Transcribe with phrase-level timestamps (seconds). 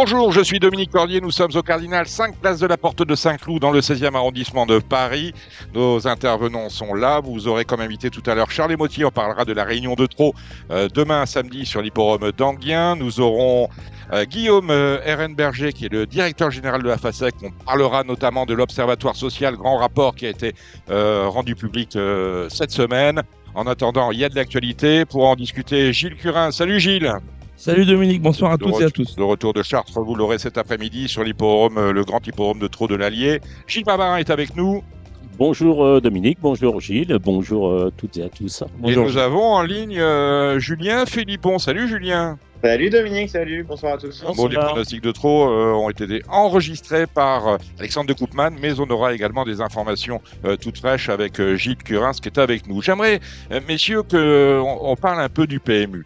[0.00, 3.16] Bonjour, je suis Dominique Cordier, nous sommes au Cardinal 5 place de la Porte de
[3.16, 5.34] Saint-Cloud dans le 16e arrondissement de Paris.
[5.74, 9.44] Nos intervenants sont là, vous aurez comme invité tout à l'heure Charles Motier, on parlera
[9.44, 10.36] de la réunion de trop
[10.70, 12.94] euh, demain samedi sur l'hipporome d'Anguien.
[12.94, 13.70] Nous aurons
[14.12, 18.46] euh, Guillaume euh, Ehrenberger qui est le directeur général de la FASEC, on parlera notamment
[18.46, 20.54] de l'Observatoire social, grand rapport qui a été
[20.88, 21.98] rendu public
[22.50, 23.22] cette semaine.
[23.56, 25.04] En attendant, il y a de l'actualité.
[25.04, 26.52] Pour en discuter, Gilles Curin.
[26.52, 27.12] Salut Gilles
[27.58, 29.16] Salut Dominique, bonsoir à tous et à tous.
[29.18, 32.68] Le retour de Chartres, vous l'aurez cet après-midi sur l'hipporome, euh, le grand hipporome de
[32.68, 33.40] Trot de l'Allier.
[33.66, 34.84] Gilles Babarin est avec nous.
[35.38, 38.62] Bonjour euh, Dominique, bonjour Gilles, bonjour euh, toutes et à tous.
[38.78, 39.02] Bonjour.
[39.02, 40.00] Et nous avons en ligne
[40.58, 41.58] Julien Philippon.
[41.58, 42.38] Salut Julien.
[42.62, 44.24] Salut Dominique, salut, bonsoir à tous.
[44.36, 49.14] Bon, les pronostics de trop ont été enregistrés par Alexandre de Koopman, mais on aura
[49.14, 50.20] également des informations
[50.60, 52.82] toutes fraîches avec Gilles Curins qui est avec nous.
[52.82, 53.20] J'aimerais,
[53.68, 56.04] messieurs, qu'on on parle un peu du PMU.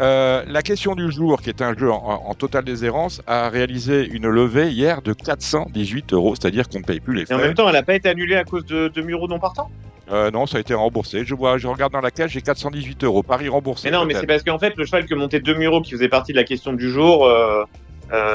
[0.00, 4.28] Euh, la question du jour, qui est un jeu en, totale déshérence, a réalisé une
[4.28, 7.34] levée hier de 418 euros, c'est-à-dire qu'on ne paye plus les frais.
[7.34, 9.38] Et en même temps, elle n'a pas été annulée à cause de, de Muro non
[9.38, 9.70] partant
[10.12, 11.24] euh, non, ça a été remboursé.
[11.24, 13.22] Je vois, je regarde dans la cage, j'ai 418 euros.
[13.22, 13.88] Paris remboursé.
[13.88, 16.08] Mais non, mais c'est parce qu'en fait, le cheval que montait De Muro, qui faisait
[16.08, 17.62] partie de la question du jour, euh,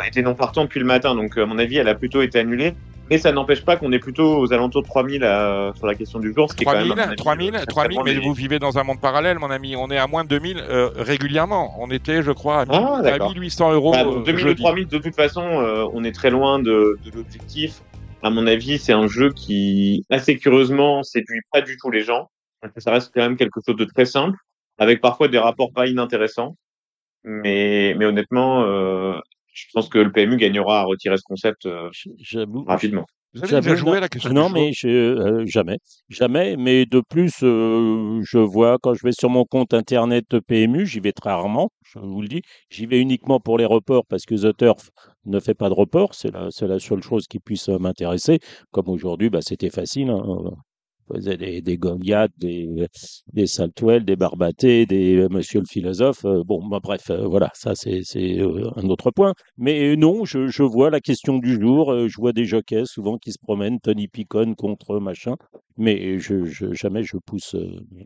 [0.05, 1.15] était non partant depuis le matin.
[1.15, 2.73] Donc, à mon avis, elle a plutôt été annulée.
[3.09, 6.19] Mais ça n'empêche pas qu'on est plutôt aux alentours de 3000 euh, sur la question
[6.19, 6.49] du jour.
[6.49, 9.75] Ce 3000, 3000, 3000, mais vous vivez dans un monde parallèle, mon ami.
[9.75, 11.75] On est à moins de 2000 euh, régulièrement.
[11.79, 13.91] On était, je crois, à, ah, 1800 euros.
[13.91, 17.81] Bah, 2000 ou 3000, de toute façon, euh, on est très loin de, de l'objectif.
[18.23, 22.31] À mon avis, c'est un jeu qui, assez curieusement, séduit pas du tout les gens.
[22.77, 24.37] Ça reste quand même quelque chose de très simple,
[24.79, 26.55] avec parfois des rapports pas inintéressants.
[27.23, 29.19] Mais, mais honnêtement, euh,
[29.55, 31.89] je pense que le PMU gagnera à retirer ce concept euh,
[32.67, 33.05] rapidement.
[33.33, 35.77] Vous avez déjà joué à la question Non, mais je, euh, jamais,
[36.09, 36.55] jamais.
[36.57, 40.99] Mais de plus, euh, je vois quand je vais sur mon compte internet PMU, j'y
[41.01, 41.69] vais très rarement.
[41.83, 44.89] Je vous le dis, j'y vais uniquement pour les reports parce que The Turf
[45.25, 46.15] ne fait pas de report.
[46.15, 48.39] C'est la, la seule chose qui puisse m'intéresser.
[48.71, 50.09] Comme aujourd'hui, bah, c'était facile.
[50.09, 50.51] Hein
[51.13, 51.77] des, des des,
[53.33, 56.25] des des Barbaté, des euh, Monsieur le philosophe.
[56.25, 58.01] Euh, bon, bah, bref, euh, voilà, ça c'est
[58.75, 59.33] un autre point.
[59.57, 62.07] Mais non, je, je, vois la question du jour.
[62.07, 65.35] je vois des jockeys souvent qui se promènent, Tony Picon contre machin
[65.78, 67.56] mais je, je, jamais je pousse,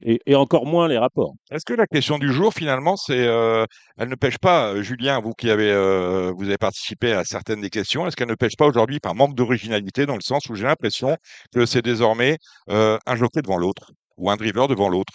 [0.01, 1.33] et, et, encore moins les rapports.
[1.51, 3.65] Est-ce que la question du jour, finalement, c'est, euh,
[3.97, 7.69] elle ne pêche pas, Julien, vous qui avez, euh, vous avez participé à certaines des
[7.69, 10.65] questions, est-ce qu'elle ne pêche pas aujourd'hui par manque d'originalité, dans le sens où j'ai
[10.65, 11.17] l'impression
[11.53, 12.37] que c'est désormais
[12.69, 15.13] euh, un jockey devant l'autre, ou un driver devant l'autre?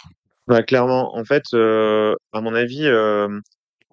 [0.66, 2.86] Clairement, en fait, à mon avis,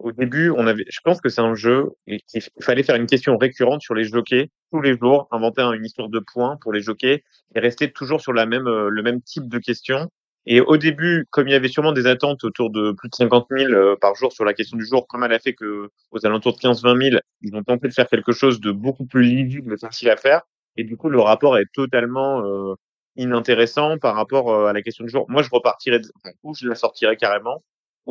[0.03, 3.37] au début, on avait, je pense que c'est un jeu qu'il fallait faire une question
[3.37, 7.23] récurrente sur les jockeys tous les jours, inventer une histoire de points pour les jockeys
[7.55, 10.09] et rester toujours sur la même, euh, le même type de questions.
[10.45, 13.47] Et au début, comme il y avait sûrement des attentes autour de plus de 50
[13.51, 16.25] 000 euh, par jour sur la question du jour, comme elle a fait que aux
[16.25, 19.77] alentours de 15-20 000, ils ont tenté de faire quelque chose de beaucoup plus lisible,
[19.77, 20.41] facile à faire.
[20.77, 22.73] Et du coup, le rapport est totalement euh,
[23.17, 25.25] inintéressant par rapport à la question du jour.
[25.29, 26.01] Moi, je repartirais,
[26.43, 27.61] ou je la sortirais carrément,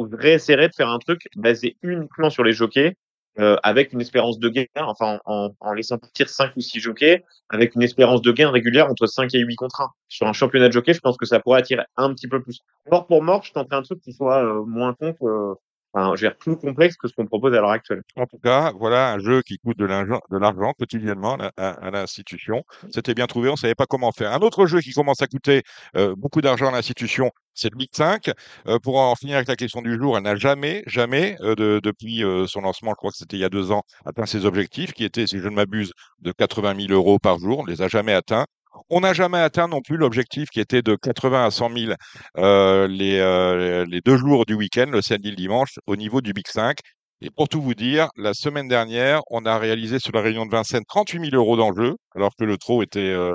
[0.01, 2.95] on réessayerait de faire un truc basé uniquement sur les jockeys,
[3.39, 7.75] euh, avec une espérance de gain, enfin en, laissant partir 5 ou 6 jockeys, avec
[7.75, 9.91] une espérance de gain régulière entre 5 et 8 contre 1.
[10.09, 12.61] Sur un championnat de jockey, je pense que ça pourrait attirer un petit peu plus.
[12.91, 15.55] Mort pour mort, je tenterais un truc qui soit euh, moins con que,
[15.95, 18.03] Je plus complexe que ce qu'on propose à l'heure actuelle.
[18.17, 22.63] En tout cas, voilà un jeu qui coûte de l'argent quotidiennement à, l'institution.
[22.91, 24.33] C'était bien trouvé, on ne savait pas comment faire.
[24.33, 25.63] Un autre jeu qui commence à coûter
[25.97, 28.31] euh, beaucoup d'argent à l'institution, c'est le Big 5.
[28.67, 31.81] Euh, pour en finir avec la question du jour, elle n'a jamais, jamais, euh, de,
[31.83, 34.93] depuis son lancement, je crois que c'était il y a deux ans, atteint ses objectifs,
[34.93, 37.61] qui étaient, si je ne m'abuse, de 80 000 euros par jour.
[37.61, 38.47] On ne les a jamais atteints.
[38.89, 41.93] On n'a jamais atteint non plus l'objectif qui était de 80 à 100 000
[42.39, 46.21] euh, les, euh, les deux jours du week-end, le samedi et le dimanche, au niveau
[46.21, 46.79] du Big 5.
[47.23, 50.51] Et pour tout vous dire, la semaine dernière, on a réalisé sur la réunion de
[50.51, 53.35] Vincennes 38 000 euros d'enjeu, alors que le trot était euh,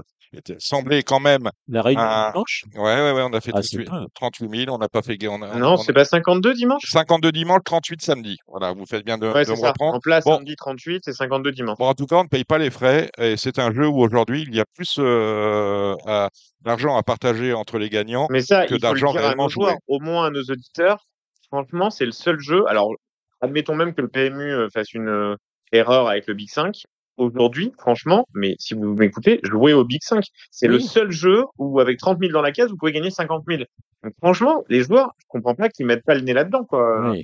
[0.59, 1.49] semblait quand même.
[1.67, 2.65] La règle dimanche?
[2.75, 5.17] Ouais, ouais, ouais, on a fait 38, 000, on n'a pas fait.
[5.27, 6.83] On non, c'est pas 52 dimanche?
[6.85, 8.37] 52 dimanche, 38 samedi.
[8.47, 9.95] Voilà, vous faites bien de, ouais, de me reprendre.
[9.95, 11.77] En place, samedi 38 et 52 dimanche.
[11.77, 14.01] Bon, en tout cas, on ne paye pas les frais et c'est un jeu où
[14.01, 15.95] aujourd'hui, il y a plus euh,
[16.61, 19.73] d'argent à partager entre les gagnants Mais ça, que d'argent réellement joué.
[19.87, 21.05] Au moins à nos auditeurs,
[21.47, 22.63] franchement, c'est le seul jeu.
[22.67, 22.93] Alors,
[23.41, 25.35] admettons même que le PMU euh, fasse une euh,
[25.71, 26.83] erreur avec le Big 5
[27.17, 30.23] aujourd'hui, franchement, mais si vous m'écoutez, jouez au Big 5.
[30.51, 33.43] C'est le seul jeu où, avec 30 000 dans la case, vous pouvez gagner 50
[33.47, 33.63] 000.
[34.03, 37.15] Donc, franchement, les joueurs, je comprends pas qu'ils mettent pas le nez là-dedans, quoi.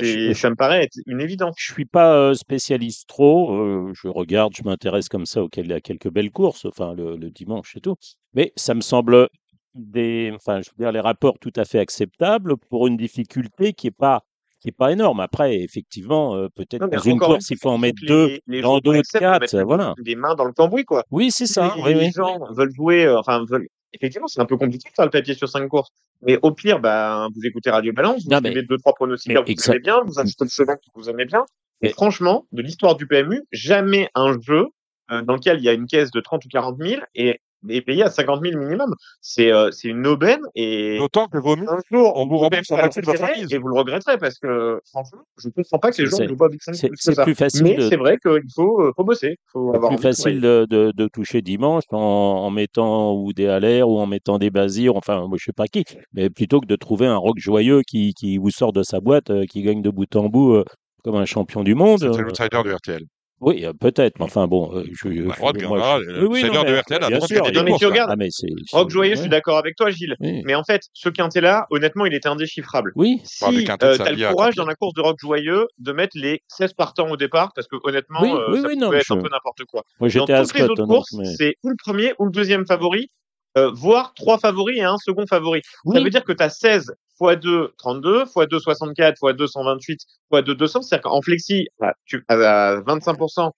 [0.00, 1.54] Je, ça me paraît être une évidence.
[1.58, 3.54] je suis pas euh, spécialiste trop.
[3.54, 7.30] euh, je regarde, je m'intéresse comme ça auquel à quelques belles courses, enfin le, le
[7.30, 7.94] dimanche et tout.
[8.34, 9.28] Mais ça me semble
[9.74, 13.86] des, enfin, je veux dire, les rapports tout à fait acceptables pour une difficulté qui
[13.86, 14.24] est pas
[14.60, 15.20] qui est pas énorme.
[15.20, 18.74] Après, effectivement, euh, peut-être dans une course, il faut en mettre deux, les- les dans
[18.74, 19.94] gens d'autres acceptent de quatre, voilà.
[20.02, 21.04] des mains dans le cambouis, quoi.
[21.10, 21.72] Oui, c'est ça.
[21.76, 22.12] les, Oui, les oui.
[22.14, 23.66] gens veulent jouer, euh, enfin, veulent...
[23.92, 25.90] effectivement, c'est un peu compliqué de faire le papier sur cinq courses.
[26.22, 29.46] Mais au pire, bah, vous écoutez Radio Balance, vous suivez deux, trois pronostics que vous
[29.50, 31.44] exact- aimez bien, vous achetez le cheval que vous aimez bien.
[31.82, 34.66] Et Mais- franchement, de l'histoire du PMU, jamais un jeu
[35.10, 37.82] euh, dans lequel il y a une caisse de 30 ou 40 000 et est
[37.82, 38.94] payé à 50 000 minimum.
[39.20, 41.68] C'est euh, c'est une aubaine et D'autant que vaut mieux.
[41.68, 44.80] un jour, on vous rembourse la moitié de votre et vous le regretterez parce que,
[44.90, 46.88] franchement, je ne comprends pas que les gens C'est- ne jouent pas Big 5 c'est-
[46.88, 49.36] plus c'est facile Mais de- c'est vrai qu'il faut, euh, faut bosser.
[49.52, 53.46] faut C'est avoir plus facile de, de, de toucher dimanche en, en mettant ou des
[53.46, 56.66] halers ou en mettant des basirs, enfin, moi, je sais pas qui, mais plutôt que
[56.66, 59.82] de trouver un rock joyeux qui, qui vous sort de sa boîte, euh, qui gagne
[59.82, 60.64] de bout en bout euh,
[61.04, 62.02] comme un champion du monde.
[62.02, 63.02] Euh, l'outsider de RTL.
[63.40, 67.42] Oui, euh, peut-être, mais enfin bon, euh, je, droit de moi, de RTL bien sûr,
[67.42, 69.76] gagner Non, mais des tu regardes, Ah, mais c'est, Rock Joyeux, je suis d'accord avec
[69.76, 70.16] toi, Gilles.
[70.20, 70.42] Oui.
[70.44, 72.92] Mais en fait, ce quintet-là, honnêtement, il était indéchiffrable.
[72.96, 75.92] Oui, du Si euh, t'as Sabia, le courage dans la course de Rock Joyeux de
[75.92, 78.76] mettre les 16 partants au départ, parce que honnêtement, Oui, euh, oui, ça oui, pouvait
[78.76, 79.82] non, être je- un peu n'importe quoi.
[80.00, 81.24] moi Dans j'étais à toutes les autres donc, courses, mais...
[81.24, 83.10] c'est ou le premier ou le deuxième favori,
[83.58, 85.60] euh, voire trois favoris et un second favori.
[85.64, 86.04] Ça Oui.
[86.04, 90.00] veut dire que tu as 16 x 2, 32, x 2, 64, x 2, 128,
[90.32, 90.82] x 2, 200.
[90.82, 93.50] C'est-à-dire qu'en flexi, bah, tu, à 25%,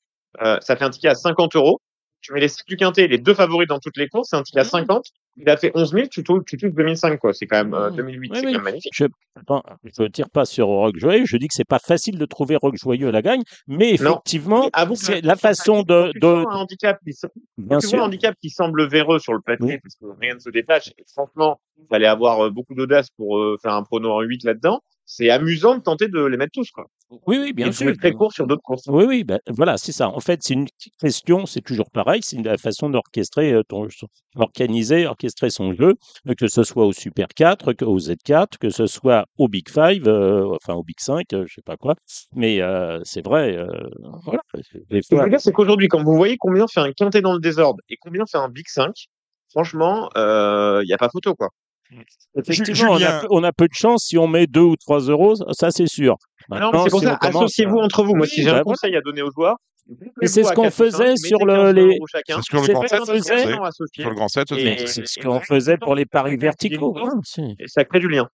[0.42, 1.80] euh, ça fait un ticket à 50 euros.
[2.22, 4.42] Tu mets les 7 du quintet, les deux favoris dans toutes les courses, c'est un
[4.54, 4.64] à Mhm.
[4.64, 5.06] 50.
[5.38, 7.32] Il a fait 11 000, tu touches, tu touches 2005, quoi.
[7.34, 7.96] C'est quand même, euh, Mhm.
[7.96, 8.52] 2008, Oui, c'est oui.
[8.52, 8.92] quand même magnifique.
[8.96, 9.04] Je
[10.02, 12.76] ne tire pas sur Rock Joyeux, je dis que c'est pas facile de trouver Rock
[12.76, 16.98] Joyeux à la gagne, mais effectivement, c'est la façon de, tu de, vois un handicap
[17.04, 17.26] qui, se-
[17.58, 19.78] bien tu vois un sûr, handicap qui semble véreux sur le papier Oui.
[19.82, 20.88] parce que rien ne se détache.
[20.98, 24.44] Et franchement, il fallait avoir euh, beaucoup d'audace pour euh, faire un prono en 8
[24.44, 24.80] là-dedans.
[25.04, 26.86] C'est amusant de tenter de les mettre tous, quoi.
[27.26, 27.96] oui, oui, et bien de sûr.
[27.98, 28.84] très court sur d'autres courses.
[28.86, 30.08] Oui, oui, ben, voilà, c'est ça.
[30.08, 30.68] En fait, c'est une
[31.00, 33.62] question, c'est toujours pareil, c'est la façon d'orchestrer euh,
[34.36, 35.94] organiser, orchestrer son jeu,
[36.28, 39.68] euh, que ce soit au Super 4, que au Z4, que ce soit au Big
[39.68, 41.94] 5, euh, enfin au Big 5, euh, je sais pas quoi.
[42.34, 43.66] Mais euh, c'est vrai, euh,
[44.24, 44.40] voilà.
[44.90, 46.92] Des Ce que je fois, veux dire, c'est qu'aujourd'hui, quand vous voyez combien fait un
[46.92, 48.92] quintet dans le désordre et combien fait un Big 5,
[49.50, 51.48] franchement, il n'y a pas photo, quoi.
[52.36, 53.18] Effectivement, on a, Julien.
[53.20, 55.86] peu, on a peu de chance si on met 2 ou 3 euros, ça c'est
[55.88, 56.16] sûr.
[56.48, 58.14] Non, mais Maintenant, c'est pour si ça, on commence associez-vous entre vous.
[58.14, 58.64] Moi, si j'ai bah un voilà.
[58.64, 59.56] conseil à donner aux joueurs,
[60.22, 62.88] Et c'est ce qu'on faisait sur le- les- C'est ce que le C'est grand ce
[62.88, 64.76] 7 qu'on le grand 7 se Et- faisait.
[64.80, 66.96] Mais c'est ce qu'on faisait pour les paris verticaux.
[67.58, 68.26] et- ça crée du lien.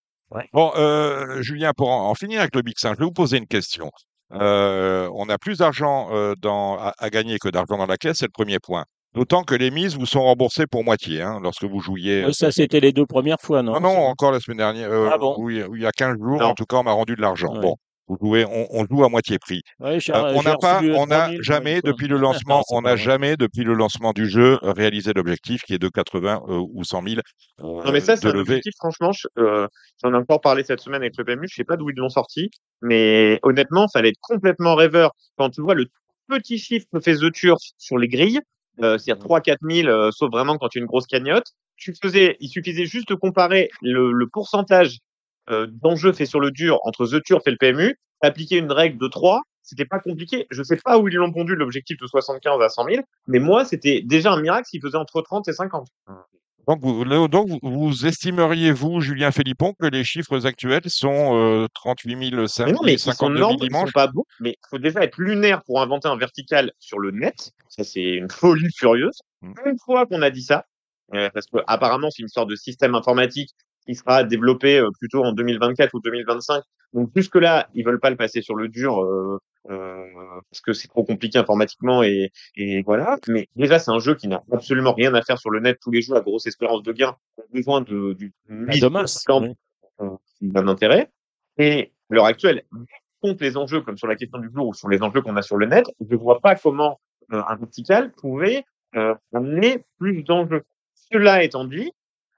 [0.53, 3.39] Bon, euh, Julien, pour en, en finir avec le Big 5, je vais vous poser
[3.39, 3.91] une question.
[4.35, 8.19] Euh, on a plus d'argent euh, dans- à, à gagner que d'argent dans la caisse,
[8.19, 8.85] c'est le premier point.
[9.19, 12.25] D'autant que les mises vous sont remboursées pour moitié hein, lorsque vous jouiez.
[12.25, 13.75] Oui, ça, c'était les deux premières fois, non?
[13.75, 14.91] Non, non, encore la semaine dernière.
[14.91, 15.35] euh, Ah bon?
[15.39, 16.47] oui, oui, il y a 15 jours, Non.
[16.47, 17.53] en tout cas, on m'a rendu de l'argent.
[17.55, 17.61] Ouais.
[17.61, 17.75] Bon,
[18.07, 19.61] vous jouez, on, on joue à moitié prix.
[19.81, 23.37] Ouais, Euh, on n'a pas, on n'a 3000, jamais depuis le lancement, on n'a jamais
[23.37, 27.03] depuis le lancement du jeu euh, réalisé l'objectif qui est de 80 euh, ou 100
[27.03, 27.23] 000 euh,
[27.85, 28.41] Non, mais ça, c'est un lever.
[28.41, 29.67] objectif, franchement, je- euh,
[30.03, 32.09] j'en ai encore parlé cette semaine avec le PMU, je sais pas d'où ils l'ont
[32.09, 32.51] sorti,
[32.83, 35.11] mais honnêtement, fallait être complètement rêveur.
[35.37, 35.87] Quand tu vois le
[36.29, 38.41] petit chiffre que fait The Turf sur les grilles,
[38.83, 41.47] euh, c'est-à-dire 3-4 000, euh, sauf vraiment quand tu as une grosse cagnotte,
[41.77, 44.99] tu faisais, il suffisait juste de comparer le, le pourcentage
[45.51, 48.99] euh, d'enjeux fait sur le dur entre The Turf et le PMU, appliquer une règle
[48.99, 50.47] de 3, c'était pas compliqué.
[50.51, 53.65] Je sais pas où ils l'ont pondu l'objectif de 75 à 100 000, mais moi,
[53.65, 55.89] c'était déjà un miracle s'ils faisaient entre 30 et 50.
[56.69, 61.67] Donc, vous, le- donc vous, estimeriez, vous, Julien Philippon, que les chiffres actuels sont euh,
[61.73, 64.25] 38 000 Mais samedi, non, mais sont 52 000 normaux, ils dimanche sont pas bons.
[64.41, 67.53] Mais il faut déjà être lunaire pour inventer un vertical sur le net.
[67.71, 69.19] Ça, c'est une folie furieuse.
[69.41, 69.53] Mm.
[69.65, 70.67] Une fois qu'on a dit ça,
[71.15, 73.51] euh, parce que apparemment c'est une sorte de système informatique
[73.87, 76.63] qui sera développé euh, plutôt en 2024 ou 2025.
[76.93, 80.89] Donc jusque là, ils veulent pas le passer sur le dur euh, parce que c'est
[80.89, 83.19] trop compliqué informatiquement et, et voilà.
[83.29, 85.79] Mais déjà, c'est un jeu qui n'a absolument rien à faire sur le net.
[85.81, 88.33] Tous les jeux à grosse espérance de gain ont besoin de, du
[90.01, 90.11] euh,
[90.41, 91.11] d'un intérêt.
[91.59, 92.63] Et à l'heure actuelle,
[93.21, 95.43] contre les enjeux, comme sur la question du jour ou sur les enjeux qu'on a
[95.43, 97.01] sur le net, je ne vois pas comment
[97.33, 100.63] euh, un vertical pourrait euh, amener plus d'enjeux.
[101.13, 101.93] Cela étant dit,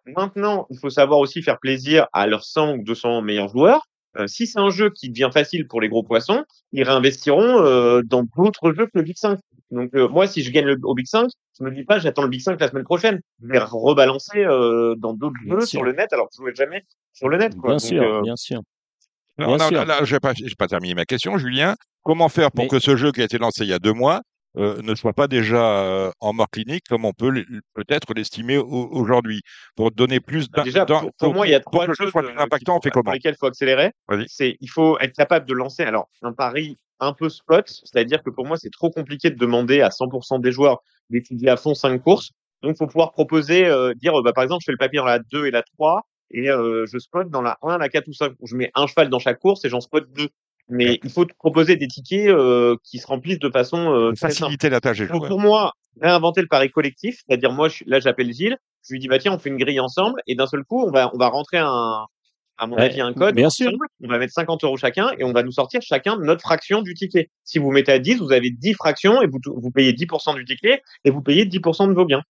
[0.06, 3.86] maintenant, il faut savoir aussi faire plaisir à leurs 100 ou 200 meilleurs joueurs.
[4.18, 8.02] Euh, si c'est un jeu qui devient facile pour les gros poissons, ils réinvestiront euh,
[8.04, 9.38] dans d'autres jeux que le Big 5.
[9.70, 12.22] Donc euh, moi, si je gagne le, au Big 5, je me dis pas j'attends
[12.22, 13.20] le Big 5 la semaine prochaine.
[13.40, 15.68] Je vais rebalancer euh, dans d'autres Bien jeux sûr.
[15.68, 17.54] sur le net alors que je jouais jamais sur le net.
[17.56, 17.68] Quoi.
[17.70, 18.60] Bien Donc, sûr, euh, bien sûr.
[19.38, 19.84] Non, Bien non, sûr.
[19.84, 21.76] là, je n'ai pas, j'ai pas terminé ma question, Julien.
[22.02, 23.92] Comment faire pour Mais- que ce jeu qui a été lancé il y a deux
[23.92, 24.22] mois
[24.56, 29.42] ne soit pas déjà en mort clinique comme on peut peut-être l'estimer aujourd'hui.
[29.76, 32.90] Pour donner plus bah, Déjà, pour, moi, il y a trois choses impactant, on fait
[32.90, 33.12] comment?
[33.12, 33.92] lesquelles il faut accélérer.
[34.26, 38.30] C'est il faut être capable de lancer alors un pari un peu spot, c'est-à-dire que
[38.30, 42.02] pour moi, c'est trop compliqué de demander à 100% des joueurs d'étudier à fond cinq
[42.02, 42.30] courses.
[42.62, 45.06] Donc, il faut pouvoir proposer, euh, dire, bah, par exemple, je fais le papier dans
[45.06, 48.12] la 2 et la 3 et euh, je spot dans la 1, la 4 ou
[48.12, 48.32] 5.
[48.44, 50.28] Je mets un cheval dans chaque course et j'en spot deux.
[50.70, 54.80] Mais il faut proposer des tickets euh, qui se remplissent de façon euh, faciliter la
[54.80, 55.00] tâche.
[55.08, 59.08] Donc, pour moi, réinventer le pari collectif, c'est-à-dire moi, là, j'appelle Gilles, je lui dis
[59.08, 61.28] bah tiens, on fait une grille ensemble et d'un seul coup, on va on va
[61.28, 62.06] rentrer un
[62.60, 63.34] à mon avis, un code.
[63.34, 63.72] Bien sûr.
[64.04, 66.92] On va mettre 50 euros chacun et on va nous sortir chacun notre fraction du
[66.92, 67.30] ticket.
[67.42, 70.44] Si vous mettez à 10, vous avez 10 fractions et vous, vous payez 10% du
[70.44, 72.22] ticket et vous payez 10% de vos biens.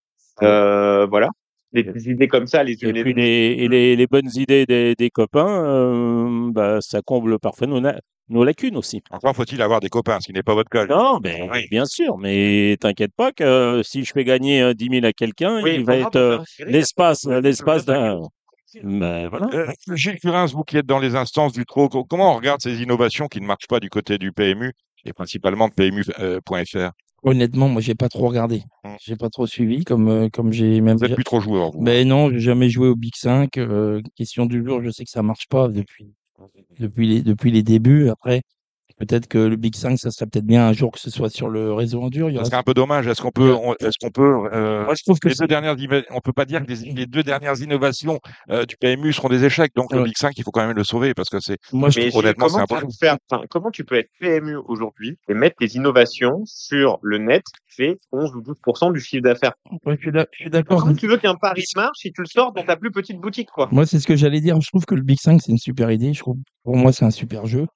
[0.42, 1.30] Euh, voilà.
[1.72, 5.64] Des, idées comme ça, les et, puis les, les, les, bonnes idées des, des copains,
[5.64, 7.80] euh, bah, ça comble parfois nos,
[8.28, 9.02] nos lacunes aussi.
[9.10, 10.86] Encore faut-il avoir des copains, ce qui n'est pas votre cas.
[10.86, 15.06] Non, ben, bien sûr, mais t'inquiète pas que euh, si je fais gagner 10 000
[15.06, 18.20] à quelqu'un, il va être l'espace, l'espace d'un
[18.82, 19.48] ben, voilà.
[19.52, 22.82] Euh, Gilles Curins, vous qui êtes dans les instances du TRO, comment on regarde ces
[22.82, 24.72] innovations qui ne marchent pas du côté du PMU
[25.04, 26.90] et principalement de PMU.fr euh,
[27.22, 28.62] Honnêtement, moi, j'ai pas trop regardé.
[28.84, 28.88] Mmh.
[29.00, 30.96] J'ai pas trop suivi, comme, euh, comme j'ai même.
[30.96, 31.82] Vous n'êtes plus trop joueur, vous.
[31.82, 33.58] Ben non, j'ai jamais joué au Big 5.
[34.16, 36.14] question du jour, je sais que ça marche pas depuis,
[36.78, 38.08] depuis, les, depuis les débuts.
[38.08, 38.42] Après,
[39.00, 41.49] Peut-être que le Big 5, ça serait peut-être bien un jour que ce soit sur
[41.49, 42.30] le réseau en dur.
[42.37, 43.07] Ça serait un peu dommage.
[43.07, 45.75] Est-ce qu'on peut, est-ce qu'on peut, euh, Moi, je trouve que les deux dernières,
[46.11, 49.73] on peut pas dire que les, deux dernières innovations euh, du PMU seront des échecs.
[49.75, 52.14] Donc le Big 5, il faut quand même le sauver parce que c'est, moi, je,
[52.14, 52.88] honnêtement, c'est important.
[53.00, 53.16] Faire,
[53.49, 57.99] comment tu peux être PMU aujourd'hui et mettre des innovations sur le net qui fait
[58.12, 59.54] 11 ou 12% du chiffre d'affaires
[59.87, 59.97] Je
[60.35, 60.80] suis d'accord.
[60.80, 63.49] Comment tu veux qu'un pari marche si tu le sors dans ta plus petite boutique,
[63.49, 63.71] quoi?
[63.73, 64.61] Moi, c'est ce que j'allais dire.
[64.61, 66.12] Je trouve que le Big 5, c'est une super idée.
[66.12, 67.66] Je trouve, pour moi, c'est un super jeu.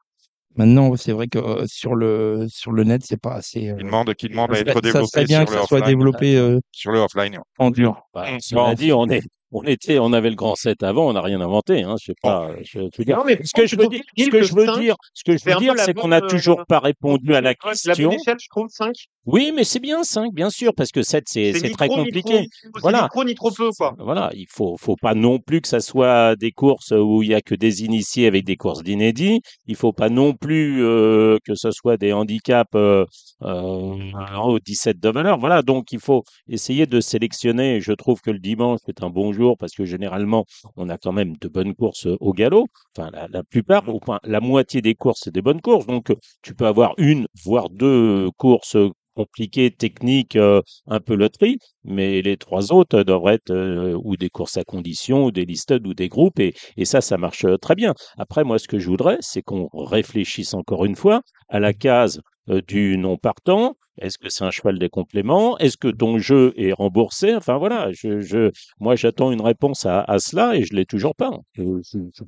[0.57, 3.71] Maintenant, c'est vrai que euh, sur le sur le net, c'est pas assez.
[3.71, 5.07] Euh, il demande, qui demande à être développé.
[5.07, 7.39] Ça serait bien que ça soit développé euh, sur le offline.
[7.59, 8.01] En dur.
[8.15, 9.23] Bah, on dit, on est
[9.55, 11.83] on était, on avait le grand 7 avant, on n'a rien inventé.
[11.83, 12.51] Hein, je sais pas.
[12.63, 13.17] Je, veux dire.
[13.17, 15.45] Non, mais ce que je veux dire, ce que je veux dire, ce que je
[15.45, 17.93] veux dire, c'est qu'on n'a toujours euh, pas répondu à la question.
[17.93, 18.93] La bonne échelle, je trouve 5.
[19.27, 22.47] Oui, mais c'est bien 5, bien sûr, parce que 7, c'est très compliqué.
[22.83, 23.03] voilà.
[23.03, 23.95] Ni trop, ni trop peu, quoi.
[23.99, 27.35] Voilà, il faut, faut pas non plus que ça soit des courses où il y
[27.35, 29.41] a que des initiés avec des courses d'inédits.
[29.67, 33.07] Il faut pas non plus euh, que ce soit des handicaps euh,
[33.43, 33.97] euh,
[34.45, 35.39] au 17 de valeur.
[35.39, 37.81] Voilà, donc il faut essayer de sélectionner.
[37.81, 40.45] Je trouve que le dimanche est un bon jour parce que généralement,
[40.77, 42.67] on a quand même de bonnes courses au galop.
[42.97, 45.87] Enfin, la, plupart, au point, la moitié des courses, c'est des bonnes courses.
[45.87, 46.13] Donc,
[46.43, 48.77] tu peux avoir une, voire deux courses
[49.15, 54.31] compliquées, techniques, euh, un peu loterie, mais les trois autres devraient être euh, ou des
[54.31, 57.75] courses à conditions, ou des listed, ou des groupes, et, et ça, ça marche très
[57.75, 57.95] bien.
[58.19, 62.21] Après, moi, ce que je voudrais, c'est qu'on réfléchisse encore une fois à la case
[62.51, 65.57] euh, du non partant Est-ce que c'est un cheval des compléments?
[65.59, 67.35] Est-ce que ton jeu est remboursé?
[67.35, 71.15] Enfin voilà, je, je moi j'attends une réponse à, à, cela et je l'ai toujours
[71.15, 71.31] pas.
[71.53, 72.25] Je, je, je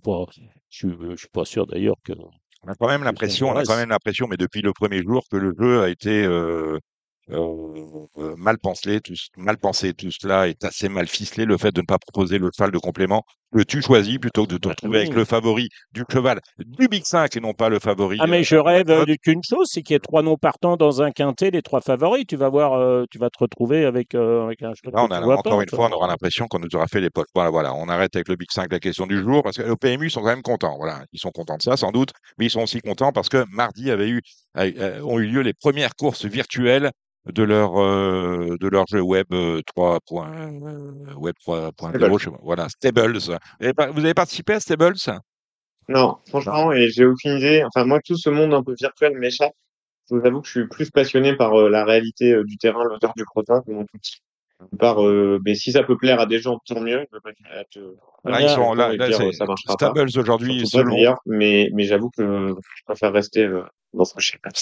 [0.71, 2.12] suis suis pas sûr d'ailleurs que.
[2.63, 5.25] On a quand même l'impression, on a quand même l'impression, mais depuis le premier jour,
[5.31, 6.79] que le jeu a été euh,
[7.31, 11.45] euh, mal pensé, tout, mal pensé, tout cela est assez mal ficelé.
[11.45, 14.53] Le fait de ne pas proposer le cheval de complément que tu choisis plutôt que
[14.53, 17.79] de te retrouver avec le favori du cheval du Big 5 et non pas le
[17.79, 18.19] favori.
[18.21, 21.03] Ah mais je euh, rêve d'une chose, c'est qu'il y ait trois noms partants dans
[21.03, 22.25] un quintet, les trois favoris.
[22.26, 24.95] Tu vas voir, tu vas te retrouver avec, avec un cheval.
[24.95, 27.29] Là, on a, encore une fois, on aura l'impression qu'on nous aura fait les potes.
[27.35, 29.76] Voilà, voilà, on arrête avec le Big 5 la question du jour parce que le
[29.76, 30.76] PMU sont quand même contents.
[30.76, 33.45] Voilà, ils sont contents de ça sans doute, mais ils sont aussi contents parce que
[33.50, 34.23] mardi avait eu,
[34.57, 36.91] ont eu lieu les premières courses virtuelles
[37.33, 39.26] de leur euh, de leur jeu web
[39.66, 39.95] 3.
[39.95, 43.18] Euh, euh, web 3.0 voilà Stables.
[43.18, 44.95] Vous avez participé à Stables?
[45.88, 47.64] Non franchement et j'ai aucune idée.
[47.64, 49.54] Enfin moi tout ce monde un peu virtuel m'échappe.
[50.09, 53.25] Je vous avoue que je suis plus passionné par la réalité du terrain l'odeur du
[53.25, 53.99] crottin que mon tout
[54.79, 54.99] par
[55.45, 57.07] mais si ça peut plaire à des gens tant mieux
[58.25, 58.93] là, ils sont là,
[59.33, 60.65] ça Stables aujourd'hui
[61.27, 63.49] mais mais j'avoue que je préfère rester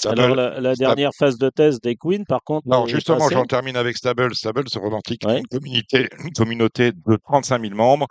[0.04, 2.68] alors, la, dernière phase de thèse des Queens, par contre.
[2.68, 4.34] Non, justement, j'en termine avec Stable.
[4.34, 8.06] Stable se revendique une, communauté, une communauté de 35 000 membres.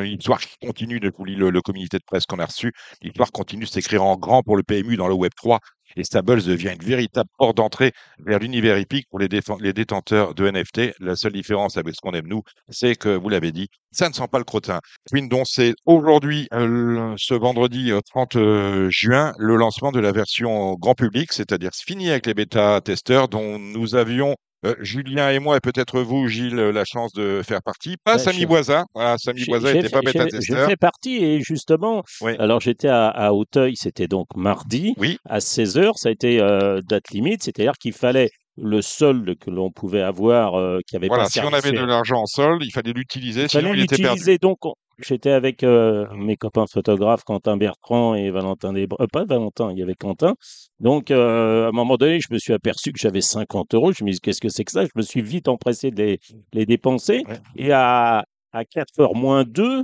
[0.00, 2.72] L'histoire continue depuis le, le communiqué de presse qu'on a reçu.
[3.02, 5.58] L'histoire continue de s'écrire en grand pour le PMU dans le Web 3
[5.96, 9.28] et Stables devient une véritable porte d'entrée vers l'univers hippique pour les,
[9.60, 10.94] les, détenteurs de NFT.
[11.00, 14.14] La seule différence avec ce qu'on aime nous, c'est que, vous l'avez dit, ça ne
[14.14, 14.80] sent pas le crottin.
[15.12, 20.74] donc c'est aujourd'hui, euh, ce vendredi 30 euh, euh, juin, le lancement de la version
[20.74, 25.60] grand public, c'est-à-dire fini avec les bêta-testeurs dont nous avions euh, Julien et moi, et
[25.60, 27.96] peut-être vous, Gilles, la chance de faire partie.
[28.02, 28.84] Pas Samy Boisa.
[28.94, 30.58] Voilà, Samy Boisa n'était pas bêta-testeur.
[30.60, 32.02] J'ai fait partie et justement,
[32.38, 34.94] alors j'étais à, Hauteuil, c'était donc mardi
[35.28, 35.92] à 16h.
[35.96, 40.54] Ça a été euh, date limite, c'est-à-dire qu'il fallait le solde que l'on pouvait avoir
[40.54, 43.42] euh, qui avait Voilà, pas si on avait de l'argent en solde, il fallait l'utiliser,
[43.44, 44.12] Il sinon il était perdu.
[44.12, 44.38] l'utiliser.
[44.38, 49.24] Donc, on- j'étais avec euh, mes copains photographes, Quentin Bertrand et Valentin Desbra- euh, pas
[49.24, 50.34] Valentin, il y avait Quentin.
[50.80, 53.92] Donc, euh, à un moment donné, je me suis aperçu que j'avais 50 euros.
[53.92, 54.84] Je me dis, qu'est-ce que c'est que ça?
[54.84, 56.18] Je me suis vite empressé de les,
[56.52, 57.24] les dépenser.
[57.28, 57.38] Ouais.
[57.56, 59.82] Et à, à 4 heures moins 2,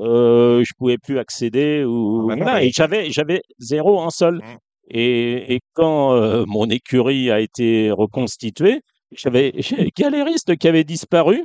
[0.00, 4.10] euh, je pouvais plus accéder ou Ah bah non, mais- et j'avais j'avais zéro en
[4.10, 4.36] sol.
[4.36, 4.56] Mm.
[4.92, 8.80] Et, et quand mon écurie a été reconstituée,
[9.12, 9.52] j'avais
[9.96, 11.44] galériste qui avait disparu.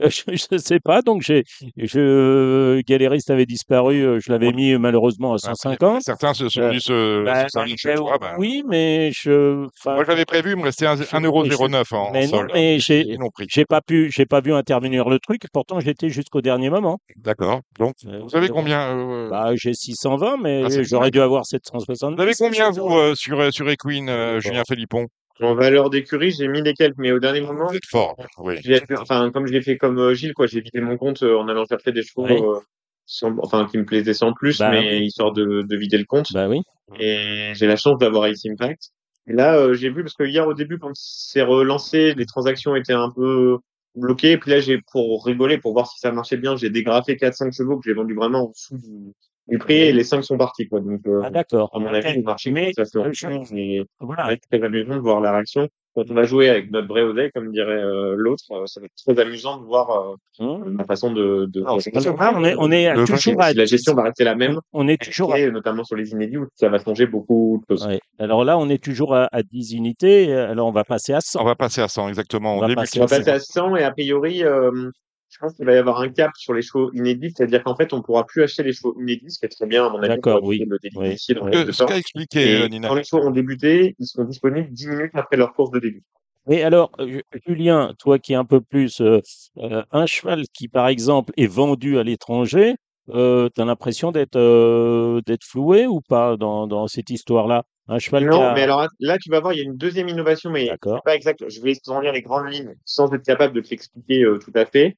[0.00, 1.42] Euh, Je ne sais pas, donc j'ai
[1.76, 6.02] je galériste avait disparu, euh, je l'avais mis euh, malheureusement à Après, 150.
[6.02, 8.18] Certains se sont Euh, venus se, Bah, se chez euh, toi.
[8.20, 8.34] ben.
[8.38, 12.28] oui, mais je Moi, j'avais prévu, il me restait un- je- 1,09€ en, mais non,
[12.38, 12.50] solde.
[12.54, 13.16] mais j'ai
[13.48, 15.42] j'ai pas pu j'ai pas vu intervenir le truc.
[15.52, 16.98] Pourtant, j'étais jusqu'au dernier moment.
[17.16, 17.60] D'accord.
[17.78, 22.16] Donc, Euh, vous avez combien euh, Bah, j'ai 620, mais Ah, j'aurais dû avoir 770.
[22.16, 25.06] Vous avez combien, vous, euh, sur, euh, sur Equine, euh, Julien Philippon
[25.40, 28.16] En valeur d'écurie, j'ai mis les quelques, mais au dernier moment, fort.
[28.38, 28.56] Oui.
[28.62, 31.36] j'ai, enfin, comme je l'ai fait comme euh, Gilles, quoi, j'ai vidé mon compte euh,
[31.38, 32.32] en allant chercher des chevaux, Oui.
[32.42, 32.60] euh,
[33.06, 36.32] sans- enfin, qui me plaisaient sans plus, Bah, mais histoire de, de vider le compte.
[36.32, 36.60] Bah oui.
[36.98, 38.90] Et j'ai la chance d'avoir Ice Impact.
[39.28, 42.74] Et là, euh, j'ai vu, parce que hier, au début, quand c'est relancé, les transactions
[42.76, 43.58] étaient un peu
[43.94, 44.32] bloquées.
[44.32, 47.52] Et puis là, j'ai, pour rigoler, pour voir si ça marchait bien, j'ai dégrafé 4-5
[47.56, 49.12] chevaux que j'ai vendus vraiment en dessous du,
[49.50, 50.80] du prix et les 5 sont partis, quoi.
[50.80, 51.70] Donc, euh, Ah d'accord.
[51.74, 52.98] à mon avis, le marché, Mais ça se.
[53.56, 54.24] Et voilà.
[54.24, 55.68] va être très amusant de voir la réaction.
[55.96, 58.86] Quand on va jouer avec notre vrai oseille, comme dirait euh, l'autre, euh, ça va
[58.86, 60.76] être très amusant de voir euh, Hum.
[60.78, 61.98] la façon de, de, Alors, de- c'est de-
[62.38, 64.86] on est on est Le toujours si à la gestion va rester la même, on
[64.86, 67.86] est toujours à- et notamment sur les inédits où ça va changer beaucoup de choses.
[67.88, 67.98] ouais.
[68.20, 70.32] Alors là, on est toujours à, à 10 unités.
[70.32, 71.40] Alors on va passer à 100.
[71.42, 72.54] On va passer à 100, exactement.
[72.54, 74.70] On On va passer On va passer à 100 et a priori, euh,
[75.30, 77.92] je pense qu'il va y avoir un cap sur les chevaux inédits, c'est-à-dire qu'en fait,
[77.92, 80.08] on pourra plus acheter les chevaux inédits, ce qui est très bien à mon avis.
[80.08, 80.64] D'accord, oui.
[80.68, 81.08] le délit Oui.
[81.10, 82.88] dans Ce le que- ce qu'a expliqué euh, Et Nina.
[82.88, 86.02] quand les chevaux ont débuté, ils seront disponibles 10 minutes après leur course de début.
[86.46, 89.20] Mais alors, euh, Julien, toi qui es un peu plus euh,
[89.58, 92.74] euh, un cheval qui, par exemple, est vendu à l'étranger,
[93.10, 97.62] euh, tu as l'impression d'être euh, d'être floué ou pas dans, dans cette histoire-là?
[97.88, 98.54] Un cheval Non, a...
[98.54, 100.70] mais alors là, tu vas voir, il y a une deuxième innovation, mais
[101.04, 101.44] pas exact.
[101.48, 104.52] Je vais t'en lire les grandes lignes sans être capable de te l'expliquer euh, tout
[104.54, 104.96] à fait.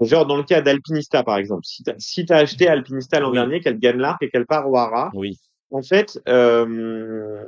[0.00, 1.62] Genre dans le cas d'Alpinista, par exemple.
[1.64, 3.34] Si tu si as acheté Alpinista l'an Oui.
[3.36, 5.36] dernier, qu'elle gagne l'arc et qu'elle part au Hara, Oui.
[5.70, 7.44] en fait, euh,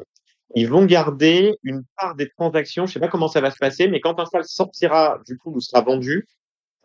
[0.54, 2.84] ils vont garder une part des transactions.
[2.86, 5.52] Je sais pas comment ça va se passer, mais quand un cheval sortira du coup
[5.54, 6.26] ou sera vendu,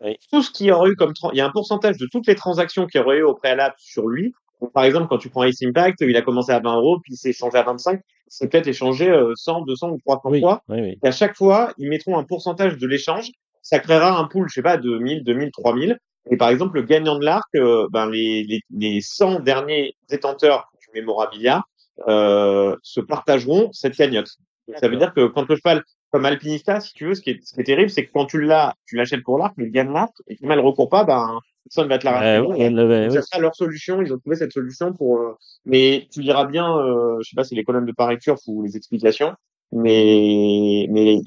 [0.00, 0.16] Oui.
[0.32, 2.34] tout ce qu'il y aurait eu comme il y a un pourcentage de toutes les
[2.34, 4.32] transactions qu'il y aurait eu au préalable sur lui.
[4.62, 7.12] Donc, par exemple, quand tu prends Ace Impact, il a commencé à 20 euros, puis
[7.12, 8.00] il s'est échangé à 25.
[8.26, 10.40] C'est peut-être échangé euh, 100, 200 ou 300 Oui.
[10.40, 10.62] fois.
[10.68, 10.98] Oui, oui.
[11.02, 13.30] Et à chaque fois, ils mettront un pourcentage de l'échange.
[13.68, 15.98] Ça créera un pool, je sais pas, de 1000, 2000, 3000.
[16.30, 20.68] Et par exemple, le gagnant de l'arc, euh, ben les, les, les 100 derniers détenteurs
[20.80, 21.62] du mémorabilia
[22.08, 24.30] euh, se partageront cette cagnotte.
[24.76, 27.40] Ça veut dire que quand le cheval, comme alpinista, si tu veux, ce qui est,
[27.44, 29.70] ce qui est terrible, c'est que quand tu l'as, tu l'achètes pour l'arc, mais il
[29.70, 32.62] gagne l'arc, et quand elle recourt pas, ben personne va te la Euh, racheter.
[32.62, 33.16] elle l'avait- Donc, oui.
[33.16, 34.00] ça sera leur solution.
[34.02, 35.18] Ils ont trouvé cette solution pour.
[35.20, 35.34] euh,
[35.66, 38.76] Mais tu liras bien, euh, je sais pas, si les colonnes de Paris ou les
[38.76, 39.32] explications,
[39.72, 41.20] mais mais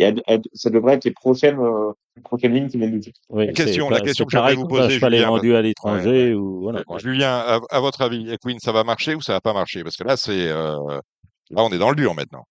[0.53, 3.13] ça devrait être les prochaines euh, les prochaines lignes qui viennent nous dire.
[3.29, 6.33] Oui, La question- la pas- question que j'aimerais vous poser, est Julien, vendu à l'étranger
[6.33, 6.79] ou voilà.
[6.79, 6.97] Euh, quoi.
[6.99, 9.83] Julien, à, à votre avis, Equine, ça va marcher ou ça va pas marcher?
[9.83, 10.75] Parce que là, c'est euh,
[11.51, 12.45] là, on est dans le dur maintenant.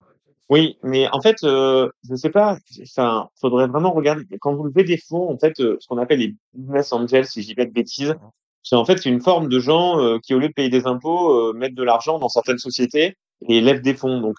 [0.48, 2.57] Oui, mais en fait, euh, je sais pas.
[2.83, 6.18] Enfin, faudrait vraiment regarder quand vous levez des fonds, en fait, euh, ce qu'on appelle
[6.20, 8.14] les business angels, si je dis pas de bêtises.
[8.62, 10.87] C'est en fait c'est une forme de gens euh, qui, au lieu de payer des
[10.87, 13.16] impôts, euh, mettent de l'argent dans certaines sociétés
[13.48, 14.20] et lèvent des fonds.
[14.20, 14.37] Donc,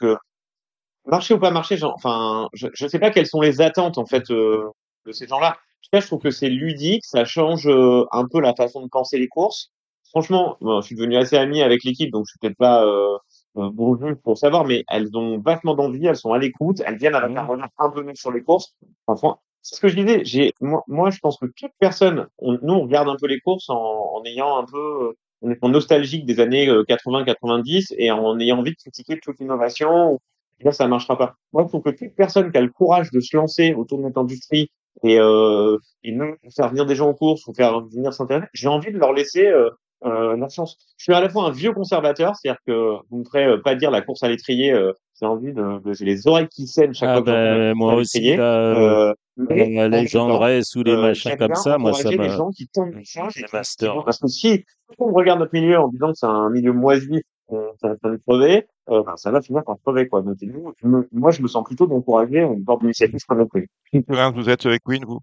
[1.07, 3.97] euh, marcher ou pas marcher, genre, enfin, je, je sais pas quelles sont les attentes
[3.97, 4.69] en fait euh,
[5.05, 5.49] de ces gens-là.
[5.51, 8.81] En tout cas, je trouve que c'est ludique, ça change euh, un peu la façon
[8.81, 9.71] de penser les courses.
[10.11, 13.17] Franchement, bon, je suis devenu assez ami avec l'équipe, donc je suis peut-être pas euh,
[13.57, 16.97] euh, bon juge pour savoir, mais elles ont vachement d'envie, elles sont à l'écoute, elles
[16.97, 18.75] viennent avec un regard un peu neuf sur les courses.
[19.07, 20.21] Enfin, c'est ce que je disais.
[20.25, 23.39] J'ai, moi, moi, je pense que toute personne, on, nous, on regarde un peu les
[23.39, 28.37] courses en, en ayant un peu, euh, en étant nostalgique des années 80-90 et en
[28.39, 30.19] ayant envie de critiquer toute innovation.
[30.61, 31.35] Et là, ça marchera pas.
[31.53, 34.03] Moi, il faut que toute personne qui a le courage de se lancer autour de
[34.03, 34.69] notre industrie
[35.03, 38.67] et, euh, et même faire venir des gens aux courses ou faire venir s'intéresser, j'ai
[38.67, 39.69] envie de leur laisser euh,
[40.05, 40.77] euh, leur chance.
[40.97, 43.75] Je suis à la fois un vieux conservateur, c'est-à-dire que vous me ferez euh, pas
[43.75, 44.71] dire la course à l'étrier.
[44.71, 47.73] Euh, j'ai envie de, de- j'ai les oreilles qui saignent chaque Ah fois la ben,
[47.73, 51.55] course moi aussi, là, euh, mais la en même légendresse ou les euh, machins comme
[51.55, 54.65] ça, moi, ça encourager les gens qui et Les Parce que si
[54.97, 58.65] on regarde notre milieu en disant que c'est un milieu moisi, ça va de crever,
[58.89, 60.21] euh, ben, ça va finir par crever, quoi.
[60.21, 60.37] Donc,
[60.83, 63.67] me- moi, je me sens plutôt d'encourager une forme d'initiative comme pays.
[64.07, 65.19] Prince, vous êtes Equine, vous?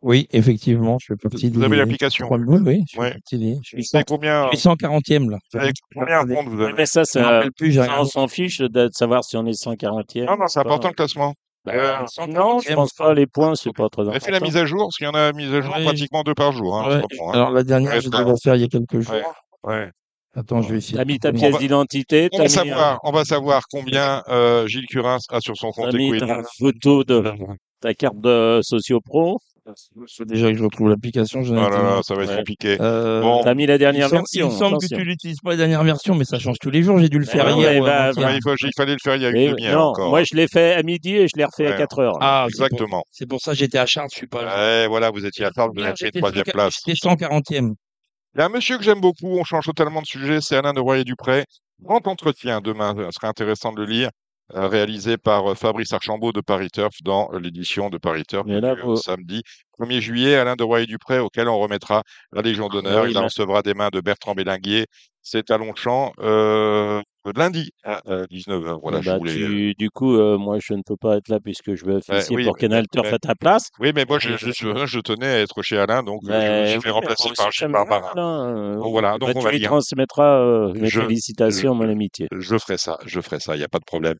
[0.00, 3.10] Oui, effectivement, je fais partie Vous avez l'application trois- Oui, oui, je fais Ouais.
[3.12, 3.56] partie des.
[3.62, 5.38] Je suis combien, je suis 140e là.
[5.52, 8.58] savez combien de comptes vous avez mais ça, ça, rappelle plus, ça, on s'en fiche
[8.58, 10.24] de, savoir si on est 140e.
[10.26, 11.34] Non, non, c'est important le classement.
[11.64, 13.14] Bah, Euh, Non, je pense pas.
[13.14, 14.52] Les points, c'est pas très avez fait la important.
[14.52, 15.84] mise à jour Parce qu'il y en a mise à jour Ouais.
[15.84, 16.76] pratiquement deux par jour.
[16.76, 17.30] Hein, Ouais, hein.
[17.32, 19.14] Alors la dernière, Ouais, je devais la faire il y a quelques jours.
[19.62, 19.88] Ouais.
[20.34, 20.96] Attends, je vais essayer.
[20.96, 24.66] T'as mis ta pièce d'identité, On t'as va mis, savoir, on va savoir combien euh,
[24.66, 26.26] Gilles Curin a sur son t'as compte mis Equid.
[26.26, 27.22] ta photo de
[27.80, 29.38] ta carte de socio-pro.
[30.26, 31.42] Déjà que je retrouve l'application.
[31.46, 32.36] Oh là là, ça va être Ouais.
[32.38, 32.76] compliqué.
[32.80, 33.42] Euh, Bon.
[33.44, 34.48] T'as mis la dernière version.
[34.48, 36.98] il semble que tu n'utilises pas la dernière version, mais ça change tous les jours.
[36.98, 37.82] J'ai dû le faire Ouais, hier.
[37.84, 38.10] bah.
[38.16, 40.10] Ouais, il, fallait le faire il y a une demi-heure encore.
[40.10, 41.74] moi je l'ai fait à midi et je l'ai refait Ouais.
[41.74, 42.16] à 4 heures.
[42.20, 43.02] Ah, c'est pour, Exactement.
[43.12, 44.56] c'est pour ça que j'étais à Chartres, je suis pas là.
[44.56, 46.74] Ouais, voilà, vous étiez à table, vous j'étais troisième 140 place.
[46.84, 47.74] J'étais 140e.
[48.34, 50.72] Il y a un monsieur que j'aime beaucoup, on change totalement de sujet, c'est Alain
[50.72, 51.44] de Royer-Dupré.
[51.82, 54.10] Grand entretien demain, ce serait intéressant de le lire,
[54.54, 58.46] euh, réalisé par euh, Fabrice Archambault de Paris Turf dans euh, l'édition de Paris Turf
[58.60, 59.42] là, euh, vous- samedi
[59.78, 60.36] 1er juillet.
[60.36, 63.04] Alain de Royer-Dupré, auquel on remettra la Légion d'honneur.
[63.04, 64.86] Oui, Il la recevra des mains de Bertrand Bélinguier.
[65.22, 67.02] C'est à Longchamp, euh,
[67.36, 68.80] lundi à 19h.
[68.82, 69.32] Voilà, Eh je bah, voulais...
[69.34, 72.34] tu- du coup, euh, moi je ne peux pas être là puisque je vais officier
[72.36, 73.68] oui, pour mais- Canal Turf à ta place.
[73.78, 76.60] Oui, mais moi, je, je, je- je tenais à être chez Alain, donc euh, je
[76.62, 78.10] me suis oui, fait remplacer par Barbarin.
[78.14, 79.68] Alain, euh, Donc voilà, donc bah, on tu va lui dire.
[79.68, 82.28] transmettras euh, mes Je- félicitations, je- mon amitié.
[82.36, 84.16] Je ferai ça, je ferai ça, il n'y a pas de problème.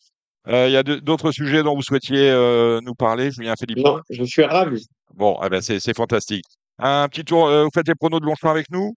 [0.49, 3.79] Euh, Il y a de- d'autres sujets dont vous souhaitiez euh, nous parler, Julien Philippe
[3.85, 4.87] Non, je suis ravi.
[5.15, 6.45] Bon, eh ben c'est fantastique.
[6.79, 8.95] Un petit tour, euh, vous faites les pronos de Longchamp avec nous?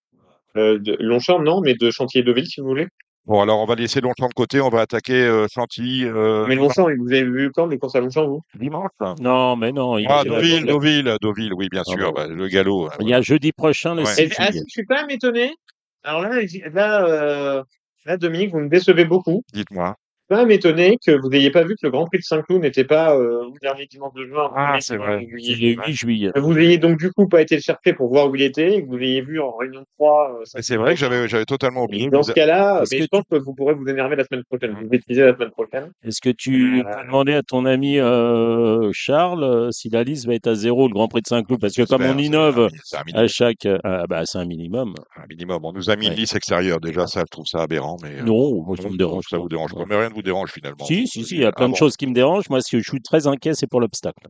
[0.57, 2.87] Euh, de Longchamp, non, mais de Chantilly et Deauville, si vous voulez.
[3.25, 6.55] Bon, alors on va laisser Longchamp de côté, on va attaquer euh, Chantilly euh, Mais
[6.55, 8.41] Longchamp, vous avez vu quand les courses à Longchamp, vous?
[8.53, 8.91] Dimanche?
[9.19, 9.97] Non, mais non.
[9.97, 12.27] Il, Ah, il- Deauville, Deauville, Deauville, oui, bien Ah, sûr, bah.
[12.27, 12.85] bah, le galop.
[12.87, 14.13] hein, il y a jeudi prochain, le Ouais.
[14.13, 15.55] 6 Et, ah, je suis quand même étonné.
[16.03, 16.39] Alors là,
[16.71, 17.63] là, euh,
[18.05, 19.43] là, Dominique, vous me décevez beaucoup.
[19.53, 19.95] Dites-moi.
[20.27, 22.23] Je suis quand même étonné que vous n'ayez pas vu que le Grand Prix de
[22.23, 24.49] Saint-Cloud n'était pas euh, le dernier dimanche de juin.
[24.55, 25.19] Ah, c'est vrai.
[25.19, 26.31] le 8 juillet.
[26.33, 28.77] Que vous ayez donc du coup pas été le chercher pour voir où il était,
[28.77, 30.39] et que vous l'ayez vu en réunion 3.
[30.39, 32.09] euh, c'est vrai que j'avais j'avais totalement oublié.
[32.09, 34.15] Dans Vous ce a- cas-là, Est-ce mais que je pense que vous pourrez vous énerver
[34.15, 34.75] la semaine prochaine.
[34.81, 35.91] Vous bêtisez la semaine prochaine.
[36.03, 40.25] Est-ce que tu Euh, peux demander à ton ami euh, Charles euh, si la liste
[40.25, 41.59] va être à zéro le Grand Prix de Saint-Cloud?
[41.61, 42.69] Parce que comme on innove
[43.13, 43.67] à chaque...
[43.83, 44.95] ah, bah, c'est un minimum.
[45.17, 45.59] un minimum.
[45.63, 46.17] On nous a mis une Ouais.
[46.17, 46.79] liste extérieure.
[46.79, 47.97] Déjà, ça, je trouve ça aberrant.
[48.01, 49.41] Mais, euh, Non, moi ça me dérange Ça pas.
[49.43, 49.83] vous dérange pas.
[49.87, 50.85] Mais rien vous dérange finalement.
[50.85, 51.77] Si, si, si, il y a Ah plein de bon.
[51.77, 52.49] choses qui me dérangent.
[52.49, 54.27] Moi, si je suis très inquiet, c'est pour l'obstacle.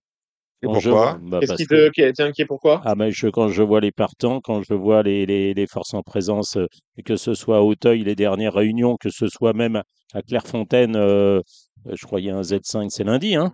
[0.62, 2.82] Et Quand pourquoi bah, Qu'est-ce parce qui que- te, t'es inquiet pourquoi?
[2.86, 5.94] Ah ben je, quand je vois les partants, quand je vois les, les, les forces
[5.94, 6.68] en présence, euh,
[7.06, 9.82] que ce soit à Auteuil, les dernières réunions, que ce soit même
[10.14, 11.40] à Clairefontaine, euh,
[11.88, 13.52] euh, je crois qu'il y a un Z5, c'est lundi, hein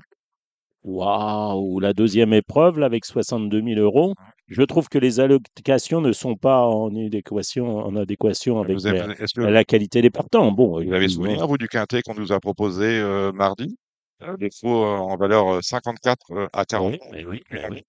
[0.84, 4.13] Waouh La deuxième épreuve, là, avec 62 000 euros.
[4.48, 9.13] Je trouve que les allocations ne sont pas en adéquation, en adéquation avec avez- la,
[9.20, 10.52] Est-ce que la qualité des partants.
[10.52, 13.78] Bon, vous avez souvenir, vous, du quintet qu'on nous a proposé euh, mardi?
[14.24, 16.96] Euh, Des faux euh, en valeur euh, 54 euh, à 40.
[17.12, 17.44] Oui, oui,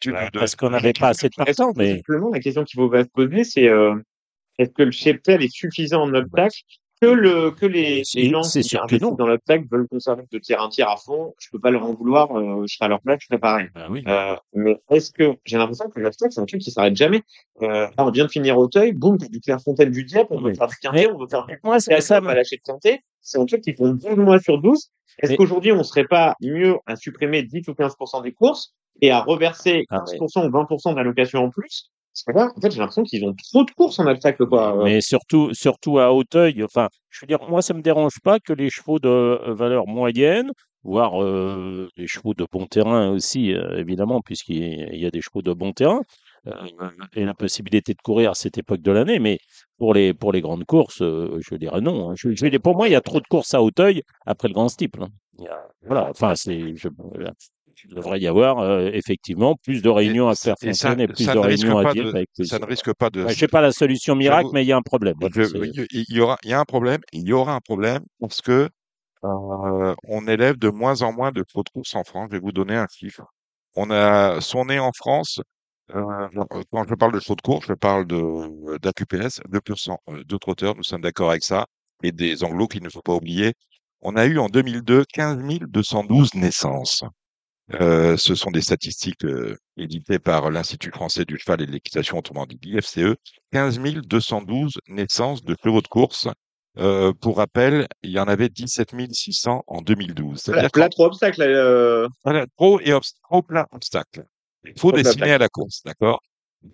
[0.05, 3.03] de- Parce qu'on n'avait pas assez de partants, mais Simplement, la question qu'il faut se
[3.13, 3.95] poser, c'est euh,
[4.59, 6.61] est-ce que le cheptel est suffisant en obstacle
[7.03, 9.15] que le que les, C'est- les gens c'est qui investissent non.
[9.17, 11.95] dans l'obstacle veulent conserver de tiers un tiers à fond Je peux pas leur en
[11.95, 12.31] vouloir.
[12.37, 13.67] euh, je serai à leur place, je ferai pareil.
[13.91, 14.05] Oui.
[14.07, 17.23] Euh, mais est-ce que j'ai l'impression que l'obstacle c'est un truc qui s'arrête jamais
[17.63, 20.51] euh, Là, on vient de finir Auteuil, boum, t'as du Clairefontaine du Dieppe, on veut
[20.51, 20.57] Oui.
[20.57, 23.01] faire du quintet, on veut faire du Moi, quintet, ça on va lâcher de quintet.
[23.21, 24.91] C'est un truc qui font 12 mois sur 12.
[25.19, 29.11] Est-ce Mais- qu'aujourd'hui on serait pas mieux à supprimer 10 ou 15% des courses et
[29.11, 31.91] à reverser Ah, 15% ou 20% d'allocation en plus?
[32.15, 34.77] Parce que là, en fait, j'ai l'impression qu'ils ont trop de courses en obstacle, quoi.
[34.79, 38.53] Mais surtout, surtout à Hauteuil, enfin, je veux dire, moi, ça me dérange pas que
[38.53, 40.51] les chevaux de euh, valeur moyenne,
[40.83, 45.41] voire euh, les chevaux de bon terrain aussi, euh, évidemment, puisqu'il y a- des chevaux
[45.43, 46.03] de bon terrain,
[46.49, 46.53] euh,
[47.15, 49.39] et la possibilité de courir à cette époque de l'année, mais
[49.79, 52.11] pour les, pour les grandes courses, je dirais non.
[52.11, 52.15] hein.
[52.17, 54.69] Je, je pour moi, il y a trop de courses à Hauteuil après le grand
[54.69, 55.03] steeple.
[55.05, 55.09] hein.
[55.87, 56.89] Voilà, enfin, c'est, je.
[57.89, 61.25] Il devrait y avoir euh, effectivement plus de réunions à Et ça- Clairefontaine et, plus
[61.25, 63.25] ça de réunions à de- avec ça ne risque pas de.
[63.25, 65.15] Ouais, je sais pas la solution miracle, mais il y a un problème.
[65.75, 67.01] Je- il y aura, il y a un problème.
[67.13, 68.69] Il y aura un problème parce que
[69.25, 72.29] euh, on élève de moins en moins de de course en France.
[72.31, 73.23] Je vais vous donner un chiffre.
[73.77, 75.41] On a sont nés en France.
[75.95, 76.29] euh,
[76.71, 80.75] quand je parle de chevaux de course, je parle de d'AQPS, 2% euh, de trotteurs.
[80.77, 81.67] Nous sommes d'accord avec ça.
[82.03, 83.53] Et des anglos qu'il ne faut pas oublier.
[84.01, 87.05] On a eu en 2002 15 212 naissances.
[87.81, 92.19] Euh, ce sont des statistiques euh, éditées par l'Institut français du cheval et de l'équitation,
[92.19, 93.15] autrement dit l'IFCE.
[93.53, 96.29] 15 212 naissances de chevaux de course.
[96.79, 100.33] Euh, pour rappel, il y en avait 17 600 en 2012.
[100.33, 101.43] Là, C'est-à-dire là, trop obstacle.
[101.43, 104.25] euh, voilà, trop et obst- trop plein d'obstacles.
[104.65, 106.21] Il faut destiner à la course, d'accord?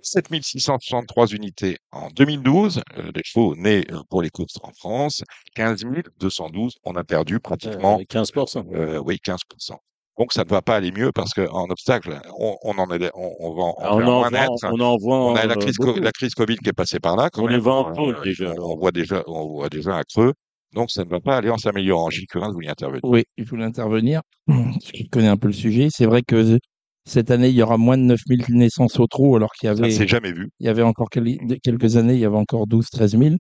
[0.03, 5.23] 7663 unités en 2012, euh, des chevaux nés euh, pour les courses en France,
[5.55, 5.83] 15
[6.19, 8.65] 212, on a perdu pratiquement Euh, 15%.
[8.75, 9.77] euh, oui, 15%.
[10.19, 13.33] Donc, ça ne va pas aller mieux parce qu'en obstacle, on, on en est, on,
[13.41, 14.49] on va en Ah, on, faire en moins vend, net.
[14.73, 16.01] on en vend On a la euh, crise, co- beaucoup.
[16.01, 17.31] la crise Covid qui est passée par là.
[17.31, 17.65] Quand On les même.
[17.65, 18.53] vend en Euh, pôle, déjà.
[18.59, 20.33] on voit déjà, on voit déjà un creux.
[20.75, 22.11] Donc, ça ne va pas aller en s'améliorant.
[22.11, 23.01] Gilles Curin, vous vouliez intervenir.
[23.05, 24.21] Oui, je voulais intervenir.
[24.47, 25.89] parce que Je connais un peu le sujet.
[25.91, 26.59] C'est vrai que
[27.07, 29.79] cette année, il y aura moins de 9000 naissances au trot, alors qu'il y Ça
[29.81, 30.51] ne avait, s'est jamais vu.
[30.59, 33.37] il y avait encore quel- quelques années, il y avait encore 12, 13 000.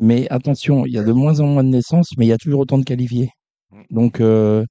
[0.00, 2.38] Mais attention, il y a de moins en moins de naissances, mais il y a
[2.38, 3.28] toujours autant de qualifiés.
[3.70, 3.82] Mm.
[3.90, 4.64] Donc, euh,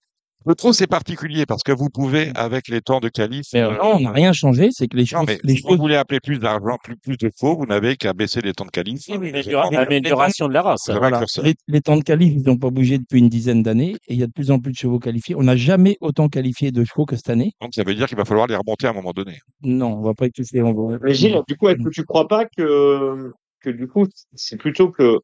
[0.45, 3.09] Le trot, c'est particulier parce que vous pouvez, avec les temps de
[3.53, 4.69] mais euh, non, on n'a rien changé.
[4.71, 7.17] C'est que les non, choses, mais les si vous voulez appeler plus d'argent, plus, plus
[7.17, 9.01] de faux, vous n'avez qu'à baisser les temps de qualif.
[9.09, 10.89] L'amélioration de la race.
[10.89, 11.25] Voilà.
[11.43, 14.19] Les, les temps de qualif, ils n'ont pas bougé depuis une dizaine d'années et il
[14.19, 15.35] y a de plus en plus de chevaux qualifiés.
[15.35, 17.51] On n'a jamais autant qualifié de chevaux que cette année.
[17.61, 19.39] Donc, ça veut dire qu'il va falloir les remonter à un moment donné.
[19.61, 20.61] Non, on va pas étouffer.
[20.61, 20.97] On va...
[21.01, 24.89] Mais Gilles, du coup, est-ce que tu crois pas que, que du coup, c'est plutôt
[24.89, 25.19] que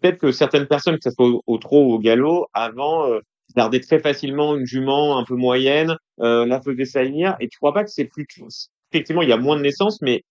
[0.00, 3.18] peut-être que certaines personnes, que ce soit au, au trot ou au galop, avant, euh,
[3.56, 7.72] gardaient très facilement une jument un peu moyenne, euh, la faisaient saillir, et tu crois
[7.72, 8.26] pas que c'est plus
[8.92, 10.22] effectivement, il y a moins de naissances, mais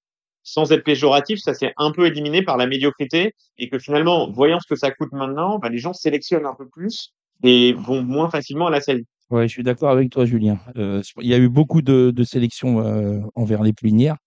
[0.44, 4.60] sans être péjoratif, ça s'est un peu éliminé par la médiocrité, et que finalement, voyant
[4.60, 8.30] ce que ça coûte maintenant, bah, les gens sélectionnent un peu plus et vont moins
[8.30, 9.06] facilement à la saillie.
[9.32, 10.60] Ouais, je suis d'accord avec toi, Julien.
[10.78, 14.18] Euh, il y a eu beaucoup de, de sélections euh, envers les plinières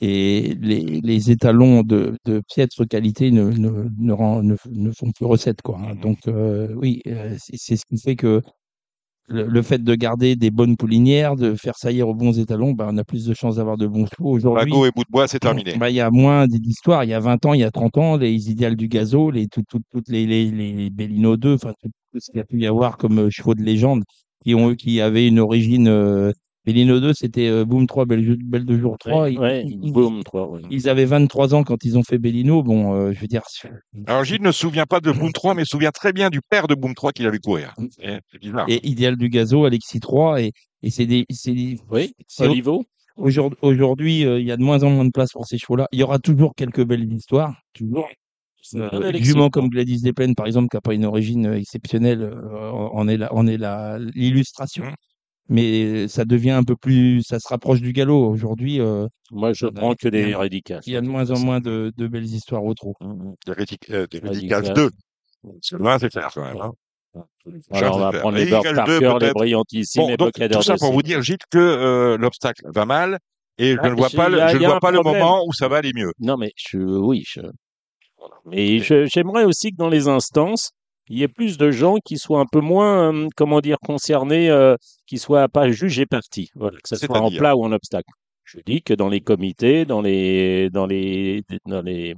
[0.00, 5.10] et les, les étalons de, de piètre qualité ne, ne, ne, rend- ne, ne font
[5.12, 5.62] plus recette.
[5.62, 5.94] Quoi, hein.
[5.94, 6.00] Mhm.
[6.00, 8.42] Donc, euh, oui, euh, c'est ce qui fait que
[9.28, 12.88] le, le fait de garder des bonnes poulinières, de faire saillir aux bons étalons, bah,
[12.90, 14.30] on a plus de chances d'avoir de bons chevaux.
[14.30, 15.76] Aujourd'hui, Bagot et bout de bois, c'est terminé.
[15.76, 17.02] bah, il y a moins d'histoires.
[17.04, 19.48] Il y a 20 ans, il y a 30 ans, les idéales du gazo, les,
[19.48, 22.44] tout- tout- toutes les, les, les Bellino 2, enfin, tout, tout ce qu'il y a
[22.44, 24.04] pu y avoir comme euh, chevaux de légende
[24.44, 25.88] qui, ont, qui avaient une origine.
[25.88, 26.32] Euh,
[26.66, 29.22] Bellino 2, c'était euh, Boom 3, Belle, Belle de Jour 3.
[29.22, 30.60] Ouais, Ils, ouais, ils- boom, trois, ouais.
[30.70, 32.62] ils avaient 23 ans quand ils ont fait Bellino.
[32.64, 33.42] Bon, euh, je veux dire.
[34.06, 36.40] Alors, Gilles ne se souvient pas de Boom 3, mais se souvient très bien du
[36.42, 37.72] père de Boom 3 qu'il avait courir.
[37.96, 38.66] C'est c'est bizarre.
[38.68, 40.50] Et Idéal du gazo, Alexis 3, et,
[40.82, 41.24] et c'est des.
[41.30, 42.84] c'est des- Oui, c'est- Olivo.
[43.62, 45.86] Aujourd'hui, euh, il y a de moins en moins de place pour ces chevaux-là.
[45.92, 48.08] Il y aura toujours quelques belles histoires, toujours.
[48.74, 52.70] Euh, Ah, jument comme Gladys Desplaines, par exemple, qui n'a pas une origine exceptionnelle, euh,
[52.72, 53.16] en est
[54.14, 54.84] l'illustration.
[55.48, 58.28] Mais ça devient un peu plus, ça se rapproche du galop.
[58.28, 60.82] Aujourd'hui, euh, Moi, je prends que des radicales.
[60.86, 62.94] il y a de moins en moins de, de belles histoires au trot.
[63.46, 64.64] Des Rétic- euh, des Radicales.
[64.64, 64.90] Radicals 2.
[65.44, 66.56] Parce que loin, c'est clair quand même.
[66.60, 66.72] hein.
[67.70, 69.32] Alors, on va prendre les Bird 2, Parker, les.
[69.32, 73.18] Brillantissimes, Bon, les donc, tout ça pour vous dire, Gilles, que euh, l'obstacle va mal
[73.58, 75.52] et je Ah, ne vois pas, le, a- je ne vois pas le moment où
[75.54, 76.12] ça va aller mieux.
[76.18, 77.40] Non, mais je, oui, je,
[78.44, 80.72] mais je- j'aimerais aussi que dans les instances,
[81.08, 84.50] il y ait plus de gens qui soient un peu moins, euh, comment dire, concernés,
[84.50, 86.50] euh, qui soient pas jugés partis.
[86.54, 88.10] Voilà, que ce soit en plat ou en obstacle.
[88.44, 92.14] Je dis que dans les comités, dans les, dans les, dans les,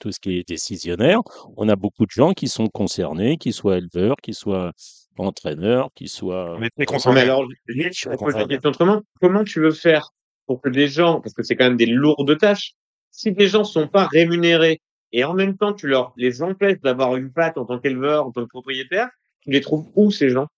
[0.00, 1.20] tout ce qui est décisionnaire,
[1.56, 4.72] on a beaucoup de gens qui sont concernés, qui soient éleveurs, qui soient
[5.18, 6.58] entraîneurs, qui soient.
[6.58, 7.20] Non, mais concernés.
[7.20, 9.02] alors, je pose la question autrement.
[9.20, 10.10] Comment tu veux faire
[10.46, 12.72] pour que des gens, parce que c'est quand même des lourdes tâches,
[13.10, 14.80] si des gens sont pas rémunérés
[15.12, 18.32] et en même temps tu leur les empêches d'avoir une patte en tant qu'éleveur, en
[18.32, 19.08] tant que propriétaire,
[19.40, 20.48] tu les trouves où ces gens?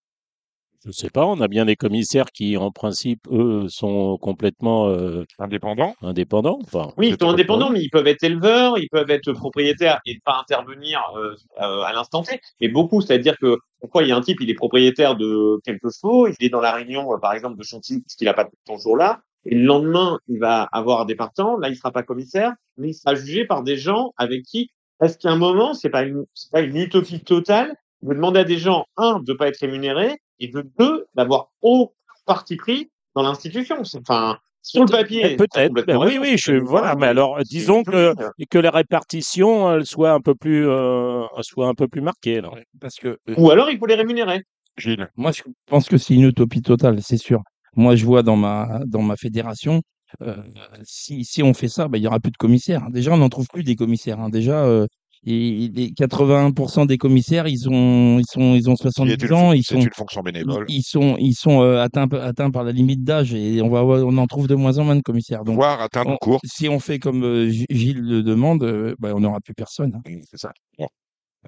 [0.85, 5.23] Je sais pas, on a bien des commissaires qui, en principe, eux, sont complètement euh,
[5.39, 5.95] Indépendants.
[6.03, 6.59] indépendants.
[6.61, 10.13] Enfin, Oui, ils sont indépendants, mais ils peuvent être éleveurs, ils peuvent être propriétaires et
[10.13, 12.39] ne pas intervenir euh, euh, à l'instant T.
[12.59, 15.89] Et beaucoup, c'est-à-dire que pourquoi il y a un type, il est propriétaire de quelques
[15.91, 18.77] chevaux, il est dans la réunion, par exemple, de Chantilly, parce qu'il n'a pas ton
[18.77, 22.89] jour-là, et le lendemain, il va avoir des partants, là, il sera pas commissaire, mais
[22.89, 24.71] il sera jugé par des gens avec qui,
[25.03, 28.43] est-ce qu'à un moment, c'est pas une, c'est pas une utopie totale de demander à
[28.43, 31.93] des gens, un, de pas être rémunérés, et de deux, d'avoir aucun
[32.25, 33.77] parti pris dans l'institution?
[33.97, 35.35] Enfin, sur le papier.
[35.35, 35.73] Peut-être.
[35.85, 36.95] Ben oui, oui, je, voilà.
[36.95, 38.13] Mais alors, c'est disons que,
[38.49, 42.39] que la répartition elle soit un peu plus, euh, soit un peu plus marquée.
[42.39, 42.57] alors.
[42.81, 44.41] Parce que euh, Ou alors, il faut les rémunérer.
[44.77, 45.07] Gilles.
[45.15, 47.41] Moi, je pense que c'est une utopie totale, c'est sûr.
[47.75, 49.81] Moi, je vois dans ma, dans ma fédération,
[50.21, 50.35] euh,
[50.83, 52.89] si, si on fait ça, bah, il y aura plus de commissaires.
[52.89, 54.19] Déjà, on n'en trouve plus des commissaires.
[54.19, 54.29] hein.
[54.29, 54.87] Déjà, euh,
[55.27, 59.33] et, les 81% des commissaires, ils, ont ils, sont, ils ont qui 70 est une,
[59.33, 60.65] ans, ils sont, une fonction ils, bénévole?
[60.69, 64.15] ils sont, ils sont euh, atteints, atteints par la limite d'âge et on, va, on
[64.17, 65.43] en trouve de moins en moins de commissaires.
[65.43, 66.39] Donc, Voire atteindre on- une cour.
[66.45, 69.95] si on fait comme euh, Gilles le demande, euh, bah, on n'aura plus personne.
[70.05, 70.11] hein.
[70.29, 70.51] C'est ça.
[70.77, 70.87] Bon.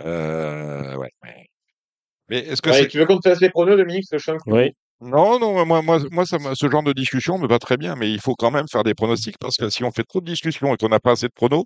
[0.04, 1.10] Euh, ouais.
[2.30, 4.72] Mais est-ce que Ouais, tu veux qu'on te fasse les pronos, Dominique, ce chien Oui.
[5.00, 7.96] Non, non, moi, moi, moi ça, me- ce genre de discussion me va très bien,
[7.96, 10.26] mais il faut quand même faire des pronostics parce que si on fait trop de
[10.26, 11.66] discussions et qu'on n'a pas assez de pronos,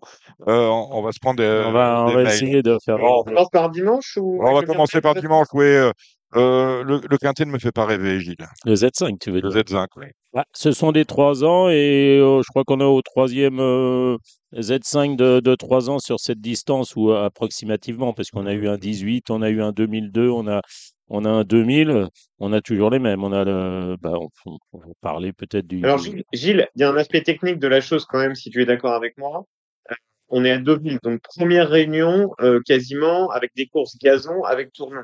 [0.50, 2.34] euh, on, on va se prendre des, on va, on des va mails.
[2.34, 2.98] essayer de faire.
[2.98, 5.64] Bon, On commence par dimanche ou on va commencer par dimanche, oui.
[5.64, 5.92] euh,
[6.36, 8.36] euh, le, le quintet ne me fait pas rêver, Gilles.
[8.66, 9.62] Le Z5, tu veux Le dire.
[9.64, 10.08] Z5, oui.
[10.34, 14.18] Ah, ce sont des 3 ans et euh, je crois qu'on est au troisième euh,
[14.54, 18.78] Z5 de, de 3 ans sur cette distance ou approximativement parce qu'on a eu un
[18.78, 20.62] 18, on a eu un 2002, on a
[21.14, 22.08] on a un 2000,
[22.40, 23.24] on a toujours les mêmes.
[23.24, 25.84] On a le, bah, on, on- on va parler peut-être du.
[25.84, 26.24] Alors, Gilles,
[26.76, 28.94] il y a un aspect technique de la chose quand même, si tu es d'accord
[28.94, 29.46] avec moi.
[29.92, 29.96] Euh,
[30.30, 35.04] On est à Deauville, donc première réunion euh, quasiment avec des courses gazon avec tournant.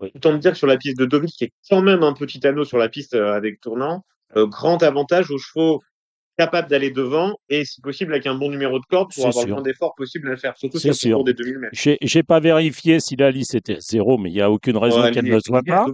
[0.00, 0.12] Oui.
[0.14, 2.46] Autant te dire que sur la piste de Deauville, qui est quand même un petit
[2.46, 4.04] anneau sur la piste euh, avec tournant,
[4.36, 5.80] euh, grand avantage aux chevaux
[6.38, 9.46] capables d'aller devant et si possible avec un bon numéro de corde pour avoir sûr.
[9.48, 11.16] le moins d'effort possible à le faire, surtout sur le sûr.
[11.16, 11.96] cours des 2000 mètres.
[12.00, 15.10] J'ai pas vérifié si la liste était zéro, mais il y a aucune raison Ouais,
[15.12, 15.86] qu'elle ne le soit pas.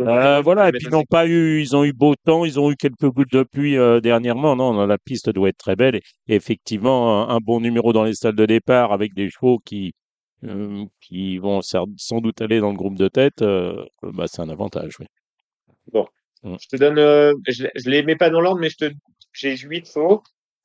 [0.00, 2.70] Euh, voilà, et puis ils n'ont pas eu, ils ont eu beau temps, ils ont
[2.70, 4.56] eu quelques gouttes de pluie euh, dernièrement.
[4.56, 5.96] Non, la piste doit être très belle.
[5.96, 6.02] Et,
[6.34, 9.92] effectivement, un, un bon numéro dans les salles de départ avec des chevaux qui,
[10.44, 14.48] euh, qui vont sans doute aller dans le groupe de tête, euh, bah, c'est un
[14.48, 14.96] avantage.
[15.00, 15.06] Oui.
[16.44, 18.92] Je te donne, euh, je, je les mets pas dans l'ordre, mais je te,
[19.38, 20.22] j'ai huit chevaux.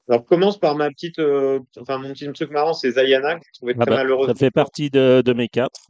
[0.10, 3.60] Alors, commence par ma petite, euh, enfin, mon petit truc marrant, c'est Zayana, que je
[3.60, 4.28] trouvais Ah très bah, malheureuse.
[4.28, 5.88] ça fait partie de, de mes quatre.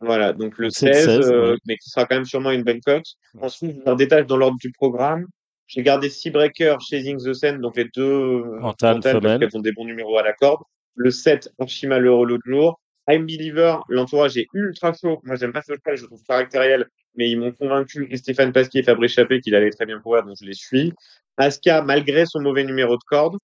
[0.00, 1.56] Voilà, donc le Donc, c'est le 16, 16, euh, ouais.
[1.66, 3.06] mais qui sera quand même sûrement une bonne cote.
[3.40, 5.26] Ensuite, je détache dans l'ordre du programme.
[5.68, 9.62] J'ai gardé Seabreaker, Chasing the Sen, donc les deux euh, Mentale, mentales, parce qu'elles ont
[9.62, 10.62] des bons numéros à la corde.
[10.96, 12.80] Le 7, archi malheureux l'autre jour.
[13.08, 15.20] I'm Believer, l'entourage est ultra chaud.
[15.24, 16.86] Moi, j'aime pas ce cheval, je le trouve caractériel,
[17.16, 20.36] mais ils m'ont convaincu, Stéphane Pasquier et Fabrice Chappé, qu'il allait très bien pouvoir, donc
[20.40, 20.92] je les suis.
[21.36, 23.36] Aska, malgré son mauvais numéro de corde.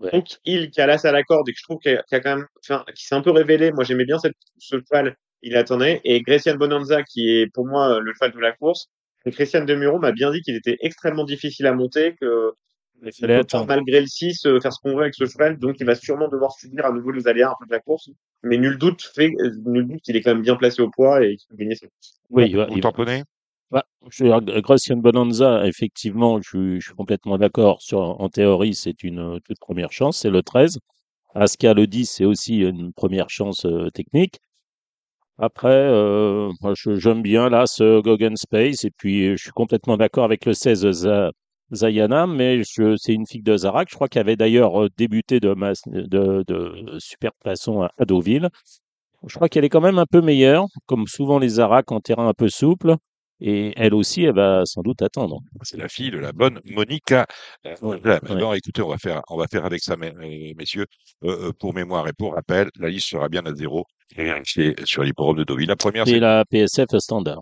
[0.00, 0.10] Ouais.
[0.10, 2.16] Donc, il qui a l'as à la corde et que je trouve qu'il a, qu'il
[2.16, 3.70] a quand même, enfin, qui s'est un peu révélé.
[3.70, 5.16] Moi, j'aimais bien cette, ce cheval.
[5.42, 6.00] Il attendait.
[6.04, 8.88] Et Grecian Bonanza, qui est pour moi le cheval de la course.
[9.26, 12.52] Et Christian Demuro m'a bien dit qu'il était extrêmement difficile à monter, que
[13.18, 15.58] il peut pas, malgré le 6, euh, faire ce qu'on veut avec ce cheval.
[15.58, 18.10] Donc, il va sûrement devoir subir à nouveau les aléas un peu de la course.
[18.42, 21.24] Mais nul doute fait, euh, nul doute qu'il est quand même bien placé au poids
[21.24, 22.14] et qu'il peut gagner cette course.
[22.30, 22.92] Oui, il va- Vous il va-
[23.70, 27.80] Bah, je, Gracian Bonanza, effectivement, je, suis- je suis complètement d'accord.
[27.82, 30.78] Sur, en théorie, c'est une euh, toute première chance, c'est le 13.
[31.34, 34.38] Aska, le 10, c'est aussi une première chance euh, technique.
[35.38, 40.24] Après, euh, moi, j'aime bien là ce Goggen Space, et puis je suis complètement d'accord
[40.24, 41.32] avec le 16 Za-
[41.74, 45.54] Zayana, mais c'est une fille de Zarak, je crois qu'elle avait d'ailleurs euh, débuté de,
[46.46, 48.48] de super plaçon à, à Deauville.
[49.26, 52.28] Je crois qu'elle est quand même un peu meilleure, comme souvent les Zarak en terrain
[52.28, 52.96] un peu souple.
[53.40, 55.40] Et elle aussi, elle va sans doute attendre.
[55.62, 57.26] C'est la fille de la bonne Monica.
[57.66, 58.38] Euh, Ouais, là, ouais.
[58.40, 60.86] Bon, écoutez, on va faire, on va faire avec ça, mes- mes- messieurs.
[61.24, 63.84] Euh, euh, pour mémoire et pour rappel, la liste sera bien à zéro.
[64.16, 65.68] Et vérifier sur l'hipporome de Deauville.
[65.68, 67.40] La première, C'est la PSF standard.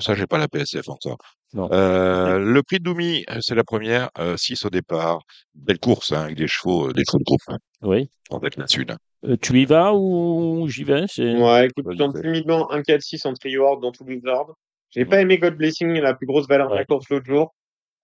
[0.00, 1.16] Ça, j'ai pas la PSF encore.
[1.54, 1.68] Non.
[1.72, 4.10] Euh, le prix de Doumi, c'est la première.
[4.36, 5.20] 6 au départ.
[5.54, 7.40] Belle course, hein, avec des chevaux, euh, des chevaux de groupe.
[7.48, 8.08] Hein, Oui.
[8.30, 8.84] en tête là-dessus.
[8.84, 8.96] là.
[9.24, 11.04] Euh, tu y vas ou j'y vais?
[11.08, 14.20] C'est- Ouais, écoute, je tente timidement 1 4 6 en trio ordre dans tous les
[14.26, 14.54] ordres.
[14.94, 17.54] J'ai pas aimé God Blessing, la plus grosse valeur de la course l'autre jour.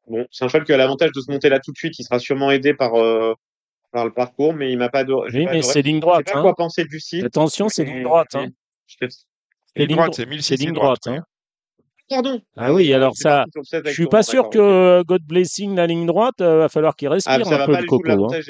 [0.08, 1.98] Bon, c'est un cheval qui a l'avantage de se monter là tout de suite.
[1.98, 3.34] Il sera sûrement aidé par, euh,
[3.92, 5.30] par le parcours, mais il m'a pas adoré.
[5.30, 6.26] j'ai Oui, pas mais c'est ligne Je sais droite.
[6.32, 6.42] pas Hein.
[6.42, 7.24] quoi penser du site.
[7.24, 8.34] Attention, c'est ligne droite.
[8.34, 8.48] Hein.
[8.86, 9.06] C'est
[9.76, 11.06] Ligne droite, dro- c'est 1006 c'est ligne droite.
[11.06, 11.22] Hein.
[12.08, 12.40] Pardon.
[12.56, 15.04] Ah oui, alors C'est ça, parti sur le 16 je suis pas sûr que euh,
[15.04, 17.76] God Blessing, la ligne droite, euh, va falloir qu'il Ah, respire ça un va peu
[17.76, 18.10] le coco.
[18.34, 18.40] Hein.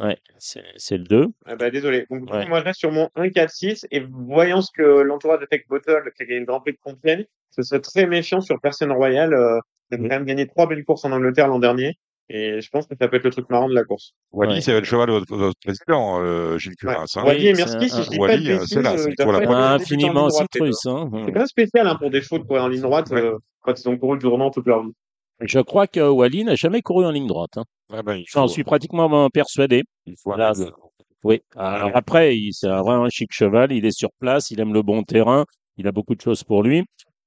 [0.00, 1.26] Ouais, c'est le 2.
[1.46, 2.06] Ah bah, désolé.
[2.10, 2.46] Donc, Ouais.
[2.46, 5.62] moi, je reste sur mon 1 4 6 et voyant ce que l'entourage de Tech
[5.68, 8.92] Bottle, qui a gagné le Grand Prix de Compiègne, ce serait très méfiant sur Personne
[8.92, 9.34] Royale.
[9.34, 9.58] Euh,
[9.90, 10.08] il a Oui.
[10.08, 11.94] quand même gagné trois belles courses en Angleterre l'an dernier.
[12.30, 14.12] Et je pense que ça peut être le truc marrant de la course.
[14.32, 14.60] Wally, Ouais.
[14.60, 16.92] c'est le cheval de votre, votre président, euh, Gilles Ouais.
[16.92, 17.04] Curas.
[17.16, 17.22] hein.
[17.24, 19.22] Wally Oui, et un- si je dis Wally, pas de euh, c'est là, euh, c'est
[19.22, 19.62] pour la pas première.
[19.70, 20.84] Infiniment citrus.
[20.86, 21.08] Hein.
[21.24, 23.22] C'est même spécial hein, pour des chevaux de courir en ligne droite Ouais.
[23.22, 24.92] euh, quand ils ont couru durement toute leur vie.
[25.40, 27.56] Je crois que Wally n'a jamais couru en ligne droite.
[27.56, 27.64] Hein.
[27.92, 29.84] Ah ben, J'en suis pratiquement euh, persuadé.
[30.06, 30.36] il faut un-
[31.24, 31.40] Oui.
[31.56, 33.72] Alors après, c'est un vrai un chic cheval.
[33.72, 34.50] Il est sur place.
[34.50, 35.44] Il aime le bon terrain.
[35.76, 36.84] Il a beaucoup de choses pour lui.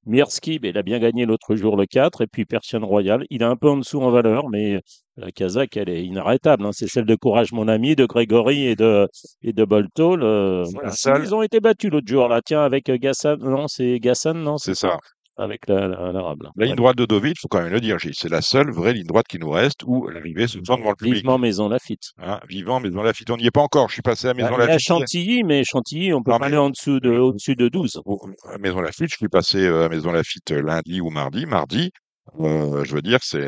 [0.07, 2.21] Mirski, ben, il a bien gagné l'autre jour le 4.
[2.21, 4.81] Et puis Persian Royal, il est un peu en dessous en valeur, mais
[5.15, 6.65] la Kazakh, elle est inarrêtable.
[6.65, 6.71] hein.
[6.73, 9.07] C'est celle de Courage, mon ami, de Grégory et de,
[9.43, 10.91] et de voilà.
[10.91, 11.23] seule.
[11.23, 12.41] Ils ont été battus l'autre jour, là.
[12.43, 13.37] Tiens, avec Gassan.
[13.39, 14.57] Non, c'est Gassan, non?
[14.57, 14.97] C'est ça.
[15.41, 16.43] Avec la- la- l'arabe.
[16.55, 18.13] La ligne droite de Deauville, il faut quand même le dire, Gilles.
[18.15, 20.95] C'est la seule vraie ligne droite qui nous reste où l'arrivée se tourne devant le
[20.95, 21.15] public.
[21.15, 22.11] Vivement Maison Lafitte.
[22.21, 23.29] Hein, vivant, Maison Lafitte.
[23.31, 23.87] On n'y est pas encore.
[23.89, 24.85] Je suis passé à Bah, Maison a Lafitte.
[24.87, 27.99] Chantilly, mais Chantilly, on peut Non, pas mais- aller en dessous de, au-dessus de 12.
[28.05, 28.19] Au-
[28.53, 31.45] à Maison Lafitte, je suis passé euh, à Maison Lafitte euh, lundi ou mardi.
[31.47, 31.91] Mardi,
[32.39, 33.39] euh, je veux dire, c'est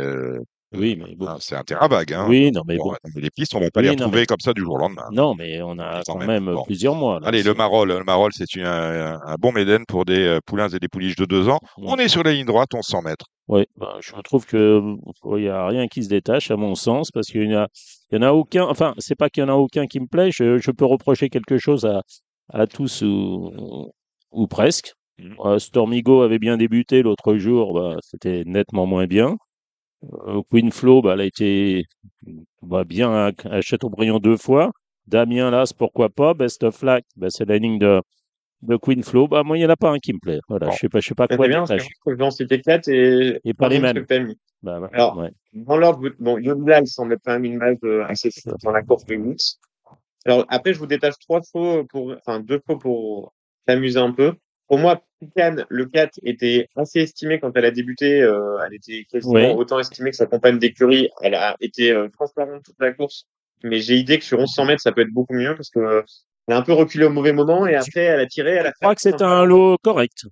[0.75, 1.25] Oui, mais bon.
[1.27, 2.13] ah, c'est un terrain vague.
[2.13, 2.25] Hein.
[2.27, 2.95] Oui, non, mais Bon, bon.
[3.15, 5.05] les pistes, on va pas Oui, les retrouver mais- comme ça du jour au lendemain.
[5.11, 6.63] Non, mais on a Quand quand même, même bon.
[6.63, 7.19] plusieurs mois.
[7.19, 7.27] là.
[7.27, 10.79] Allez, le Marol, le Marol, c'est un, un bon Méden pour des euh, poulains et
[10.79, 11.59] des pouliches de deux ans.
[11.77, 13.25] On est sur la ligne droite, on 100 mètres.
[13.49, 14.81] Oui, bah, je trouve que
[15.37, 17.67] il y a rien qui se détache à mon sens parce qu'il y en
[18.21, 18.63] a, en aucun.
[18.63, 20.29] Enfin, c'est pas qu'il y en a aucun qui me plaît.
[20.31, 22.01] Je, je peux reprocher quelque chose à,
[22.53, 23.91] à tous ou,
[24.31, 24.93] ou presque.
[25.19, 25.35] Mhm.
[25.45, 29.35] Euh, Stormigo avait bien débuté l'autre jour, bah, c'était nettement moins bien.
[30.27, 31.85] Euh, Queen Flo, bah, elle a été
[32.61, 34.71] bah, bien à, à Châteaubriand deux fois.
[35.07, 36.33] Damien Las, pourquoi pas?
[36.33, 38.01] Best of Luck, bah, c'est la ligne de,
[38.61, 39.27] de Queen Flow.
[39.27, 40.39] Bah, moi, il n'y en a pas un qui me plaît.
[40.47, 40.71] Voilà, Bon.
[40.73, 41.77] je sais pas, je sais pas quoi bien, dire.
[41.79, 44.05] je quatre et, Et pas les mêmes.
[44.61, 45.31] Bah, Alors, ouais.
[45.53, 48.81] Dans l'ordre, bon, Yoda, il semble quand même une base euh, assez forte dans la
[48.81, 49.59] course de Wix.
[50.25, 53.33] Alors, après, je vous détache trois chevaux pour, enfin, deux chevaux pour
[53.67, 54.33] s'amuser un peu.
[54.67, 58.21] Pour moi, Pican, le 4, était assez estimé quand elle a débuté.
[58.21, 59.53] euh, elle était quasiment Oui.
[59.57, 61.09] autant estimée que sa compagne d'écurie.
[61.21, 63.25] Elle a été euh, transparente toute la course.
[63.63, 66.01] Mais j'ai idée que sur 1100 mètres, ça peut être beaucoup mieux parce que euh,
[66.47, 68.69] elle a un peu reculé au mauvais moment et après, elle a tiré, elle a
[68.71, 70.25] Je crois que c'est un lot correct.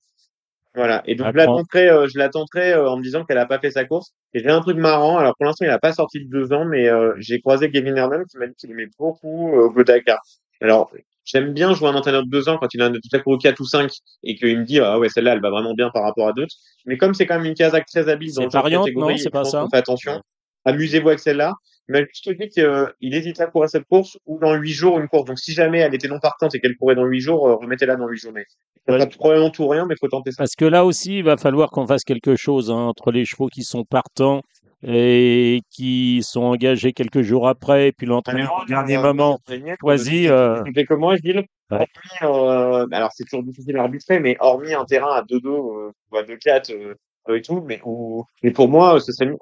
[0.74, 1.02] Voilà.
[1.06, 1.60] Et donc, je la prendre.
[1.62, 4.14] tenterai, euh, je la tenterai euh, en me disant qu'elle a pas fait sa course.
[4.34, 5.18] Et j'ai un truc marrant.
[5.18, 7.96] Alors, pour l'instant, il a pas sorti de deux ans, mais euh, j'ai croisé Gavin
[7.96, 10.20] Herman qui m'a dit qu'il aimait beaucoup euh, au Dakar.
[10.62, 10.90] Alors,
[11.26, 13.60] j'aime bien jouer un entraîneur de deux ans quand il a tout à coup 4
[13.60, 13.92] ou 5
[14.24, 16.56] et qu'il me dit, ah ouais, celle-là, elle va vraiment bien par rapport à d'autres.
[16.86, 19.44] Mais comme c'est quand même une Kazakh très habile dans variante, catégorie, non C'est pas
[19.44, 20.22] ça qu'on fait attention.
[20.66, 21.54] Amusez-vous avec celle-là.
[21.88, 25.08] Mais je te dis qu'il hésite à courir cette course ou dans huit jours une
[25.10, 25.26] course.
[25.26, 27.96] Donc, si jamais elle était non partante et qu'elle courait dans huit jours, euh, remettez-la
[27.98, 28.46] dans huit journées.
[28.88, 29.08] Ça Ouais.
[29.08, 30.38] probablement tout ou rien, mais faut tenter ça.
[30.38, 33.48] Parce que là aussi, il va falloir qu'on fasse quelque chose hein, entre les chevaux
[33.48, 34.42] qui sont partants
[34.84, 39.40] et qui sont engagés quelques jours après, et puis l'entraîneur au dernier moment
[39.80, 40.28] choisit.
[40.30, 41.46] euh, Tu fais comment, Gilles?
[41.70, 41.88] Ouais.
[42.22, 45.92] Hormis, euh, alors c'est toujours difficile à arbitrer, mais hormis un terrain à 2-2 euh,
[46.12, 46.96] ou à 2-4 euh,
[47.36, 48.98] et tout, mais, ou, mais pour moi,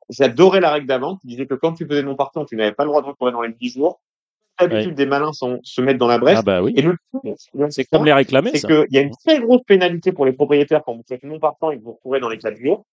[0.10, 2.84] j'adorais la règle d'avant qui disait que quand tu faisais non partant, tu n'avais pas
[2.84, 4.00] le droit de recourir dans les 10 jours.
[4.60, 6.38] D'habitude, des malins sont, se mettent dans la brèche.
[6.40, 7.34] ah bah oui, Et le truc,
[7.70, 10.82] c'est comme les réclamer, c'est qu'il y a une très grosse pénalité pour les propriétaires
[10.86, 12.84] quand vous faites non partant et que vous recourez dans les 4 jours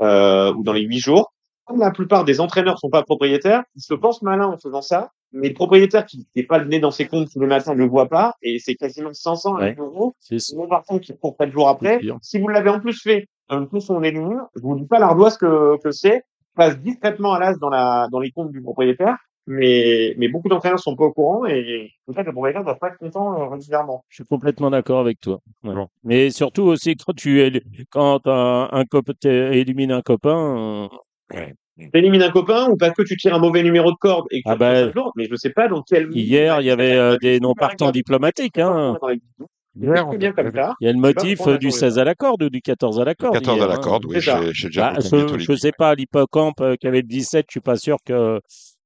[0.00, 1.30] euh, ou dans les 8 jours.
[1.64, 5.10] Comme la plupart des entraîneurs sont pas propriétaires, ils se pensent malins en faisant ça,
[5.32, 7.78] mais le propriétaire qui n'est pas le nez dans ses comptes tous les matins ne
[7.78, 9.76] le voit pas et c'est quasiment 500 Ouais.
[9.78, 10.14] euros.
[10.18, 12.00] C'est C'est non partant qui court 4 jours après.
[12.22, 14.98] Si vous l'avez en plus fait un coup on est nul, je vous dis pas
[14.98, 16.24] l'ardoise que, que c'est,
[16.56, 19.16] passe discrètement à l'as dans la dans les comptes du propriétaire.
[19.46, 22.98] Mais, mais beaucoup d'entraîneurs sont pas au courant et peut-être le propriétaire doit pas être
[22.98, 24.04] content euh, régulièrement.
[24.08, 25.40] Je suis complètement d'accord avec toi.
[25.64, 25.74] Ouais.
[25.74, 25.88] Bon.
[26.04, 30.88] Mais surtout aussi quand tu quand un, un copain un copain,
[31.34, 31.46] euh,
[31.92, 34.48] T'élimines un copain ou parce que tu tires un mauvais numéro de corde et que
[34.48, 37.16] tu Ah bah, mais je ne sais pas dans quel hier il y avait euh,
[37.22, 38.58] des non partants diplomatiques.
[38.58, 38.96] Hein.
[39.80, 40.74] Hier, on bien comme ça.
[40.80, 43.04] Il y a le motif du changé 16 à la corde ou du 14 à
[43.04, 43.34] la corde.
[43.34, 43.78] 14 à la hein.
[43.78, 47.46] corde, oui, j'ai déjà Bah, je, je sais pas, l'hippocampe euh, qui avait le 17,
[47.48, 48.40] je suis pas sûr que.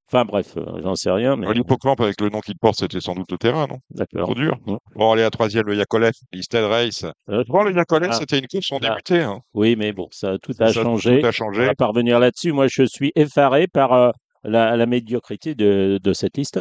[0.07, 3.14] Enfin bref, euh, j'en sais rien, mais L'hippocampe avec le nom qu'il porte, c'était sans
[3.14, 3.78] doute au terrain, non?
[3.90, 4.24] D'accord.
[4.24, 4.57] Trop dur.
[4.66, 4.76] Ouais.
[4.94, 7.05] Bon, allez, à troisième, le Yakolev, Listed Race.
[7.30, 8.16] Euh, Bon, le Yakolev, Ah.
[8.18, 8.90] c'était une course en Ah.
[8.90, 9.22] débuté.
[9.22, 9.40] Hein.
[9.55, 11.20] oui, mais bon, ça tout a Ça, changé.
[11.20, 11.66] Tout a On changé.
[11.66, 12.52] va pas revenir là-dessus.
[12.52, 14.11] Moi, je suis effaré par euh,
[14.44, 16.61] la, la médiocrité de, de cette liste.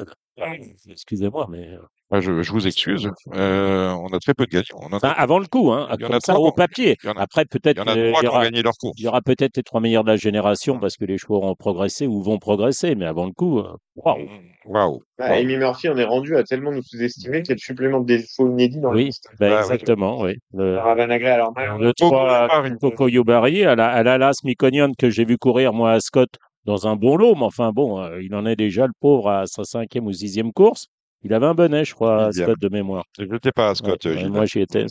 [0.90, 1.78] Excusez-moi, mais euh,
[2.12, 3.10] Ah, je, je vous excuse.
[3.34, 4.66] Euh, on a très peu de gagnants.
[4.82, 6.50] On en a, enfin, avant le coup, hein, Il y en comme a ça trois
[6.50, 6.96] au papier.
[7.04, 8.28] il y en a- Après, il peut-être y en a euh, trois il y qui
[8.28, 8.96] ont aura, gagné leur course.
[8.98, 11.56] il y aura peut-être les trois meilleurs de la génération parce que les chevaux auront
[11.56, 13.62] progressé ou vont progresser, mais avant le coup,
[13.96, 14.28] waouh.
[14.66, 15.02] Waouh.
[15.20, 15.36] Bah, Wow.
[15.36, 18.24] Amy Murphy, on est rendu à tellement nous sous-estimer qu'il y a le supplément des
[18.36, 19.28] faux inédits dans la Oui, liste.
[19.40, 19.60] bah, Ah, oui.
[19.74, 20.36] exactement, oui.
[20.54, 22.80] Le, Ravanagré, alors, le Coco 3, Yubari.
[22.80, 26.30] Coco Yubari, elle a, elle a l'As Miconian que j'ai vu courir, moi, à Scott,
[26.66, 29.46] dans un bon lot, mais enfin, bon, euh, il en est déjà, le pauvre, à
[29.48, 30.88] sa cinquième ou sixième course.
[31.24, 32.32] Il avait un bonnet, je crois, à.
[32.32, 33.06] Scott de mémoire.
[33.18, 34.86] Je n'étais pas à Scott, Ouais, moi, j'y étais.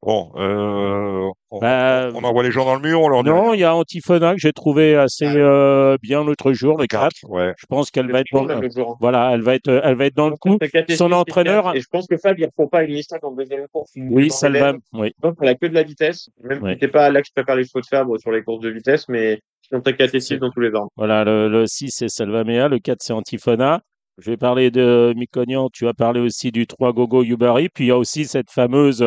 [0.00, 3.30] Bon, euh, on, Bah, on envoie les gens dans le mur, on leur dit.
[3.30, 7.10] Non, il y a Antifona que j'ai trouvé assez euh, bien l'autre jour, le 4.
[7.28, 7.52] Ouais.
[7.58, 8.96] Je pense qu'elle va être, dans jour.
[9.00, 10.56] voilà, elle va être, elle va être dans le coup.
[10.96, 13.66] Son entraîneur- Et je pense que Fab, il ne reprend pas une liste en deuxième
[13.72, 13.90] course.
[13.96, 14.72] Oui, ça le va.
[14.92, 15.12] Oui.
[15.16, 16.30] Je pense qu'elle a que de la vitesse.
[16.44, 16.78] Même Ouais.
[16.80, 19.08] si pas là que je prépare les chevaux de Fabre sur les courses de vitesse,
[19.08, 19.40] mais
[19.70, 20.90] très C'est- catéchistes dans tous les ordres.
[20.96, 23.80] Voilà, le, le 6 c'est Salvamea, le 4 c'est Antifona.
[24.20, 27.86] Je vais parler de Micognan, tu as parlé aussi du 3 Gogo Yubari, puis il
[27.88, 29.00] y a aussi cette fameuse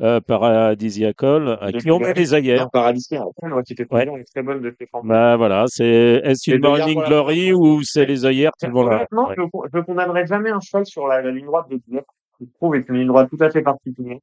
[0.00, 2.62] euh, Paradisiacole à De qui on met les ailleurs.
[2.62, 4.42] Non, Paradis, après, moi, qui était très Ouais.
[4.42, 5.02] bonne de Stéphane.
[5.04, 5.84] Bah voilà, c'est
[6.24, 8.96] est-ce une Morning Glory ou c'est les œillères qui vont là?
[8.96, 9.34] Honnêtement, Ouais.
[9.36, 12.06] je, je condamnerai jamais un cheval sur la, la ligne droite de Dieppe.
[12.40, 14.18] Je trouve est une ligne droite tout à fait particulière.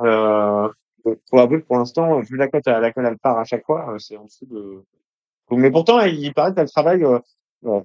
[0.00, 0.68] Euh,
[1.30, 3.98] faut avouer pour l'instant, vu la cote à laquelle elle part à chaque fois, euh,
[3.98, 4.82] c'est en dessous de.
[5.52, 7.20] Mais pourtant, il paraît qu'elle travaille euh, euh,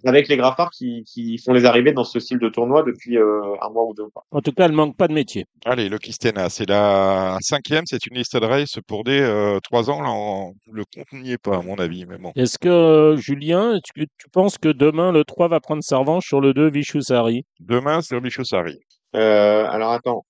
[0.06, 3.42] avec les graphards qui, qui font les arrivées dans ce style de tournoi depuis euh,
[3.62, 4.06] un mois ou deux.
[4.32, 5.46] En tout cas, elle manque pas de métier.
[5.66, 9.90] Allez, le Kistena, c'est la cinquième, c'est une liste de race pour des euh, trois
[9.90, 10.02] ans.
[10.02, 12.06] Là, on- le compte n'y est pas, à mon avis.
[12.06, 12.32] Mais bon.
[12.36, 16.28] Est-ce que euh, Julien, tu, tu penses que demain le 3 va prendre sa revanche
[16.28, 17.46] sur le 2 Vichusari?
[17.60, 18.80] Demain, c'est Bichosari.
[19.16, 20.26] Euh, alors attends,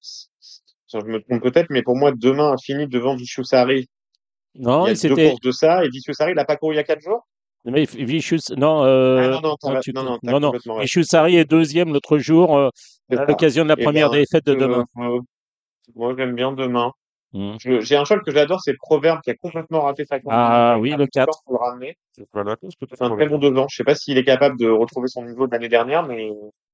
[0.91, 3.87] je me trompe peut-être, mais pour moi, demain a fini devant Viciusari.
[4.55, 6.77] Non, il y a deux courses de ça, et Viciusari, il n'a pas couru il
[6.77, 7.27] y a quatre jours?
[7.65, 10.79] Mais Vichus non euh, Ah non, non, tu- non, non, non, non.
[10.79, 12.69] Vichusari est deuxième l'autre jour euh,
[13.15, 14.85] à l'occasion de la première ben, défaite de demain.
[14.97, 15.19] euh,
[15.95, 16.91] moi, j'aime bien demain.
[17.33, 20.35] Je- J'ai un cheval que j'adore, c'est Proverbe qui a complètement raté sa course.
[20.37, 21.27] Ah oui, le du 4.
[21.31, 21.97] temps pour le ramener.
[22.17, 22.25] C'est
[23.01, 23.67] un très bon devant.
[23.69, 26.29] Je sais pas s'il est capable de retrouver son niveau de l'année dernière, mais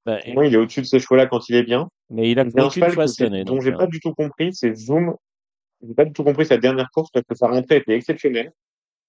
[0.06, 1.88] Ben, moi, il est au-dessus de ces chevaux-là quand il est bien.
[2.10, 4.74] mais il a un cheval que dont donc, j'ai euh, pas du tout compris, c'est
[4.76, 5.16] Zoom.
[5.88, 8.52] J'ai pas du tout compris sa dernière course parce que sa rentrée était exceptionnelle.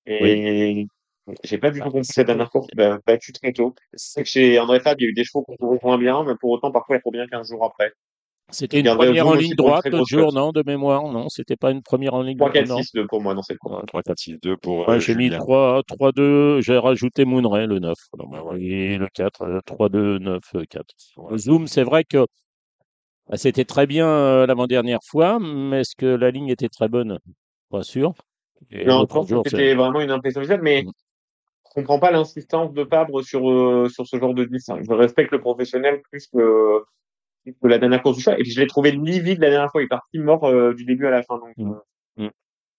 [0.05, 0.87] Et
[1.45, 3.75] j'ai pas du tout compris sa dernière course, il a battu très tôt.
[3.95, 6.25] C'est que chez André Fab, il y a eu des chevaux qu'on trouve moins bien,
[6.25, 7.93] mais pour autant, parfois, il faut bien 15 jours après.
[8.51, 11.83] C'était une première en ligne droite l'autre jour, non, de mémoire, non, c'était pas une
[11.83, 12.83] première en ligne 3, 4, non.
[12.83, 13.85] 6, 2 pour moi dans cette course.
[13.87, 15.39] 3, 4, 6, 2 pour Ouais, euh, j'ai mis Julien.
[15.39, 17.95] 3, 3, 2, j'ai rajouté Moonray, le 9.
[18.19, 20.87] Non, bah, ouais, Et le 4, euh, 3, 2, 9, euh, 4.
[21.31, 22.25] Le Zoom, c'est vrai que
[23.29, 27.19] bah, c'était très bien euh, l'avant-dernière fois, mais est-ce que la ligne était très bonne?
[27.71, 28.15] Pas sûr.
[28.71, 30.91] Et Non, je pense que c'était vraiment une impression visuelle, mais Mm.
[31.75, 34.69] Comprends pas l'insistance de Fabre sur, euh, sur ce genre de 10.
[34.71, 34.79] hein.
[34.87, 36.81] Je respecte le professionnel plus que,
[37.45, 38.39] plus que la dernière course du chat.
[38.39, 39.81] Et puis, je l'ai trouvé livide la dernière fois.
[39.83, 41.39] Il est parti mort euh, du début à la fin.
[41.39, 41.73] Donc, Mm.
[42.21, 42.31] euh, Mm.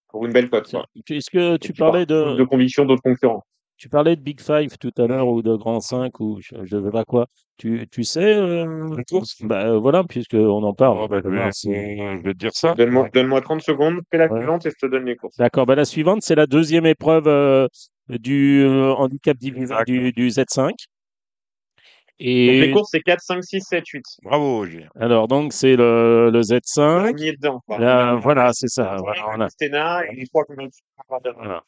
[0.09, 0.73] pour une belle cote.
[1.09, 3.43] Est-ce que tu parlais de, de conviction d'autres concurrents.
[3.77, 6.83] tu parlais de Big Five tout à l'heure ou de Grand 5 ou je, je
[6.83, 7.27] sais pas quoi.
[7.57, 10.97] Tu, tu sais euh, La course bah, euh, voilà, puisqu'on en parle.
[11.01, 11.51] Oh, bah, je, vais,
[12.17, 12.73] je te dire ça.
[12.73, 14.39] Donne-moi, donne-moi 30 secondes, fais la Ouais.
[14.39, 15.37] suivante et je te donne les courses.
[15.37, 17.67] D'accord, bah, la suivante, c'est la deuxième épreuve euh,
[18.09, 20.69] du euh, handicap divisé du, du Z5.
[20.69, 20.77] Donc,
[22.19, 24.03] les Et courses, c'est 4, 5, 6, 7, 8.
[24.23, 24.89] Bravo, Julien.
[24.99, 27.17] alors, donc, c'est le, le On Z5.
[27.17, 27.61] y est dedans.
[27.65, 27.79] quoi.
[27.79, 28.97] Là, voilà, c'est ça.
[28.99, 30.43] Voilà, on a- Stena et les trois
[31.37, 31.63] voilà.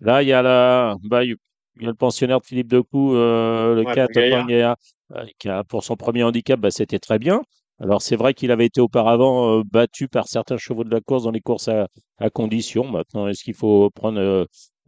[0.00, 1.36] Là, il y a la, bah, il
[1.80, 4.42] y a le pensionnaire de Philippe Decou, euh, le Ouais, 4 Pangea.
[4.42, 4.76] Pangea,
[5.16, 7.42] euh, qui a, pour son premier handicap, bah, c'était très bien.
[7.78, 11.24] Alors, c'est vrai qu'il avait été auparavant euh, battu par certains chevaux de la course
[11.24, 11.88] dans les courses à,
[12.18, 12.84] à condition.
[12.90, 14.46] Maintenant, est-ce qu'il faut prendre euh,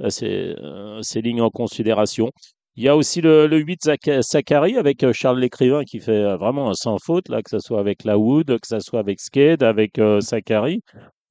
[0.08, 2.30] ces, euh, ces lignes en considération?
[2.76, 6.12] Il y a aussi le, le 8 Zach- Zachary avec euh, Charles Lécrivain qui fait
[6.12, 9.00] euh, vraiment un sans faute, là, que ce soit avec la Wood, que ce soit
[9.00, 10.80] avec Sked, avec euh, Zachary.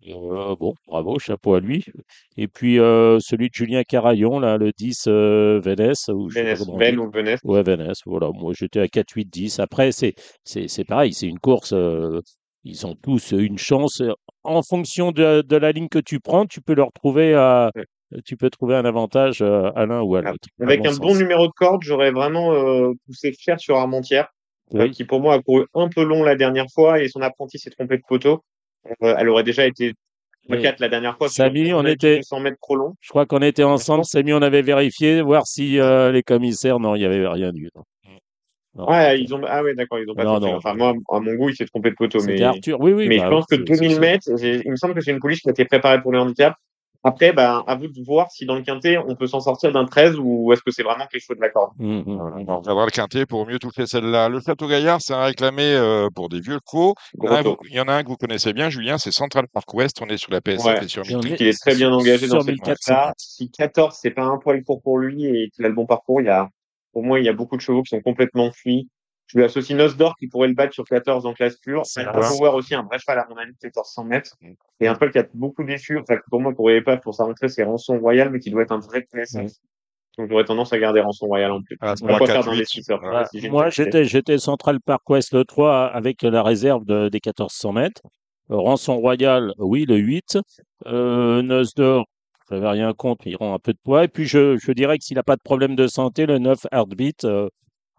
[0.08, 1.86] Euh, bon, bravo, chapeau à lui.
[2.38, 6.08] Et puis euh, celui de Julien Carayon, là, le 10 euh, Vénès.
[6.10, 6.28] Ou
[6.78, 6.98] Ben dit.
[6.98, 7.40] ou Venès.
[7.44, 8.30] Ouais, Vénès, voilà.
[8.34, 9.60] Moi, j'étais à 4, 8, 10.
[9.60, 11.74] Après, c'est, c'est, c'est pareil, c'est une course.
[12.64, 14.02] ils ont tous une chance.
[14.44, 17.86] En fonction de, de la ligne que tu prends, tu peux leur trouver à, Ouais.
[18.26, 20.48] Tu peux trouver un avantage euh, à l'un ou à l'autre.
[20.60, 21.00] à Avec un sens.
[21.00, 24.28] bon numéro de corde, j'aurais vraiment euh, poussé cher sur Armentière,
[24.76, 27.58] euh, qui pour moi a couru un peu long la dernière fois et son apprenti
[27.60, 28.44] s'est trompé de poteau.
[29.04, 29.94] Euh, elle aurait déjà été
[30.50, 30.62] Oui.
[30.62, 31.30] 4 la dernière fois.
[31.30, 32.96] Samy, on était- 200 mètres trop long.
[33.00, 36.96] Je crois qu'on était ensemble, Samy, on avait vérifié, voir si euh, les commissaires, non,
[36.96, 37.84] il n'y avait rien du tout.
[38.74, 38.88] Non.
[38.90, 40.56] Ouais, ils ont, ah ouais, d'accord, ils ont pas Non, non.
[40.56, 42.80] Enfin, moi, à mon goût, il s'est trompé de poteau, mais, Arthur.
[42.80, 43.08] Oui, oui.
[43.10, 44.00] mais bah je pense que oui, c'est- c'est 2000 ça.
[44.00, 44.28] mètres,
[44.66, 46.56] il me semble que c'est une pouliche qui a été préparée pour le handicap.
[47.04, 49.86] Après, ben, à vous de voir si dans le quintet, on peut s'en sortir d'un
[49.86, 51.72] 13 ou est-ce que c'est vraiment quelque chose de la corde?
[51.80, 52.46] Voilà, hum.
[52.48, 54.30] on regardera le quintet pour mieux toucher celle-là.
[54.30, 56.94] Le Château Gaillard, c'est un réclamé euh, pour des vieux chevaux.
[57.18, 58.54] Il y, en a un, Gros vous- il y en a un que vous connaissez
[58.54, 59.98] bien, Julien, c'est Central Park West.
[60.02, 60.86] On est sur la PSF Ouais.
[60.86, 62.94] et sur Il est très bien sur- engagé dans cette 1400.
[62.94, 63.14] course-là.
[63.18, 66.22] Si 14, c'est pas un poil court pour lui et qu'il a le bon parcours,
[66.22, 66.50] il y a,
[66.94, 68.90] pour moi, il y a beaucoup de chevaux qui sont complètement fuis.
[69.34, 71.86] Je lui associe Nosdor qui pourrait le battre sur 14 en classe pure.
[71.86, 72.12] C'est Un.
[72.12, 74.36] Power aussi, un vrai cheval à mon avis, 1400 mètres.
[74.82, 77.24] Et un cheval qui a beaucoup déçu, enfin, pour moi, pour les pas pour sa
[77.24, 79.42] rentrée, c'est Rançon Royal, mais qui doit être un vrai PSF.
[79.44, 79.48] Ouais.
[80.18, 81.78] Donc, j'aurais tendance à garder Rançon Royal en plus.
[81.80, 82.52] Ah, On va 3, pas faire 4, 8.
[82.52, 83.00] d'investisseurs.
[83.02, 83.26] Voilà.
[83.28, 87.08] Si j'ai une Moi, j'étais, j'étais Central Park West le 3 avec la réserve de-
[87.08, 88.02] des 1400 mètres.
[88.50, 90.38] Euh, Rançon Royal, oui, le 8.
[90.88, 92.06] Euh, Noce d'Or,
[92.50, 94.04] j'avais rien contre, mais il rend un peu de poids.
[94.04, 96.66] Et puis, je, je dirais que s'il n'a pas de problème de santé, le 9
[96.74, 97.48] Heartbeat, euh,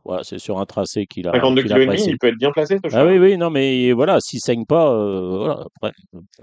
[0.04, 2.10] ouais, c'est sur un tracé qu'il a, 52 qu'il kg et demi, apprécie.
[2.10, 4.90] il peut être bien placé, ce Ah oui, oui, non, mais voilà, s'il saigne pas,
[4.92, 5.92] euh, voilà, après,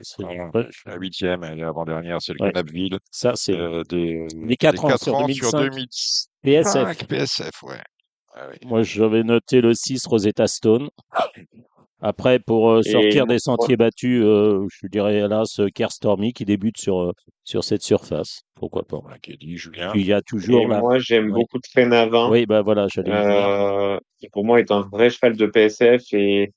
[0.01, 0.45] c'est- Voilà.
[0.47, 2.51] après, je- La huitième, et l'avant-dernière, c'est le Ouais.
[2.51, 2.97] Canapville.
[3.12, 5.49] ça, c'est Euh, des, les 4 ans quatre sur ans 2005.
[5.49, 6.30] sur 2005.
[6.41, 7.07] PSF.
[7.07, 7.82] PSF, ouais.
[8.36, 8.57] Ah oui.
[8.68, 10.89] Moi, j'avais noté le 6 Rosetta Stone.
[12.02, 16.78] Après, pour euh, sortir des sentiers battus, euh, je dirais hélas Kerr Stormy qui débute
[16.78, 17.12] sur, euh,
[17.43, 18.43] sur cette surface.
[18.56, 19.00] Pourquoi pas.
[19.02, 19.89] Voilà, qui est dit, Julien.
[19.91, 21.32] Puis il y a toujours Et moi, j'aime Oui.
[21.41, 22.30] beaucoup Trénavin.
[22.30, 26.52] Oui, bah voilà, j'allais euh, qui pour moi est un vrai cheval de PSF et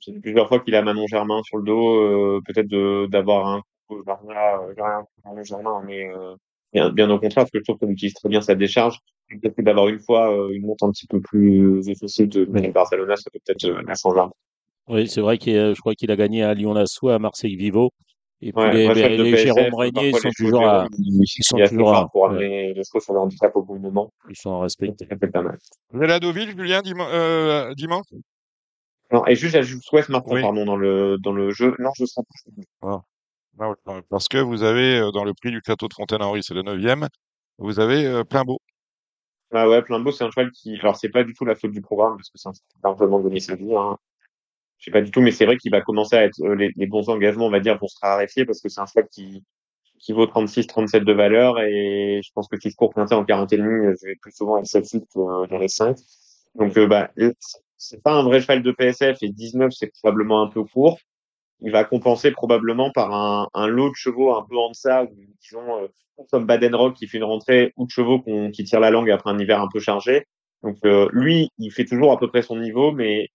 [0.00, 3.48] j'ai vu plusieurs fois qu'il a Manon Germain sur le dos, euh, peut-être de d'avoir
[3.48, 6.34] un coup de euh, Manon Germain, mais euh,
[6.72, 8.98] bien, bien au contraire, parce que je trouve qu'elle utilise très bien sa décharge.
[9.28, 13.16] Peut-être d'avoir une fois euh, une monte un petit peu plus effacée de de Barcelona,
[13.16, 14.22] ça peut peut-être euh, la changer.
[14.88, 17.90] Oui, c'est vrai que je crois qu'il a gagné à Lyon-Lassois, à Marseille-Vivo.
[18.42, 21.58] Et puis Ouais, les, cheval les- PSF, Jérôme Régnier, ils sont toujours à, ils, sont
[21.58, 24.12] toujours à, pour ouais, amener les chevaux sur le handicap au bon moment.
[24.28, 25.06] ils sont à respecter.
[25.08, 25.58] Ça pas mal.
[25.90, 28.06] Vous allez à Deauville, Julien, euh, dimanche?
[29.12, 30.40] Non, et juste, j'ajoute West Martin, Oui.
[30.42, 31.74] pardon, dans le, dans le jeu.
[31.78, 32.22] Non, je serai
[32.80, 33.02] pas.
[33.58, 33.74] Non,
[34.10, 37.06] Parce que vous avez, euh, dans le prix du château de Fontaine-Henri, c'est le 9e,
[37.58, 38.58] vous avez euh, plein beau.
[39.52, 41.70] Ah ouais, plein beau, c'est un cheval qui, alors c'est pas du tout la faute
[41.70, 43.96] du programme, parce que c'est un cheval qui a largement donné sa vie, hein.
[44.84, 46.70] Je sais pas du tout, mais c'est vrai qu'il va commencer à être, euh, les,
[46.76, 49.42] les bons engagements, on va dire, vont se raréfier, parce que c'est un cheval qui,
[50.00, 53.24] qui vaut 36, 37 de valeur, et je pense que si je cours pointé en
[53.24, 55.96] 40 et demi, je vais plus souvent être celle-ci que euh, dans les 5.
[56.56, 57.10] Donc, euh, bah,
[57.78, 60.98] c'est pas un vrai cheval de PSF et 19 c'est probablement un peu court.
[61.60, 65.14] Il va compenser probablement par un, un lot de chevaux un peu en deçà, ou
[65.42, 65.88] disons euh,
[66.30, 69.30] comme Badenrock qui fait une rentrée ou de chevaux qu'on- qui tirent la langue après
[69.30, 70.26] un hiver un peu chargé.
[70.62, 73.28] Donc euh, lui, il fait toujours à peu près son niveau, mais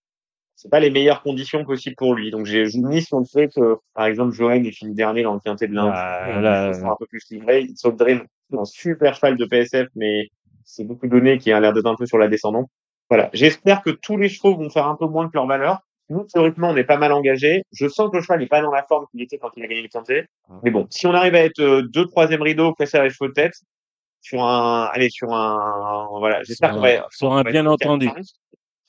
[0.60, 2.32] c'est pas les meilleures conditions possibles pour lui.
[2.32, 5.40] Donc j'ai mis sur le fait que, par exemple, Joël est fini dernier dans le
[5.40, 5.94] quintet de l'Inde.
[5.96, 7.62] Ah, là, un peu plus livré.
[7.62, 10.28] It's All Dream, un super cheval de PSF, mais
[10.66, 12.68] c'est beaucoup donné qui a l'air d'être un peu sur la descendante.
[13.10, 13.30] Voilà.
[13.32, 15.80] J'espère que tous les chevaux vont faire un peu moins que leur valeur.
[16.10, 17.64] Nous, théoriquement, on est pas mal engagé.
[17.72, 19.68] Je sens que le cheval n'est pas dans la forme qu'il était quand il a
[19.68, 20.26] gagné le quintet.
[20.64, 23.34] Mais bon, si on arrive à être euh, deux, troisième rideau, casser les chevaux de
[23.34, 23.54] tête,
[24.20, 28.10] sur un, allez, sur un, voilà, j'espère qu'on va, sur un bien entendu.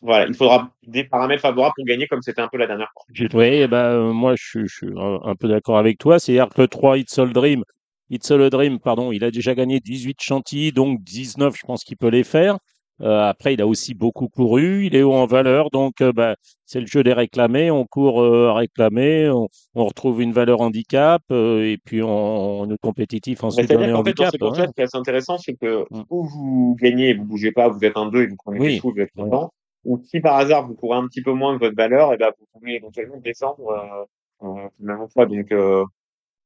[0.03, 3.03] Voilà, il faudra des paramètres favorables pour gagner comme c'était un peu la dernière fois.
[3.35, 6.19] Oui, eh ben, euh, moi, je, suis- je suis un, un peu d'accord avec toi.
[6.19, 7.65] C'est-à-dire que le 3, It's All Dream,
[8.09, 11.85] It's All a Dream, pardon, il a déjà gagné 18 chantilly, donc 19, je pense
[11.85, 12.59] qu'il peut les faire.
[13.03, 16.37] Euh, après, il a aussi beaucoup couru, il est haut en valeur, donc euh, bah,
[16.67, 17.71] c'est le jeu des réclamés.
[17.71, 22.77] On court à réclamer, on, on retrouve une valeur handicap, et puis on, on est
[22.83, 24.31] compétitif ensuite dans les fait, dans handicaps.
[24.33, 24.55] ces hein.
[24.55, 26.03] ce qui est assez intéressant, c'est que Mm.
[26.11, 28.75] ou vous gagnez et vous bougez pas, vous êtes un 2 et vous prenez Oui.
[28.75, 29.51] des sous, vous êtes content.
[29.85, 32.31] Ou si par hasard vous courez un petit peu moins que votre valeur, et ben
[32.39, 34.07] vous pouvez éventuellement descendre
[34.43, 35.27] euh, euh, la même fois.
[35.27, 35.85] Donc euh,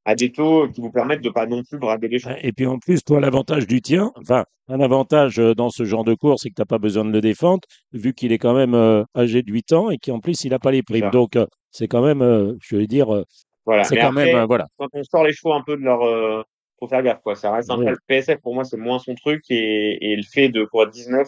[0.05, 2.35] à des taux qui vous permettent de pas non plus brader les choses.
[2.43, 6.05] Et puis en plus, toi, l'avantage du tien, enfin, un avantage euh, dans ce genre
[6.05, 7.63] de course, c'est que tu n'as pas besoin de le défendre,
[7.93, 10.59] vu qu'il est quand même euh, âgé de 8 ans et qu'en plus, il n'a
[10.59, 11.11] pas les primes.
[11.11, 13.25] Donc, euh, c'est quand même, euh, je veux dire, euh,
[13.65, 13.85] Voilà.
[13.85, 14.67] c'est quand après, même, euh, voilà.
[14.77, 16.43] quand on sort les chevaux un peu de leur, euh,
[16.79, 17.35] faut faire gaffe quoi.
[17.35, 20.51] Ça reste un peu PSF pour moi, c'est moins son truc et, et le fait
[20.51, 21.27] de courir 19,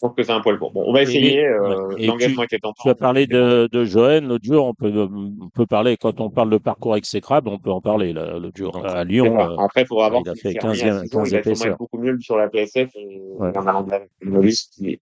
[0.00, 0.72] je trouve que c'est un poil court.
[0.72, 1.44] Bon, on va essayer.
[1.46, 2.82] euh, L'engagement était tentant.
[2.82, 6.30] Tu as parlé de, de Johan l'autre jour, on peut, on peut parler, quand on
[6.30, 9.38] parle de parcours exécrable, on peut en parler l'autre jour à C'est Lyon.
[9.38, 11.30] euh, Après, il faudra voir il a fait c'est remis 15e, à six jours, 15
[11.30, 13.56] il va être beaucoup mieux sur la PSF et Ouais.
[13.56, 14.98] en allant de la novice qui,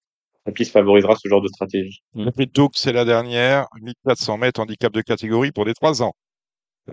[0.47, 2.01] la piste favorisera ce genre de stratégie.
[2.17, 6.13] Le Doug, c'est la dernière, 1400 mètres, handicap de catégorie pour des 3 ans.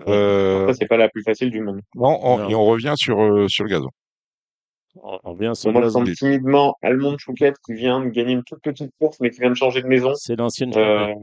[0.08, 1.80] Euh, Ça, c'est pas la plus facile du monde.
[1.94, 2.48] non, on- Non.
[2.50, 3.88] et on revient sur, euh, sur le gazon.
[5.02, 8.32] On, on vient sur Moi, le je sens timidement Almond Chouquette qui vient de gagner
[8.32, 11.14] une toute petite course, mais qui vient de changer de maison, C'est l'ancienne euh,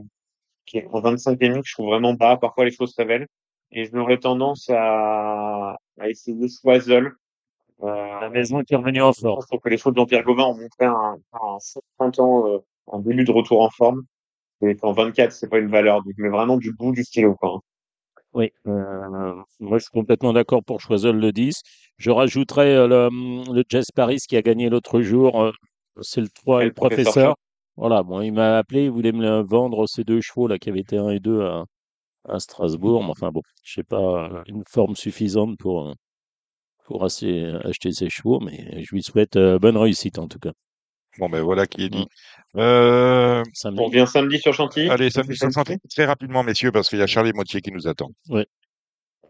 [0.66, 2.36] qui est en 25 et demi, que je trouve vraiment bas.
[2.36, 3.26] Parfois, les choses se révèlent.
[3.72, 7.12] Et je n'aurais tendance à, à essayer Choiseul.
[7.82, 9.46] Euh, la maison qui est revenue en je force.
[9.46, 11.58] trouve que les choses d'Empire Gauvin ont montré un, un
[11.98, 12.58] printemps, euh,
[12.92, 14.04] un début de retour en forme.
[14.62, 16.02] Et qu'en 24, c'est pas une valeur.
[16.02, 17.60] Donc, mais vraiment du bout du stylo, quoi.
[18.34, 21.62] Oui, euh, moi je suis complètement d'accord pour Choiseul le 10.
[21.98, 25.52] Je rajouterais euh, le, le Jazz Paris qui a gagné l'autre jour, euh,
[26.02, 27.36] c'est le 3 et le professeur professeur.
[27.76, 30.68] Voilà, bon, il m'a appelé, il voulait me le vendre ces deux chevaux là qui
[30.70, 31.64] avaient été 1 et 2 à,
[32.28, 33.04] à Strasbourg.
[33.04, 35.94] Mais enfin bon, je sais pas, une forme suffisante pour, euh,
[36.84, 40.52] pour assez- acheter ces chevaux, mais je lui souhaite euh, bonne réussite en tout cas.
[41.18, 42.06] Bon, ben voilà qui est dit.
[42.56, 43.80] Euh, Samedi.
[43.80, 44.88] On revient samedi sur Chantilly?
[44.88, 47.86] allez, samedi sur Chantilly, très rapidement, messieurs, parce qu'il y a Charlie Motier qui nous
[47.88, 48.10] attend.
[48.28, 48.44] Oui.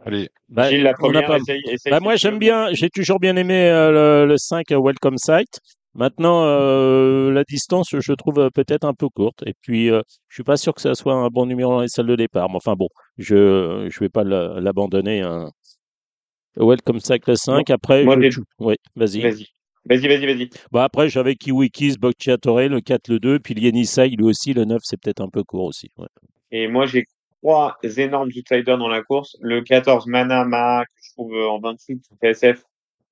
[0.07, 3.37] Allez, Bah, Gilles, la première, pas- essaye, essaye Bah, moi, j'aime bien, j'ai toujours bien
[3.37, 5.61] aimé euh, le, le 5 euh, Welcome Sight.
[5.95, 9.43] Maintenant, euh, la distance, je trouve euh, peut-être un peu courte.
[9.47, 11.89] Et puis, euh, je suis pas sûr que ça soit un bon numéro dans les
[11.89, 12.49] salles de départ.
[12.51, 15.22] Mais enfin, bon, je je vais pas la- l'abandonner.
[15.22, 15.49] Hein.
[16.57, 17.70] Welcome Sight le 5.
[17.70, 19.22] Après, moi, je- oui, vas-y.
[19.22, 19.47] Vas-y.
[19.89, 20.51] Vas-y, vas-y, vas-y.
[20.72, 23.39] Bah, après, j'avais Kiwikis, Bocciatore, le 4, le 2.
[23.39, 25.91] Puis le Yenisei, lui aussi, le 9, c'est peut-être un peu court aussi.
[25.99, 26.07] ouais.
[26.51, 27.05] Et moi, j'ai
[27.43, 29.37] trois énormes outsiders dans la course.
[29.41, 32.62] Le 14, Manama, que je trouve euh, en 28, PSF,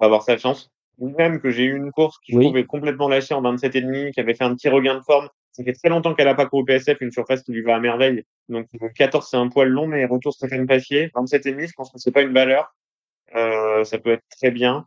[0.00, 0.70] va avoir sa chance.
[0.98, 2.44] Ou même que j'ai eu une course qui, je Oui.
[2.44, 5.02] trouve, est complètement lâchée en 27 et demi, qui avait fait un petit regain de
[5.02, 5.28] forme.
[5.50, 7.80] Ça fait très longtemps qu'elle a pas couru PSF, une surface qui lui va à
[7.80, 8.22] merveille.
[8.48, 11.10] Donc, le 14, c'est un poil long, mais retour Stéphane Passier.
[11.14, 12.74] 27 et demi, je pense que c'est pas une valeur.
[13.34, 14.86] Euh, ça peut être très bien.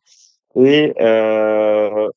[0.56, 2.10] Et, euh,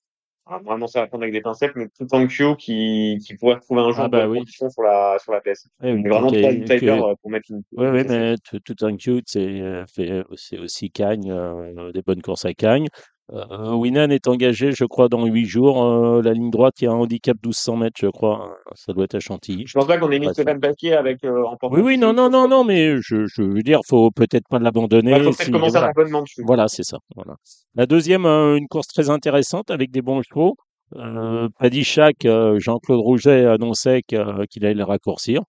[0.46, 3.60] ah, vraiment, ça va prendre avec des pincettes, mais tout en Q qui, qui pourrait
[3.60, 4.40] trouver un jour Ah, bah oui.
[4.46, 5.70] sur la, sur la PSF.
[5.82, 7.62] Ouais, a vraiment outsiders euh, pour mettre une.
[7.72, 8.08] Oui, oui, une PSF.
[8.08, 12.44] mais tout, tout un cute, c'est euh, fait- c'est aussi Cagne, euh, des bonnes courses
[12.44, 12.86] à Cagne.
[13.30, 15.84] Euh, Winan est engagé, je crois, dans huit jours.
[15.84, 18.56] Euh, la ligne droite, il y a un handicap 1200 mètres, je crois.
[18.74, 19.64] Ça doit être à Chantilly.
[19.66, 22.30] Je pense pas qu'on ait mis Stéphane Paquier avec euh, en Oui, oui, non, non,
[22.30, 25.10] non, non, mais je, je veux dire, faut peut-être pas l'abandonner.
[25.10, 25.86] Il faut peut-être si- commencer voilà.
[25.88, 26.42] un abonnement dessus.
[26.46, 26.98] Voilà, c'est ça.
[27.14, 27.34] Voilà.
[27.74, 30.56] La deuxième, euh, une course très intéressante avec des bons chevaux.
[30.96, 34.18] Euh, Paddy Chac, euh, Jean-Claude Rouget annonçait qu'il
[34.64, 35.42] allait le raccourcir.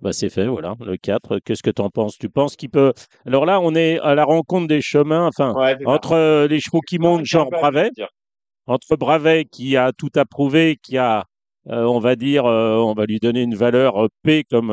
[0.00, 1.38] Bah, c'est fait, voilà, le 4.
[1.38, 2.18] Qu'est-ce que tu en penses?
[2.18, 2.92] Tu penses qu'il peut.
[3.24, 6.80] Alors là, on est à la rencontre des chemins, enfin, Ouais, entre euh, les chevaux
[6.86, 7.90] qui montent, genre Bravet,
[8.66, 11.24] entre Bravet qui a tout approuvé, qui a,
[11.68, 14.68] euh, on va dire, euh, on va lui donner une valeur P, comme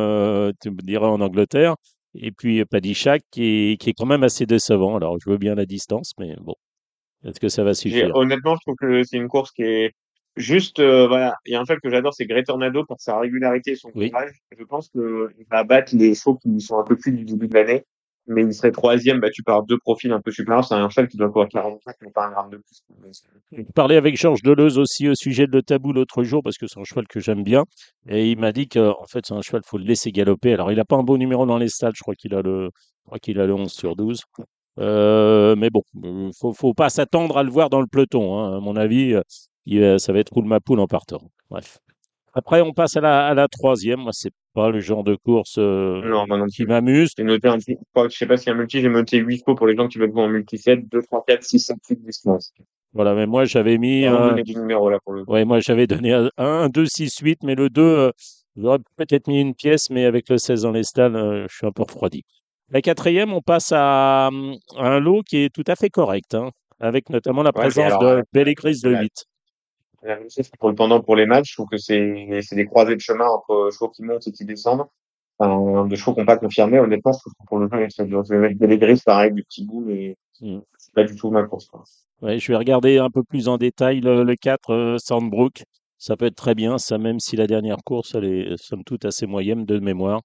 [0.61, 1.75] tu me dirais en Angleterre,
[2.15, 4.97] et puis Paddy Chac qui est, qui est quand même assez décevant.
[4.97, 6.55] Alors, je veux bien la distance, mais bon,
[7.23, 9.93] est-ce que ça va suffire Honnêtement, je trouve que c'est une course qui est
[10.35, 13.19] Juste, euh, voilà, il y a un cheval que j'adore, c'est Grey Tornado pour sa
[13.19, 14.09] régularité et son Oui.
[14.09, 14.31] courage.
[14.57, 17.53] Je pense qu'il va battre les chevaux qui sont un peu plus du début de
[17.53, 17.83] l'année,
[18.25, 20.65] mais il serait troisième battu par deux profils un peu supérieurs.
[20.65, 22.83] C'est un cheval qui doit courir 45, mais pas un gramme de plus.
[23.51, 26.65] Je parlais avec Georges Deleuze aussi au sujet de Le Tabou l'autre jour parce que
[26.65, 27.63] c'est un cheval que j'aime bien
[28.07, 30.53] et il m'a dit que en fait c'est un cheval faut le laisser galoper.
[30.53, 32.69] Alors il n'a pas un beau numéro dans les stades, je crois qu'il a le
[32.73, 34.21] je crois qu'il a le 11 sur 12.
[34.79, 38.57] Euh, mais bon, euh, faut faut pas s'attendre à le voir dans le peloton hein.
[38.57, 39.13] À mon avis,
[39.65, 41.21] il, euh, ça va être roule ma poule en partant.
[41.49, 41.79] Bref.
[42.33, 43.99] Après on passe à la à la troisième.
[43.99, 47.11] Moi c'est pas le genre de course euh, Non, moi non qui m'amuse.
[47.17, 49.39] J'ai noté un petit, je sais pas s'il y a un multi, j'ai noté 8
[49.39, 51.77] chevaux pour les gens qui veulent jouer en multi 7, 2, 3, 4, 6, 7,
[51.89, 52.51] 8, 10, 11.
[52.93, 55.23] Voilà, mais moi j'avais mis On donner du numéro là pour le.
[55.27, 58.11] Ouais, moi j'avais donné un, un 2, 6, 8, mais le 2, euh,
[58.55, 61.65] j'aurais peut-être mis une pièce, mais avec le 16 dans les stalles, euh, je suis
[61.67, 62.23] un peu refroidi.
[62.69, 64.31] La quatrième, on passe à, à
[64.77, 66.49] un lot qui est tout à fait correct, hein,
[66.79, 69.25] avec notamment la Ouais, présence alors, de euh, Bellegris de la- 8.
[70.03, 73.27] La le pendant pour les matchs, je trouve que c'est c'est des croisées de chemin
[73.27, 74.85] entre chevaux qui montent et qui descendent.
[75.39, 78.33] Enfin, de chevaux qui n'ont pas confirmé, honnêtement, je trouve que pour le jeu, je
[78.33, 80.59] vais mettre Bellegris pareil, du petit bout, mais Mm.
[80.77, 81.67] c'est pas du tout ma course.
[81.67, 81.83] Quoi.
[82.21, 85.63] Ouais, je vais regarder un peu plus en détail le, le 4, euh, Sandbrook.
[85.97, 89.05] Ça peut être très bien, ça, même si la dernière course, elle est somme toute
[89.05, 90.21] assez moyenne de mémoire.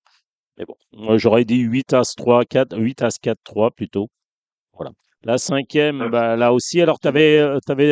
[0.57, 4.09] Mais bon, moi j'aurais dit 8 As 3, 4, 8 As 4, 3 plutôt.
[4.72, 4.91] Voilà.
[5.25, 7.41] La cinquième, bah, là aussi, alors tu avais,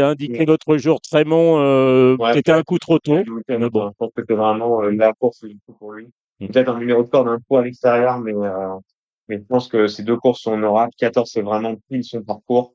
[0.01, 3.17] indiqué l'autre jour Trémont, euh, Ouais, qui était un coup trop tôt.
[3.17, 3.89] Le week-end, mais bon.
[3.89, 6.09] Je pense que c'est vraiment euh, la course du coup pour lui.
[6.41, 6.47] Mm.
[6.49, 8.77] Peut-être un numéro de corde un peu à l'extérieur, mais, euh,
[9.29, 12.75] mais je pense que ces deux courses, on aura 14, c'est vraiment pile son parcours.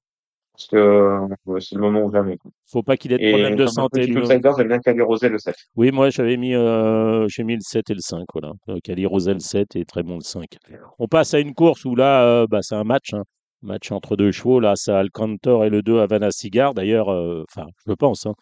[0.54, 2.38] Parce que euh, c'est le moment ou jamais.
[2.70, 4.02] Faut pas qu'il ait de Et problème de santé.
[4.16, 5.56] outsider, j'aime bien Cali Rosé le 7.
[5.76, 8.52] Oui, moi j'avais mis, euh, j'ai mis le 7 et le 5, voilà.
[8.70, 10.58] Euh, Cali Rosel 7 et Trémont le 5.
[11.00, 13.24] On passe à une course où là, euh, bah, c'est un match, hein.
[13.62, 14.60] Match entre deux chevaux.
[14.60, 16.74] Là, c'est Alcantor et le 2 Havana Cigar.
[16.74, 18.34] D'ailleurs, euh, enfin, je pense, hein,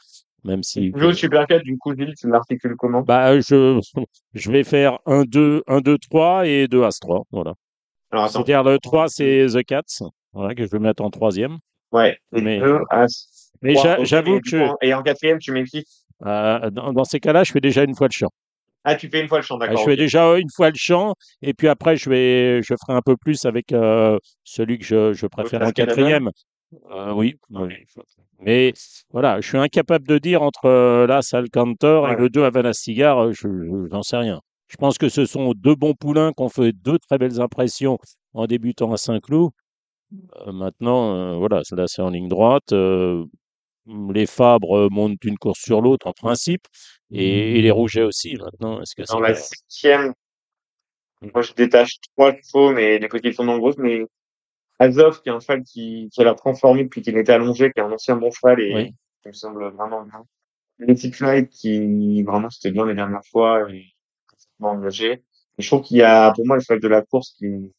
[0.44, 0.92] même si.
[0.96, 3.02] Joue Super 4, du coup, Gilles, tu l'articules comment?
[3.02, 3.80] Bah, je,
[4.34, 7.24] je vais faire 1, 2, 1, 2, 3 et 2 As 3.
[7.32, 7.54] Voilà.
[8.28, 10.04] C'est-à-dire le 3, c'est The Cats,
[10.34, 11.58] voilà, que je vais mettre en troisième.
[11.92, 12.18] Ouais.
[12.36, 15.86] Et Mais- deux, As, Mais j'avoue que Et en quatrième, tu mets qui?
[16.26, 18.30] Euh, dans, dans ces cas-là, je fais déjà une fois le champ.
[18.84, 19.84] Ah, tu fais une fois le champ, Ah, d'accord.
[19.84, 23.02] Je fais déjà une fois le champ, et puis après, je vais, je ferai un
[23.02, 26.30] peu plus avec euh, celui que je, je préfère en quatrième.
[26.92, 27.74] Euh, oui, oui.
[28.40, 28.74] Mais
[29.12, 33.34] voilà, je suis incapable de dire entre euh, là, Salcantor et le 2 Havana Cigar,
[33.34, 33.48] je
[33.92, 34.40] j'en sais rien.
[34.68, 37.98] Je pense que ce sont deux bons poulains qui ont fait deux très belles impressions
[38.34, 39.50] en débutant à Saint-Cloud.
[40.14, 42.72] Euh, maintenant, voilà, là, c'est en ligne droite.
[42.72, 46.62] les Fabres montent une course sur l'autre en principe,
[47.12, 48.36] et, et les Rougets aussi.
[48.38, 50.14] Maintenant, est-ce que Dans la septième,
[51.34, 54.06] moi, je détache trois chevaux, mais les petits sont nombreuses, mais
[54.80, 57.80] Azov, qui est un cheval qui, qui a l'air transformé depuis qu'il était allongé, qui
[57.80, 58.96] est un ancien bon cheval et Oui.
[59.24, 60.24] qui me semble vraiment bien.
[60.80, 63.84] Letty Flight, qui, vraiment, c'était bien les dernières fois et
[64.30, 65.12] complètement engagé.
[65.58, 67.74] Et je trouve qu'il y a, pour moi, le cheval de la course qui,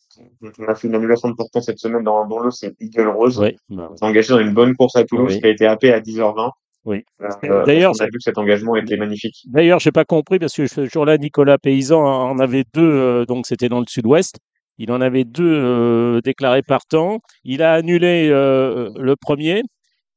[0.59, 3.39] on a fait une annulation de portant cette semaine dans, dans l'eau, c'est Eagle Rose.
[3.41, 5.41] Oui, bah, engagé dans une bonne course à Toulouse, Oui.
[5.41, 6.51] qui a été happé à 10h20.
[6.85, 7.05] Oui.
[7.45, 9.43] Euh, D'ailleurs, on a vu que cet engagement était magnifique.
[9.47, 13.47] D'ailleurs, j'ai pas compris parce que ce jour-là, Nicolas Paysan en avait deux, euh, donc
[13.47, 14.37] c'était dans le sud-ouest.
[14.79, 17.19] Il en avait deux euh, déclarés partants.
[17.45, 19.63] Il a annulé le premier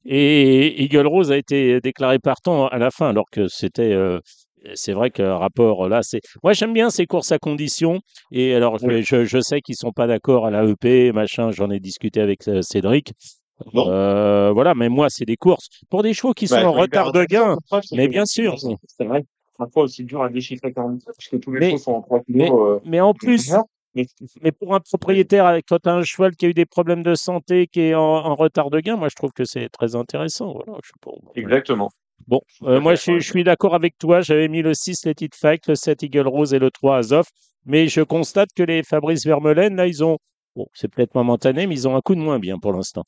[0.05, 3.93] et Eagle Rose a été déclaré partant à la fin, alors que c'était.
[4.73, 6.21] c'est vrai que rapport là, c'est.
[6.43, 7.99] Moi, j'aime bien ces courses à conditions.
[8.31, 9.03] Et alors, je, Oui.
[9.03, 11.51] je, je sais qu'ils sont pas d'accord à l'AEP, machin.
[11.51, 13.11] J'en ai discuté avec Cédric.
[13.73, 13.85] Bon.
[13.89, 17.23] Euh, voilà, mais moi, c'est des courses pour des chevaux qui sont en retard de
[17.25, 17.57] gain.
[17.93, 18.55] Mais bien sûr.
[18.59, 19.23] C'est vrai.
[19.57, 22.21] Parfois aussi dur à déchiffrer 40 parce que tous les Mais- chevaux sont en 3
[22.27, 22.59] mais- kilos.
[22.59, 23.53] euh, Mais en plus.
[23.95, 24.05] Mais
[24.41, 27.03] Mais pour un propriétaire, avec- quand tu as un cheval qui a eu des problèmes
[27.03, 29.95] de santé, qui est en, en retard de gain, moi je trouve que c'est très
[29.95, 30.51] intéressant.
[30.53, 31.91] Voilà, je exactement.
[32.27, 34.21] Bon, euh, moi je suis, d'accord je suis d'accord avec toi.
[34.21, 37.25] J'avais mis le 6 Let It Fact, le 7 Eagle Rose et le 3 Azov.
[37.65, 40.17] Mais je constate que les Fabrice Vermeulen, là, ils ont.
[40.55, 43.03] Bon, c'est peut-être momentané, mais ils ont un coup de moins bien pour l'instant.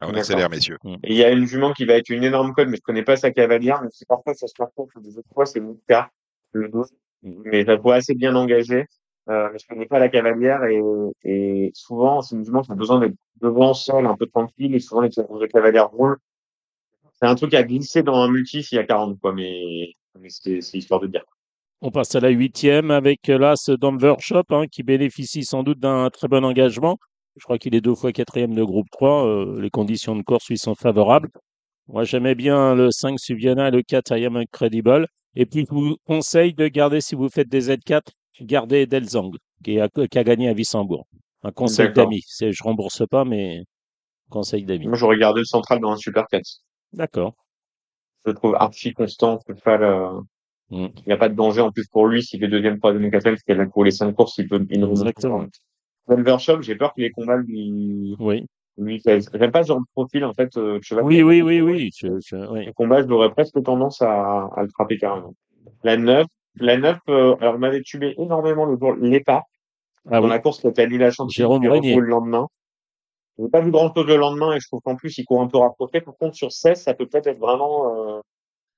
[0.00, 0.78] Ah, On accélère, messieurs.
[1.04, 3.02] Et il y a une jument qui va être une énorme code, mais je connais
[3.02, 6.10] pas sa cavalière, mais c'est parfois ça se rencontre des autres fois, c'est Mouka,
[6.52, 6.88] le 12.
[7.22, 8.86] Mais je la vois assez bien engagée.
[9.28, 10.80] Euh, mais je connais pas la cavalière et,
[11.22, 14.80] et souvent, c'est une jument qui a besoin d'être devant seul, un peu tranquille, et
[14.80, 16.18] souvent les de cavalière roulent.
[17.12, 20.28] C'est un truc à glisser dans un multi s'il y a 40, quoi, mais, mais
[20.30, 21.24] c'est, histoire de dire.
[21.82, 25.62] On passe à la huitième avec euh, là ce Denver Shop hein, qui bénéficie sans
[25.62, 26.98] doute d'un très bon engagement.
[27.36, 29.26] Je crois qu'il est deux fois quatrième de groupe 3.
[29.26, 31.30] euh, les conditions de course lui sont favorables.
[31.88, 35.06] Moi, j'aimais bien le 5 Suviana et le 4 I Am Incredible.
[35.36, 38.02] Et puis, je vous conseille de garder, si vous faites des Z4,
[38.42, 39.32] gardez Delzang,
[39.64, 41.06] qui a, qui a gagné à Wissembourg.
[41.42, 42.22] Un conseil d'amis.
[42.40, 43.62] Je rembourse pas, mais
[44.28, 44.86] conseil d'amis.
[44.86, 46.44] Moi, j'aurais gardé le central dans un Super 4.
[46.92, 47.34] D'accord.
[48.24, 49.40] je le trouve archi constant.
[49.48, 50.20] Euh,
[50.70, 50.86] Mm.
[50.98, 53.34] il n'y a pas de danger en plus pour lui s'il est deuxième, troisième, quatrième,
[53.34, 55.44] parce qu'il a pour les cinq courses, il peut, il Exactement.
[56.38, 58.46] Shop, j'ai peur que les combats lui, Oui,
[58.78, 59.00] lui.
[59.04, 61.90] J'aime pas ce genre de profil, en fait, euh, oui, oui, oui, oui.
[61.96, 62.66] Je, je- oui.
[62.66, 65.34] Les combats, j'aurais presque tendance à, à le frapper carrément.
[65.84, 66.26] La 9,
[66.56, 69.42] la 9, euh, alors, m'avait tubé énormément le jour, l'EPA,
[70.10, 70.30] Ah dans oui.
[70.30, 72.46] la course qui a été annulée à Chantilly, Jérôme le lendemain.
[73.38, 75.48] J'ai pas vu grand chose le lendemain et je trouve qu'en plus, il court un
[75.48, 76.00] peu rapproché.
[76.00, 78.20] Par contre, sur 16, ça peut peut-être être vraiment, euh,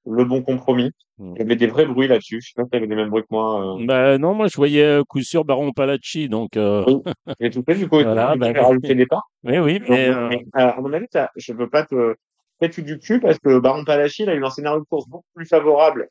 [0.06, 0.90] le bon compromis.
[1.18, 1.32] Mm.
[1.36, 2.40] Il y avait des vrais bruits là-dessus.
[2.40, 3.86] Je sais pas si t'avais les mêmes bruits que moi, euh.
[3.86, 6.28] Bah, non, moi, je voyais euh, coup sûr Baron Palacci.
[6.28, 7.12] Donc, euh, Oui.
[7.40, 9.20] J'ai tout fait, du coup, Voilà, coup, bah, rajouté des pas.
[9.44, 10.08] oui, oui, mais.
[10.08, 12.14] euh, Mais, euh, à mon avis, je veux pas te
[12.60, 15.24] faire du cul parce que Baron Palachi, il a eu un scénario de course beaucoup
[15.34, 16.08] plus favorable.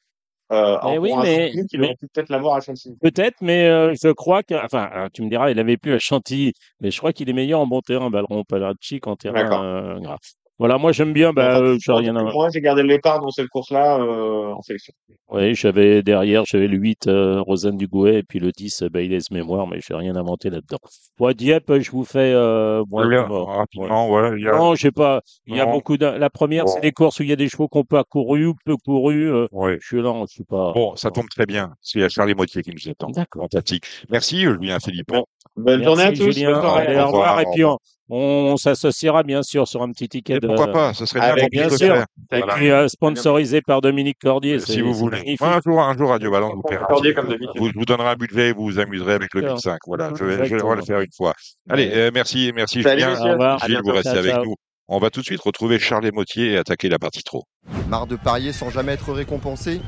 [0.51, 2.97] Euh, en Eh oui, mais- mais- peut-être l'avoir à Chantilly.
[3.01, 5.99] Peut-être, mais euh, je crois que, enfin, euh, tu me diras, il avait plus à
[5.99, 9.99] Chantilly, mais je crois qu'il est meilleur en bon terrain, Baron Palacci, qu'en terrain euh,
[10.01, 10.17] gras.
[10.59, 12.21] Voilà, moi j'aime bien, bah, Enfin, euh, j'ai rien à.
[12.21, 14.93] Moi, j'ai gardé le départ dans cette course-là euh, en sélection.
[15.29, 19.17] Oui, j'avais derrière, j'avais le 8, euh, Rosanne Dugouet, et puis le 10, euh, Bayles
[19.31, 20.77] Mémoire, mais j'ai rien inventé là-dedans.
[21.19, 22.31] Moi, Dieppe, je vous fais.
[22.35, 22.99] Euh, bon,
[23.45, 24.39] rapidement, ouais.
[24.39, 25.21] y a- Non, j'ai pas.
[25.47, 25.71] Il y a Non.
[25.71, 26.05] beaucoup de.
[26.05, 26.71] La première, Bon.
[26.71, 28.75] c'est des courses où il y a des chevaux qui n'ont pas couru ou peu
[28.77, 29.31] couru.
[29.31, 29.77] euh, ouais.
[29.81, 30.73] je suis là, je suis pas.
[30.73, 31.73] Bon, ça tombe très bien.
[31.81, 33.09] C'est Charlie Moitié qui nous attend.
[33.09, 33.43] D'accord.
[33.43, 33.85] Fantastique.
[34.11, 35.25] Merci, Julien Philippon.
[35.55, 36.31] Bonne Merci, journée à tous.
[36.33, 36.51] Julien.
[36.51, 36.85] Bonne soirée.
[36.87, 37.35] Allez, Au au revoir.
[37.37, 37.39] revoir.
[37.41, 37.77] Et puis, on,
[38.13, 40.35] on s'associera bien sûr sur un petit ticket.
[40.35, 41.77] Et de- pourquoi pas Ce serait bien Avec bien sûr.
[41.95, 42.05] faire.
[42.33, 42.53] Et Voilà.
[42.55, 44.59] puis, euh, sponsorisé par Dominique Cordier.
[44.59, 45.19] Si vous voulez.
[45.19, 45.41] magnifique.
[45.41, 46.85] Un jour, un jour, Radio Balance vous paiera.
[46.87, 47.51] Cordier comme d'habitude.
[47.57, 49.49] Vous, je vous donnerai un budget et vous vous amuserez avec le Sûr.
[49.53, 49.77] 1005.
[49.87, 50.73] Voilà, je vais, je vais Exactement.
[50.75, 51.33] le faire une fois.
[51.69, 53.19] Allez, euh, merci, merci Salut, Julien.
[53.19, 53.59] Au revoir.
[53.65, 54.43] Gilles, vous restez Ciao, avec ciao.
[54.45, 54.55] nous.
[54.89, 57.43] On va tout de suite retrouver Charles Motier et attaquer la partie trop.
[57.87, 59.79] Marre de parier sans jamais être récompensé?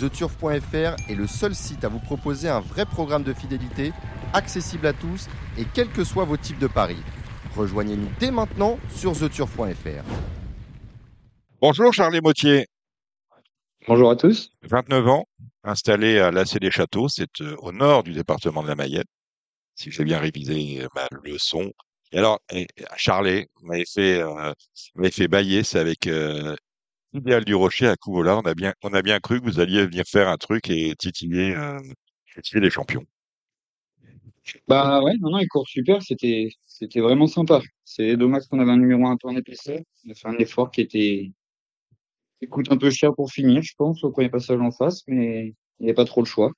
[0.00, 3.92] TheTurf.fr est le seul site à vous proposer un vrai programme de fidélité,
[4.32, 6.96] accessible à tous et quels que soient vos types de paris.
[7.56, 10.04] Rejoignez-nous dès maintenant sur TheTurf.fr.
[11.60, 12.66] Bonjour Charles Motier,
[13.86, 14.50] Bonjour à tous.
[14.62, 15.28] 29 ans,
[15.62, 19.04] installé à Lassé des Châteaux, c'est euh, au nord du département de la Mayenne,
[19.74, 21.70] si j'ai bien révisé euh, ma leçon.
[22.12, 24.54] Et alors, et, Charlet m'avait fait, euh,
[25.10, 26.56] fait bailler, c'est avec euh,
[27.12, 28.38] Idéal du Rocher à Couvola.
[28.38, 30.94] On a bien, on a bien cru que vous alliez venir faire un truc et
[30.96, 31.78] titiller, euh,
[32.34, 33.04] titiller les champions.
[34.68, 37.62] Bah ouais, non, non, il court super, c'était, c'était vraiment sympa.
[37.84, 39.80] C'est dommage qu'on avait un numéro un peu en épaisseur.
[40.06, 41.32] On a fait un effort qui était,
[42.40, 45.54] qui coûte un peu cher pour finir, je pense, au premier passage en face, mais
[45.78, 46.52] il n'y avait pas trop le choix.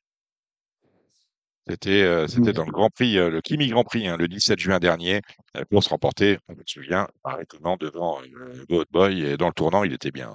[1.69, 4.59] C'était, euh, c'était dans le Grand Prix, euh, le Kimi Grand Prix, hein, le 17
[4.59, 5.21] juin dernier.
[5.53, 9.23] La course remportée, on se souvient, par étonnant devant euh, Goat Boy.
[9.23, 10.33] Et dans le tournant, il était bien.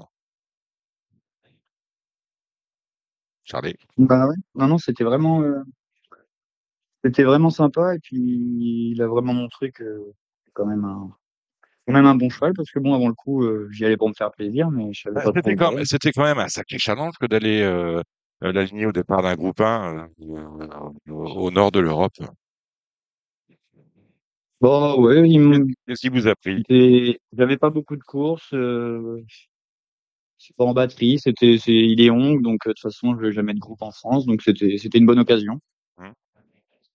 [3.46, 3.76] Charlie?
[3.98, 5.62] Bah ouais, non, non, c'était vraiment, euh,
[7.04, 10.06] c'était vraiment sympa, et puis il a vraiment montré que
[10.46, 11.12] c'est quand même un,
[11.88, 14.10] quand même un bon cheval, parce que bon, avant le coup, euh, j'y allais pour
[14.10, 15.86] me faire plaisir, mais je savais Bah, pas C'était quand, j'allais.
[15.86, 18.02] c'était quand même un sacré challenge que d'aller euh,
[18.44, 22.14] euh, l'aligner au départ d'un groupe 1 euh, au, nord de l'Europe.
[24.60, 26.58] Bon, ouais, il me, Qu'est-ce qui vous a pris?
[26.58, 28.54] C'était- J'avais pas beaucoup de courses.
[28.54, 29.24] Euh...
[30.38, 31.20] C'est pas en batterie.
[31.20, 33.82] C'était, c'est, il est Hong, donc euh, de toute façon, je vais jamais de groupe
[33.82, 35.60] en France, donc c'était, c'était une bonne occasion.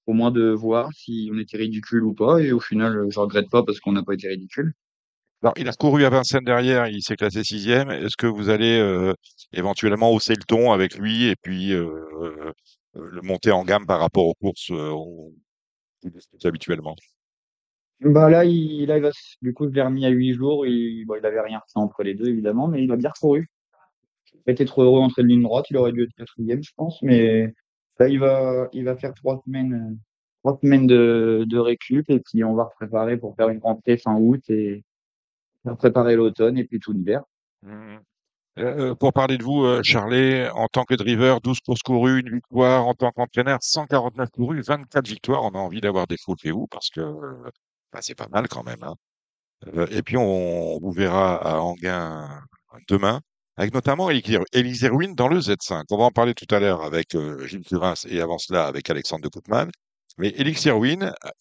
[0.06, 2.40] Au moins de voir si on était ridicule ou pas.
[2.40, 4.72] Et au final, euh, je regrette pas parce qu'on n'a pas été ridicule.
[5.42, 7.90] Alors, il a couru à Vincennes derrière, il s'est classé sixième.
[7.90, 9.12] Est-ce que vous allez euh,
[9.52, 11.90] éventuellement hausser le ton avec lui et puis euh,
[12.22, 12.52] euh,
[12.94, 14.94] le monter en gamme par rapport aux courses euh,
[16.44, 16.96] habituellement?
[18.00, 19.10] Bah là, il, là, il va,
[19.42, 20.66] du coup, remis à huit jours.
[20.66, 23.48] Il, bon, il avait rien fait entre les deux, évidemment, mais il a bien recouru.
[24.46, 25.66] Il été trop heureux entre une ligne droite.
[25.70, 27.52] Il aurait dû être quatrième, je pense, mais
[27.98, 29.94] là, il va, il va faire trois semaines, euh,
[30.42, 34.16] trois semaines de, de récup et puis on va préparer pour faire une rentrée fin
[34.16, 34.84] août et
[35.78, 37.22] préparer l'automne et puis tout l'hiver.
[37.62, 38.00] Mhm.
[38.58, 39.82] Euh, pour parler de vous, euh,
[40.54, 45.06] en tant que driver, 12 courses courues, une victoire, en tant qu'entraîneur, 149 courus, 24
[45.06, 45.44] victoires.
[45.44, 47.50] On a envie d'avoir des fous chez vous parce que euh,
[47.92, 48.82] bah, c'est pas mal quand même.
[48.82, 48.94] hein.
[49.76, 52.28] Euh, et puis on vous verra à Anguin
[52.88, 53.20] demain,
[53.56, 55.84] avec notamment Ruin dans le Z5.
[55.90, 58.90] On va en parler tout à l'heure avec euh, Gilles Turins et avant cela avec
[58.90, 59.68] Alexandre de Koopman.
[60.18, 60.78] Mais Elixir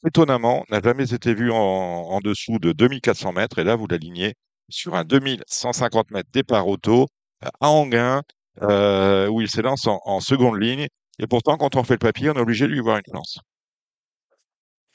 [0.05, 3.59] étonnamment, n'a jamais été vu en, dessous de 2400 mètres.
[3.59, 4.33] Et là, vous l'alignez
[4.69, 7.07] sur un 2150 mètres départ auto
[7.43, 8.21] euh, à Anguin,
[8.61, 10.87] euh, où il s'élance en, en seconde ligne.
[11.19, 13.39] Et pourtant, quand on fait le papier, on est obligé de lui voir une chance.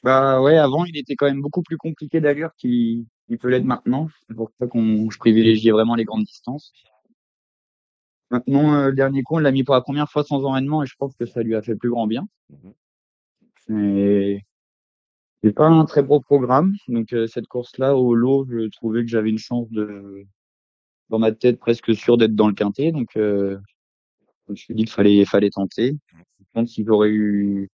[0.02, 3.64] Bah ouais, avant, il était quand même beaucoup plus compliqué d'allure qu'il il peut l'être
[3.64, 4.08] maintenant.
[4.26, 6.72] C'est pour ça qu'on je privilégiais vraiment les grandes distances.
[8.30, 10.86] Maintenant, euh, le dernier coup, on l'a mis pour la première fois sans enraînement et
[10.86, 12.26] je pense que ça lui a fait plus grand bien.
[13.68, 14.44] Mais
[15.42, 16.74] c'est pas un très beau programme.
[16.88, 20.24] Donc euh, cette course-là, au lot, je trouvais que j'avais une chance de
[21.10, 23.58] dans ma tête presque sûr d'être dans le quintet, donc euh,
[24.46, 25.96] je me suis dit qu'il fallait, fallait tenter.
[26.12, 27.68] Par contre, si j'aurais eu,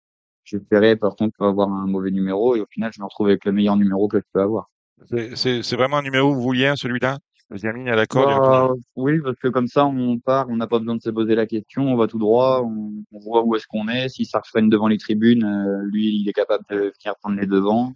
[0.45, 3.45] j'espérais par contre pas avoir un mauvais numéro et au final, je me retrouve avec
[3.45, 4.69] le meilleur numéro que je peux avoir.
[5.09, 7.19] C'est- C'est c'est vraiment un numéro que vous vouliez, celui-là?
[7.49, 10.67] Vous avez mis à l'accord Bah, oui, parce que comme ça, on part, on n'a
[10.67, 13.55] pas besoin de se poser la question, on va tout droit, on, on voit où
[13.55, 14.09] est-ce qu'on est.
[14.09, 17.45] Si ça refreine devant les tribunes, euh, lui, il est capable de venir prendre les
[17.45, 17.93] devants.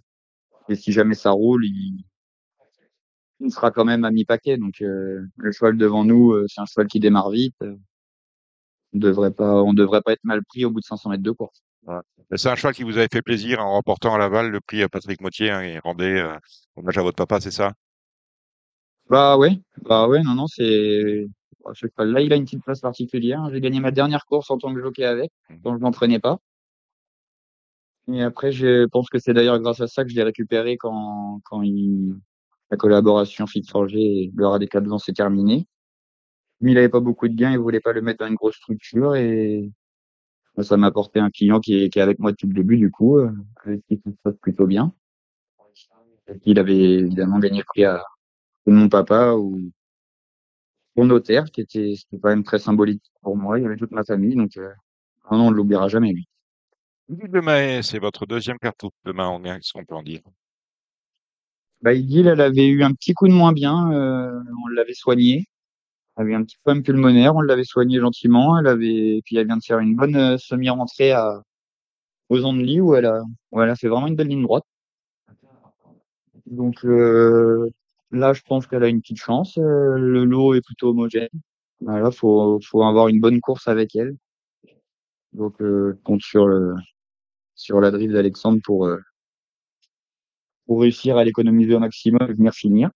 [0.68, 2.04] Et si jamais ça roule, il,
[3.40, 4.58] il sera quand même à mi-paquet.
[4.58, 7.56] Donc, euh, le cheval devant nous, euh, c'est un cheval qui démarre vite.
[7.60, 11.30] On devrait pas, on devrait pas être mal pris au bout de 500 mètres de
[11.30, 11.62] course.
[12.36, 14.88] C'est un cheval qui vous avait fait plaisir en remportant à Laval le prix à
[14.88, 16.22] Patrick Mottier hein, et rendait
[16.76, 17.72] hommage à votre papa, c'est ça?
[19.08, 21.26] Bah ouais, bah ouais, non, non, c'est,
[21.64, 23.48] bah, ce cheval-là, il a une petite place particulière.
[23.52, 25.32] J'ai gagné ma dernière course en tant que jockey avec,
[25.62, 26.38] quand je m'entraînais pas.
[28.12, 31.40] Et après, je pense que c'est d'ailleurs grâce à ça que je l'ai récupéré quand,
[31.44, 32.14] quand il,
[32.70, 35.66] la collaboration Fit Forger et le rat des quatre ans s'est terminée.
[36.60, 38.56] Lui, il avait pas beaucoup de gains, il voulait pas le mettre dans une grosse
[38.56, 39.70] structure et
[40.56, 42.78] bah, ça m'a apporté un client qui est, qui est avec moi depuis le début,
[42.78, 43.30] du coup, euh,
[43.64, 44.92] avec qui ça se passe plutôt bien.
[46.44, 48.02] Il avait évidemment gagné le prix à
[48.66, 49.70] de mon papa ou
[50.96, 53.58] mon notaire, qui était, c'était quand même très symbolique pour moi.
[53.58, 54.72] Il y avait toute ma famille, donc euh,
[55.30, 56.28] non, on ne l'oubliera jamais, lui.
[57.08, 60.20] Le Mahé, c'est votre deuxième cartouche de en qu'est-ce qu'on peut en dire?
[61.80, 65.46] Bah, Idil, elle avait eu un petit coup de moins bien, euh, on l'avait soignée.
[66.16, 68.58] Elle avait un petit problème pulmonaire, on l'avait soignée gentiment.
[68.58, 71.40] Elle avait, et puis elle vient de faire une bonne euh, semi-rentrée à,
[72.28, 74.64] aux Andelys où elle a, où elle a fait vraiment une belle ligne droite.
[76.46, 77.70] Donc, euh,
[78.10, 79.58] là, je pense qu'elle a une petite chance.
[79.58, 81.28] Euh, le lot est plutôt homogène.
[81.80, 84.16] Voilà, faut, faut avoir une bonne course avec elle.
[85.32, 86.74] Donc, euh, je compte sur le,
[87.54, 88.98] sur la drive d'Alexandre pour, euh,
[90.66, 92.90] pour réussir à l'économiser au maximum et venir finir.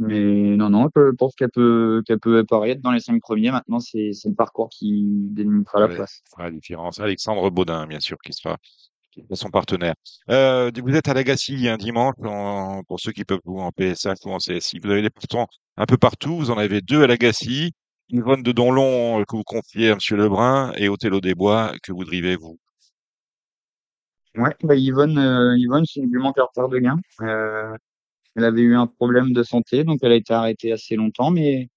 [0.00, 3.50] Mais non, non, je pense qu'elle peut, qu'elle peut apparaître dans les cinq premiers.
[3.50, 6.22] Maintenant, c'est, c'est le parcours qui délimitera la place.
[6.38, 7.00] la différence.
[7.00, 8.58] Alexandre Baudin, bien sûr, qui sera,
[9.22, 9.94] sera son partenaire.
[10.30, 12.14] Euh, vous êtes à Lagacy un dimanche,
[12.86, 14.78] pour ceux qui peuvent vous en PSF ou en CSI.
[14.82, 15.46] Vous avez des partants
[15.76, 16.36] un peu partout.
[16.36, 17.72] Vous en avez deux à Lagacy.
[18.10, 22.04] Yvonne de Donlon, euh, que vous confiez à Monsieur Lebrun, et Othello Desbois, que vous
[22.04, 22.58] drivez, vous.
[24.34, 26.98] Ouais, bah Yvonne, euh, Yvonne, c'est à retard de gain.
[27.22, 27.76] Euh,
[28.36, 31.68] elle avait eu un problème de santé, donc elle a été arrêtée assez longtemps, mais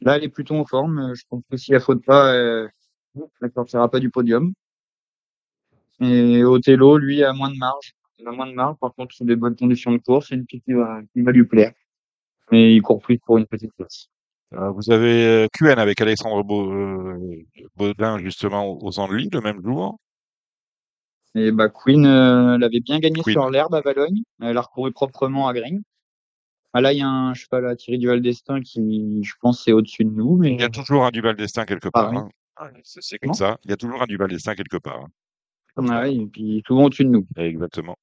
[0.00, 1.12] là, elle est plutôt en forme.
[1.14, 2.68] Je pense que si elle faute pas, euh,
[3.42, 4.52] elle sortira pas du podium.
[6.00, 7.94] Et Othello, lui, a moins de marge.
[8.18, 10.46] Il a moins de marge, par contre, sur des bonnes conditions de course, c'est une
[10.46, 11.72] piste qui va, qui va lui plaire.
[12.50, 14.08] Mais il court plus pour une petite place.
[14.54, 16.42] Euh, vous avez euh, QN avec Alexandre
[16.72, 17.44] euh,
[17.76, 19.98] Baudin, justement, aux Andelys, le même jour.
[21.34, 23.34] Et bah, Queen, euh, elle avait bien gagné Queen.
[23.34, 24.22] sur l'herbe à Valogne.
[24.40, 25.82] Elle a recouru proprement à Green.
[26.72, 29.72] Ah, là, il y a un cheval à Thierry Duval d'Estaing qui, je pense, est
[29.72, 32.10] au-dessus de nous, mais Il y a toujours un Duval d'Estaing quelque Ah part.
[32.12, 32.18] oui.
[32.56, 32.70] hein.
[32.82, 33.58] C'est c'est comme ça.
[33.64, 35.00] Il y a toujours un Duval d'Estaing quelque part.
[35.02, 35.08] hein.
[35.90, 37.26] Ah et puis souvent au-dessus de nous.
[37.36, 37.96] Exactement.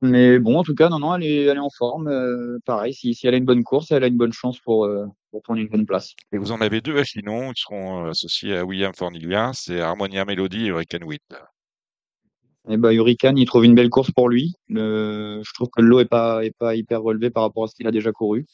[0.00, 2.06] Mais bon, en tout cas, non, non, elle est, elle est en forme.
[2.06, 4.84] euh, pareil, si, si elle a une bonne course, elle a une bonne chance pour,
[4.84, 6.14] euh, pour prendre une bonne place.
[6.32, 9.80] Et vous en avez deux à Chinon, qui seront euh, associés à William Forniglia, c'est
[9.80, 11.18] Harmonia Melody et Hurricane Wind.
[12.68, 14.54] Et bah, Hurricane, il trouve une belle course pour lui.
[14.68, 17.74] Je trouve que le lot est pas, est pas hyper relevé par rapport à ce
[17.74, 18.46] qu'il a déjà couru.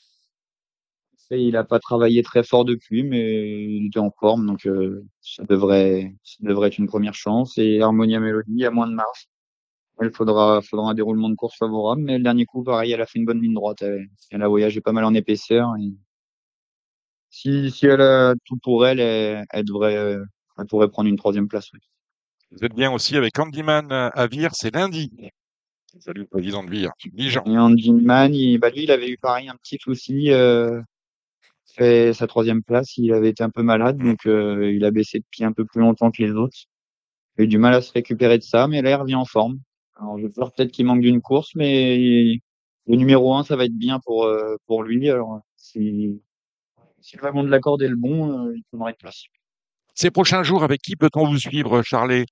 [1.30, 5.04] Et il a pas travaillé très fort depuis, mais il était en forme, donc euh,
[5.20, 7.56] ça devrait, ça devrait être une première chance.
[7.58, 9.28] Et Harmonia Melody a moins de marge.
[10.02, 13.06] Il faudra, faudra un déroulement de course favorable, mais le dernier coup, pareil, elle a
[13.06, 13.82] fait une bonne ligne droite.
[13.82, 15.74] Elle, elle a voyagé pas mal en épaisseur.
[15.80, 15.92] Et
[17.30, 20.24] si, si elle a tout pour elle, elle, elle devrait, euh,
[20.58, 21.72] elle pourrait prendre une troisième place.
[21.72, 21.80] oui.
[22.50, 25.10] Vous êtes bien aussi avec Candyman euh, à Vire, c'est lundi.
[26.00, 26.90] Salut le président de Vire.
[27.16, 30.30] Et Andy Man, il, bah lui, il avait eu pareil un petit souci.
[30.32, 30.80] Euh,
[31.74, 35.18] fait sa troisième place, il avait été un peu malade, donc euh, il a baissé
[35.18, 36.56] de pied un peu plus longtemps que les autres.
[37.36, 39.24] Il a eu du mal à se récupérer de ça, mais là, il revient en
[39.24, 39.58] forme.
[39.96, 42.40] Alors, je peur peut-être qu'il manque d'une course, mais
[42.86, 45.10] le numéro un, ça va être bien pour euh, pour lui.
[45.10, 46.20] Alors, si
[47.00, 49.24] si vraiment de l'accord est le bon, euh, il prendra une place.
[49.94, 52.24] Ces prochains jours, avec qui peut-on vous suivre, Charlet?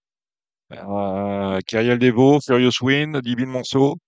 [0.73, 3.99] Euh, Kyriel Devaux, Furious Wind, Divine Monceau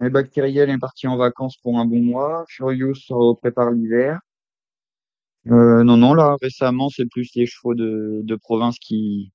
[0.00, 2.44] Et Bactériel est parti en vacances pour un bon mois.
[2.48, 2.94] Furious
[3.40, 4.20] prépare l'hiver.
[5.48, 9.32] Euh, non, non, là, récemment, c'est plus les chevaux de, de province qui,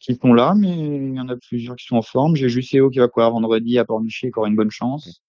[0.00, 2.34] qui sont là, mais il y en a plusieurs qui sont en forme.
[2.34, 5.22] J'ai Juséo qui va courir vendredi à Pornichet, qui aura une bonne chance,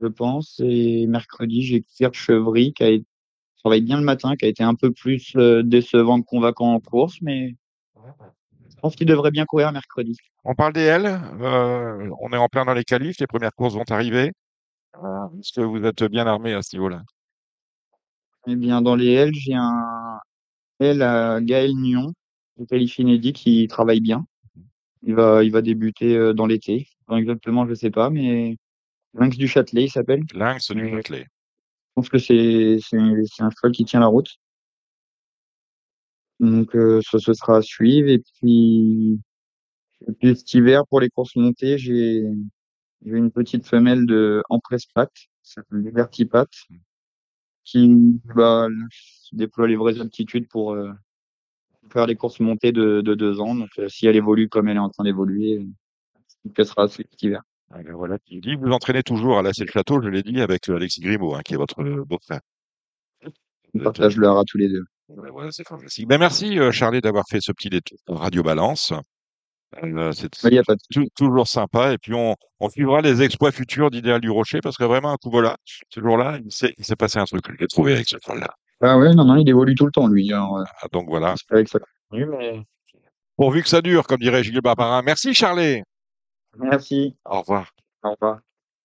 [0.00, 0.60] je pense.
[0.62, 3.06] Et mercredi, j'ai Kirk Chevry qui a été-
[3.56, 6.80] travaille bien le matin, qui a été un peu plus euh, décevant que convaincant en
[6.80, 7.56] course, mais
[8.82, 10.16] pense qu'il devrait bien courir mercredi.
[10.44, 13.74] On parle des L, euh, on est en plein dans les qualifs, les premières courses
[13.74, 14.32] vont arriver.
[14.96, 17.02] Euh, Est-ce que vous êtes bien armé à ce niveau-là?
[18.48, 20.18] Eh bien, dans les L, j'ai un
[20.80, 22.12] L à Gaël Nyon,
[22.58, 24.26] de qualifie inédit, qui travaille bien.
[25.04, 26.88] Il va, il va débuter euh, dans l'été.
[27.10, 28.56] Exactement, je sais pas, mais
[29.14, 30.24] Lynx du Châtelet, il s'appelle.
[30.34, 31.24] Lynx du Châtelet.
[31.24, 34.38] Je pense que c'est un cheval qui tient la route.
[36.42, 38.08] Donc euh, ça ce sera à suivre.
[38.10, 39.18] Et puis,
[40.06, 42.24] et puis cet hiver pour les courses montées, j'ai
[43.04, 46.50] j'ai une petite femelle de en presse-patte, qui s'appelle Liberty Pat,
[47.64, 48.68] qui va
[49.32, 50.92] déploie les vraies aptitudes pour euh,
[51.90, 53.54] faire les courses montées de, de deux ans.
[53.54, 55.66] Donc euh, si elle évolue comme elle est en train d'évoluer,
[56.56, 57.42] elle sera à suivre cet hiver.
[57.74, 58.54] Ah, ben voilà qui dit.
[58.54, 61.40] Vous entraînez toujours à la le Château, je l'ai dit, avec euh, Alexis Grimaud, hein,
[61.42, 62.40] qui est votre euh, beau-frère.
[63.74, 64.84] On partage le hara tous les deux.
[65.08, 66.06] Ouais, c'est fantastique.
[66.08, 68.92] Ben, merci, euh, Charlie, d'avoir fait ce petit détour Radio Balance.
[69.82, 71.92] Euh, c'est Il n'y a pas de tou- toujours sympa.
[71.92, 75.16] Et puis, on, on suivra les exploits futurs d'Idéal du Rocher parce que vraiment, un
[75.16, 77.44] coup voilà, ce jour-là, il s'est, il s'est passé un truc.
[77.48, 78.48] Je l'ai trouvé avec ce cheval-là.
[78.80, 80.32] Ah ouais, non, non, il évolue tout le temps, lui.
[80.32, 81.30] Alors, euh, Ah, Donc voilà.
[81.32, 81.78] j'espère que ça
[82.10, 82.62] continue, mais
[83.36, 85.02] Pourvu que ça dure, comme dirait Gilles Barbarin.
[85.02, 85.82] Merci, Charlie.
[86.58, 87.16] merci.
[87.24, 87.70] Au revoir.
[88.02, 88.40] Au revoir.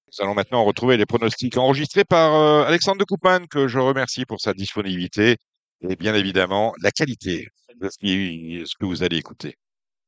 [0.08, 4.26] Nous allons maintenant retrouver les pronostics enregistrés par euh, Alexandre de Coupman, que je remercie
[4.26, 5.36] pour sa disponibilité
[5.82, 7.48] et bien évidemment la qualité
[7.80, 9.56] de ce, que vous allez écouter.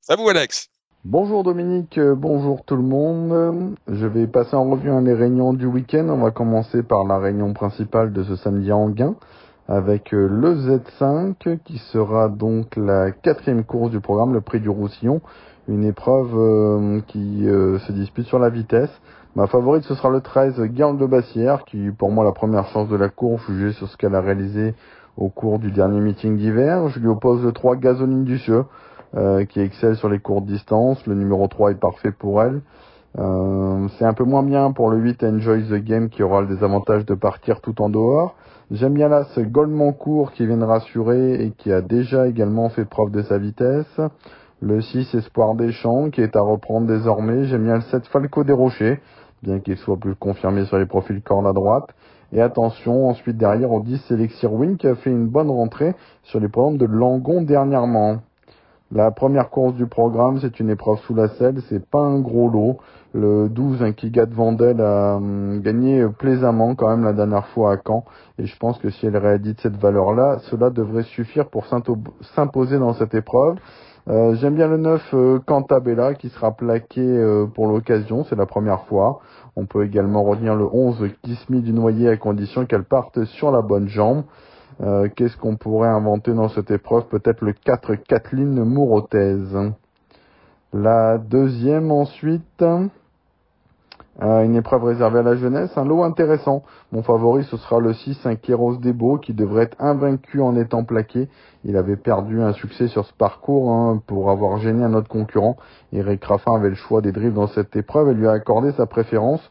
[0.07, 0.69] À vous, Alex?
[1.05, 3.75] Bonjour Dominique, euh, bonjour tout le monde.
[3.87, 6.07] Je vais passer en revue hein, les réunions du week-end.
[6.09, 9.15] On va commencer par la réunion principale de ce samedi à Anguin
[9.67, 14.69] avec euh, le Z5 qui sera donc la quatrième course du programme, le prix du
[14.69, 15.21] Roussillon.
[15.69, 18.91] Une épreuve euh, qui se dispute sur la vitesse.
[19.35, 22.89] Ma favorite ce sera le 13 Guerre de Bassière qui pour moi la première chance
[22.89, 24.73] de la course jugée sur ce qu'elle a réalisé
[25.19, 26.87] au cours du dernier meeting d'hiver.
[26.87, 28.63] Je lui oppose le 3 Gasoline du Cieux
[29.15, 31.05] euh, qui excelle sur les courtes distances.
[31.05, 32.61] Le numéro 3 est parfait pour elle.
[33.17, 36.47] Euh, c'est un peu moins bien pour le 8 Enjoy the Game qui aura le
[36.47, 38.35] désavantage de partir tout en dehors.
[38.71, 42.85] J'aime bien là ce Goldmancourt qui vient de rassurer et qui a déjà également fait
[42.85, 43.99] preuve de sa vitesse.
[44.61, 47.45] Le 6 Espoir des Champs qui est à reprendre désormais.
[47.45, 48.99] J'aime bien le 7 Falco des Rochers,
[49.41, 51.89] bien qu'il soit plus confirmé sur les profils cornes à droite.
[52.31, 56.39] Et attention, ensuite derrière au 10 Elixir Wing qui a fait une bonne rentrée sur
[56.39, 58.17] les programmes de Langon dernièrement.
[58.91, 62.49] La première course du programme, c'est une épreuve sous la selle, c'est pas un gros
[62.49, 62.77] lot.
[63.13, 67.77] Le 12, un Kigat Vandel a hum, gagné plaisamment quand même la dernière fois à
[67.85, 68.03] Caen.
[68.37, 72.93] Et je pense que si elle réédite cette valeur-là, cela devrait suffire pour s'imposer dans
[72.93, 73.57] cette épreuve.
[74.07, 78.47] Euh, J'aime bien le 9 euh, Cantabella qui sera plaqué euh, pour l'occasion, c'est la
[78.47, 79.19] première fois.
[79.59, 83.61] On peut également retenir le 11 Kismi du Noyer à condition qu'elle parte sur la
[83.61, 84.23] bonne jambe.
[84.79, 87.07] Euh, Qu'est-ce qu'on pourrait inventer dans cette épreuve?
[87.07, 89.57] Peut-être le 4 Kathleen Mourotaise.
[90.71, 92.63] La deuxième ensuite,
[94.21, 96.63] euh, une épreuve réservée à la jeunesse, un lot intéressant.
[96.91, 100.83] Mon favori ce sera le 6 un Kéros Debo qui devrait être invaincu en étant
[100.83, 101.29] plaqué.
[101.63, 105.55] Il avait perdu un succès sur ce parcours hein, pour avoir gêné un autre concurrent.
[105.93, 108.85] Eric Raffin avait le choix des drifts dans cette épreuve et lui a accordé sa
[108.85, 109.41] préférence.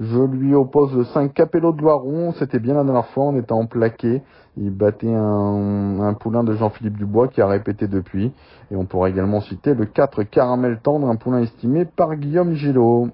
[0.00, 3.64] Je lui oppose le 5 Capello de Loiron, c'était bien la dernière fois en étant
[3.66, 4.22] plaqué.
[4.58, 8.32] Il battait un, un poulain de Jean-Philippe Dubois qui a répété depuis.
[8.70, 13.08] Et on pourrait également citer le 4 Caramel Tendre, un poulain estimé par Guillaume Gillot.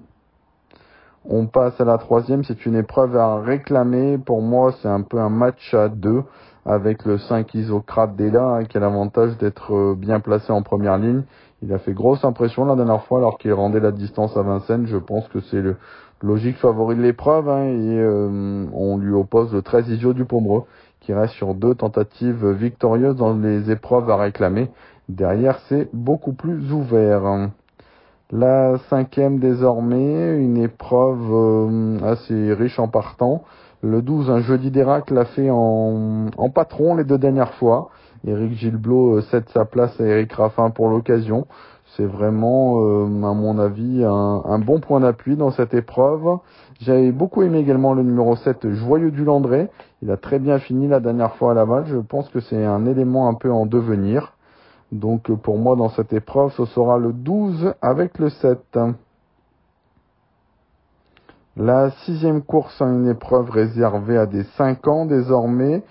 [1.25, 4.17] On passe à la troisième, c'est une épreuve à réclamer.
[4.17, 6.23] Pour moi, c'est un peu un match à deux
[6.65, 10.97] avec le 5 Isocrate Della hein, qui a l'avantage d'être euh, bien placé en première
[10.97, 11.23] ligne.
[11.61, 14.85] Il a fait grosse impression la dernière fois alors qu'il rendait la distance à Vincennes.
[14.87, 15.77] Je pense que c'est le
[16.21, 20.63] logique favori de l'épreuve hein, et euh, on lui oppose le 13 Isio du Pomereux
[20.99, 24.71] qui reste sur deux tentatives victorieuses dans les épreuves à réclamer.
[25.07, 27.25] Derrière, c'est beaucoup plus ouvert.
[27.25, 27.51] hein.
[28.35, 33.43] La cinquième désormais, une épreuve euh, assez riche en partants.
[33.83, 37.89] Le 12, un jeudi d'Erac l'a fait en, en patron les deux dernières fois.
[38.25, 41.45] Eric Gilblot euh, cède sa place à Eric Raffin pour l'occasion.
[41.95, 46.39] C'est vraiment, euh, à mon avis, un, un bon point d'appui dans cette épreuve.
[46.81, 49.69] J'avais beaucoup aimé également le numéro 7, Joyeux du Landré.
[50.01, 51.85] Il a très bien fini la dernière fois à Laval.
[51.85, 54.32] Je pense que c'est un élément un peu en devenir.
[54.93, 58.77] Donc pour moi dans cette épreuve, ce sera le 12 avec le 7.
[61.57, 65.83] La sixième course a une épreuve réservée à des 5 ans désormais.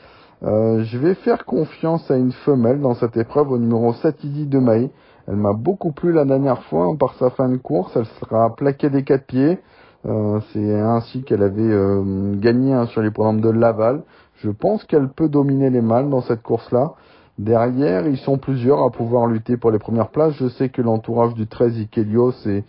[0.45, 4.47] Euh, je vais faire confiance à une femelle dans cette épreuve au numéro 7 Idi
[4.47, 4.89] de Maï.
[5.27, 7.97] Elle m'a beaucoup plu la dernière fois hein, par sa fin de course.
[7.97, 9.59] Elle sera plaquée des quatre pieds.
[10.07, 14.03] Euh, C'est ainsi qu'elle avait euh, gagné hein, sur les programmes de Laval.
[14.37, 16.95] Je pense qu'elle peut dominer les mâles dans cette course-là.
[17.39, 20.35] Derrière, ils sont plusieurs à pouvoir lutter pour les premières places.
[20.35, 22.65] Je sais que l'entourage du 13 Ikelios est,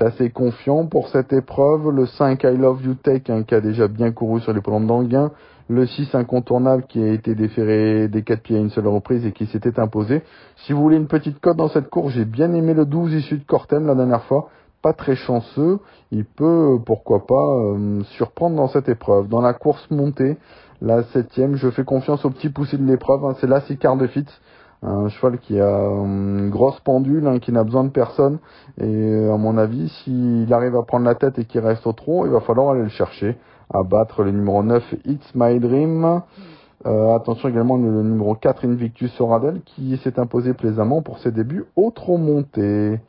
[0.00, 1.90] assez confiant pour cette épreuve.
[1.90, 4.86] Le 5 I Love You Tech, hein, qui a déjà bien couru sur les programmes
[4.86, 5.32] d'Anguin.
[5.68, 9.32] le 6 incontournable qui a été déféré des 4 pieds à une seule reprise et
[9.32, 10.22] qui s'était imposé.
[10.66, 13.38] Si vous voulez une petite cote dans cette course, j'ai bien aimé le 12 issu
[13.38, 14.50] de Cortem la dernière fois.
[14.82, 15.78] Pas très chanceux,
[16.10, 19.28] il peut, pourquoi pas, euh, surprendre dans cette épreuve.
[19.28, 20.36] Dans la course montée,
[20.84, 24.06] la septième, je fais confiance au petit poussé de l'épreuve, hein, c'est la Sicard de
[24.06, 24.30] Fitz
[24.84, 28.38] un cheval qui a une grosse pendule, hein, qui n'a besoin de personne.
[28.78, 31.92] Et euh, à mon avis, s'il arrive à prendre la tête et qu'il reste au
[31.92, 33.38] trot, il va falloir aller le chercher,
[33.72, 36.20] à battre le numéro 9, It's My Dream.
[36.86, 41.64] Euh, attention également le numéro 4, Invictus Oradel, qui s'est imposé plaisamment pour ses débuts
[41.76, 43.00] au trot monté.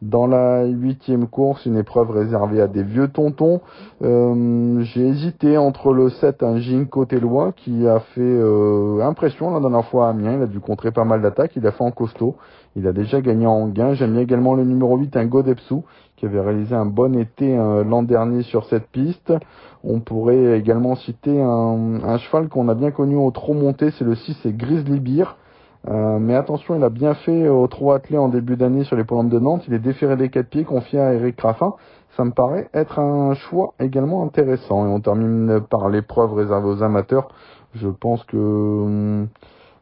[0.00, 3.60] Dans la huitième course, une épreuve réservée à des vieux tontons.
[4.02, 9.58] Euh, j'ai hésité entre le 7, un Jinko Tellois, qui a fait euh, impression la
[9.58, 10.36] dernière fois à Amiens.
[10.36, 11.56] Il a dû contrer pas mal d'attaques.
[11.56, 12.36] Il a fait en costaud.
[12.76, 13.94] Il a déjà gagné en gain.
[13.94, 15.82] J'aime bien également le numéro 8, un Godepsu,
[16.16, 19.32] qui avait réalisé un bon été euh, l'an dernier sur cette piste.
[19.82, 24.04] On pourrait également citer un, un cheval qu'on a bien connu au trop monté, c'est
[24.04, 25.36] le 6, c'est Grizzly Beer.
[25.86, 29.04] Euh, mais attention, il a bien fait au trop attelé en début d'année sur les
[29.04, 29.62] polombes de Nantes.
[29.68, 31.74] Il est déféré des quatre pieds, confié à Eric Raffin.
[32.16, 34.86] Ça me paraît être un choix également intéressant.
[34.86, 37.28] Et on termine par l'épreuve réservée aux amateurs.
[37.74, 39.28] Je pense que hum,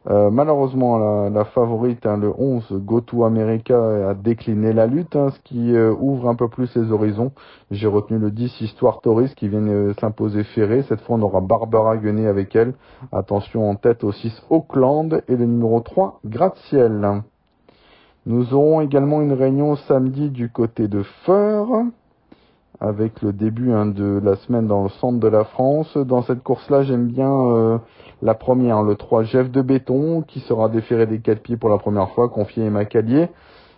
[0.09, 5.39] euh, malheureusement, la, favorite, hein, le 11, GoTo America, a décliné la lutte, hein, ce
[5.41, 7.33] qui euh, ouvre un peu plus les horizons.
[7.71, 10.83] J'ai retenu le 10, Histoire Touriste, qui vient euh, s'imposer ferré.
[10.83, 12.73] Cette fois, on aura Barbara Guenet avec elle.
[13.11, 17.23] Attention en tête au 6, Auckland, et le numéro 3, Gratte-Ciel.
[18.25, 21.67] Nous aurons également une réunion samedi du côté de Feur
[22.79, 25.97] avec le début hein, de la semaine dans le centre de la France.
[25.97, 27.77] Dans cette course-là, j'aime bien euh,
[28.21, 31.77] la première, le 3 Jeff de béton, qui sera déféré des 4 pieds pour la
[31.77, 33.29] première fois, confié à Macalier.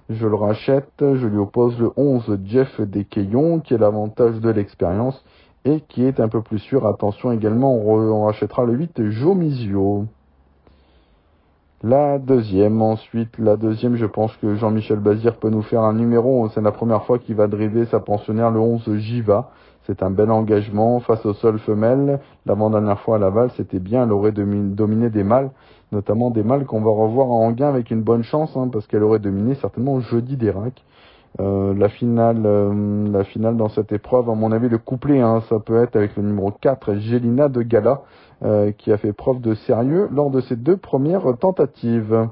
[0.10, 5.24] Je le rachète, je lui oppose le 11 Jeff Desquillons, qui est l'avantage de l'expérience
[5.66, 6.88] et qui est un peu plus sûr.
[6.88, 10.06] Attention également, on, rachètera le 8 Jomizio.
[11.81, 16.49] La deuxième, ensuite, la deuxième, je pense que Jean-Michel Bazir peut nous faire un numéro.
[16.49, 19.51] C'est la première fois qu'il va driver sa pensionnaire, le 11 Jiva.
[19.84, 22.19] C'est un bel engagement face au sol femelle.
[22.45, 25.51] L'avant-dernière fois à Laval, c'était bien, elle aurait dominé des mâles,
[25.93, 29.03] notamment des mâles qu'on va revoir en gain avec une bonne chance, hein, parce qu'elle
[29.03, 30.84] aurait dominé certainement jeudi des racks.
[31.39, 35.41] Euh, la finale, euh, la finale dans cette épreuve, à mon avis, le couplet, hein,
[35.47, 38.01] ça peut être avec le numéro 4, Gélina de Gala.
[38.41, 42.30] Euh, qui a fait preuve de sérieux lors de ses deux premières tentatives.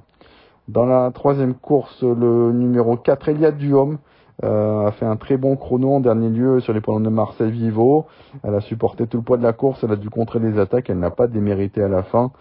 [0.69, 3.97] Dans la troisième course, le numéro 4, Elia Duhomme,
[4.41, 8.05] a fait un très bon chrono en dernier lieu sur les points de Marseille Vivo.
[8.41, 10.89] Elle a supporté tout le poids de la course, elle a dû contrer les attaques,
[10.89, 12.31] elle n'a pas démérité à la fin.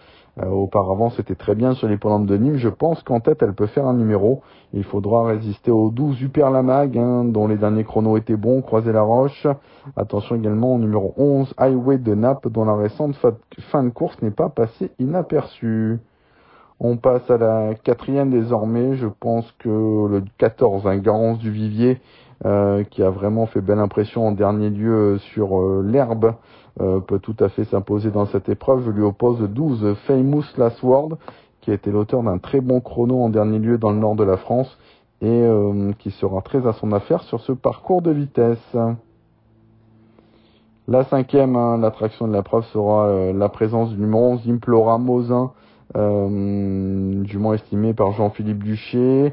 [0.43, 2.57] Euh, auparavant, c'était très bien sur les points de Nîmes.
[2.57, 4.43] Je pense qu'en tête, elle peut faire un numéro.
[4.75, 8.93] Il faudra résister aux 12 Super Lamag, hein, dont les derniers chronos étaient bons, croiser
[8.93, 9.47] la roche.
[9.97, 13.17] Attention également au numéro 11, Highway de Naples, dont la récente
[13.71, 16.01] fin de course n'est pas passée inaperçue.
[16.81, 18.97] On passe à la quatrième désormais.
[18.97, 19.71] Je pense que
[20.07, 21.99] le 14, un Garance du Vivier,
[22.45, 26.35] euh, qui a vraiment fait belle impression en dernier lieu sur euh, l'herbe,
[26.83, 28.85] euh, peut tout à fait s'imposer dans cette épreuve.
[28.85, 31.17] Je lui oppose 12 Famous Last Word,
[31.63, 34.25] qui a été l'auteur d'un très bon chrono en dernier lieu dans le nord de
[34.25, 34.77] la France
[35.23, 35.49] et
[35.99, 38.77] qui sera très à son affaire sur ce parcours de vitesse.
[40.87, 45.53] La cinquième, hein, l'attraction de la preuve sera la présence du numéro 11 Implora Mosin,
[45.95, 49.33] du moins estimé par Jean-Philippe Duché.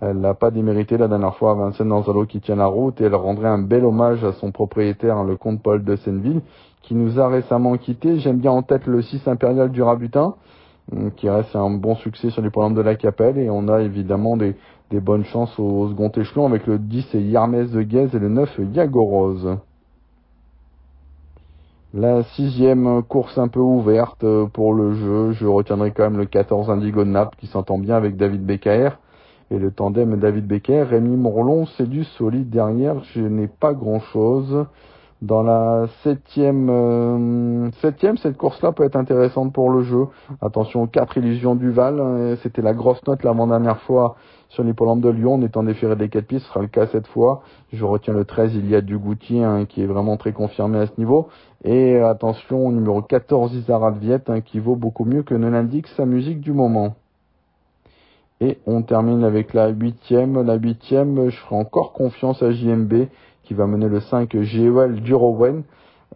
[0.00, 3.04] Elle n'a pas démérité la dernière fois à Vincennes Nanzalo qui tient la route et
[3.04, 6.40] elle rendrait un bel hommage à son propriétaire, le comte Paul de Senneville,
[6.80, 8.18] qui nous a récemment quittés.
[8.18, 10.36] J'aime bien en tête le 6 impérial du Rabutin,
[10.94, 13.82] euh, qui reste un bon succès sur les programmes de la Capelle et on a
[13.82, 14.56] évidemment des,
[14.90, 18.58] bonnes chances au, second échelon avec le 10 et Yarmès de Guez et le 9
[18.72, 19.58] Yagorose.
[21.92, 24.24] La sixième course un peu ouverte
[24.54, 27.96] pour le jeu, je retiendrai quand même le 14 Indigo de Naples qui s'entend bien
[27.96, 28.92] avec David Becaer.
[29.52, 33.02] Et le tandem David Becker, Rémi Morlon, c'est du solide derrière.
[33.14, 34.66] Je n'ai pas grand chose.
[35.22, 40.06] Dans la septième, euh, septième, cette course-là peut être intéressante pour le jeu.
[40.40, 42.00] Attention, quatre illusions du Val.
[42.00, 44.16] Hein, c'était la grosse note l'avant-dernière fois
[44.48, 45.34] sur l'hippodrome de Lyon.
[45.34, 47.42] On étant déféré des quatre pistes, ce sera le cas cette fois.
[47.72, 50.78] Je retiens le 13, il y a du Goutier, hein, qui est vraiment très confirmé
[50.78, 51.28] à ce niveau.
[51.64, 55.88] Et attention au numéro 14, Isara Viette, hein, qui vaut beaucoup mieux que ne l'indique
[55.88, 56.94] sa musique du moment.
[58.40, 60.40] Et on termine avec la huitième.
[60.42, 63.08] La huitième, je ferai encore confiance à JMB
[63.42, 65.64] qui va mener le 5 GEL Durowen,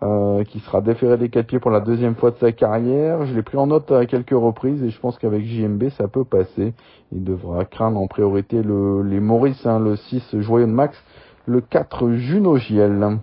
[0.03, 3.27] euh, qui sera déféré des quatre pieds pour la deuxième fois de sa carrière.
[3.27, 6.25] Je l'ai pris en note à quelques reprises et je pense qu'avec JMB ça peut
[6.25, 6.73] passer.
[7.13, 10.97] Il devra craindre en priorité le, les Maurice, hein, le 6 Joyeux Max,
[11.45, 13.19] le 4 Juno Giel.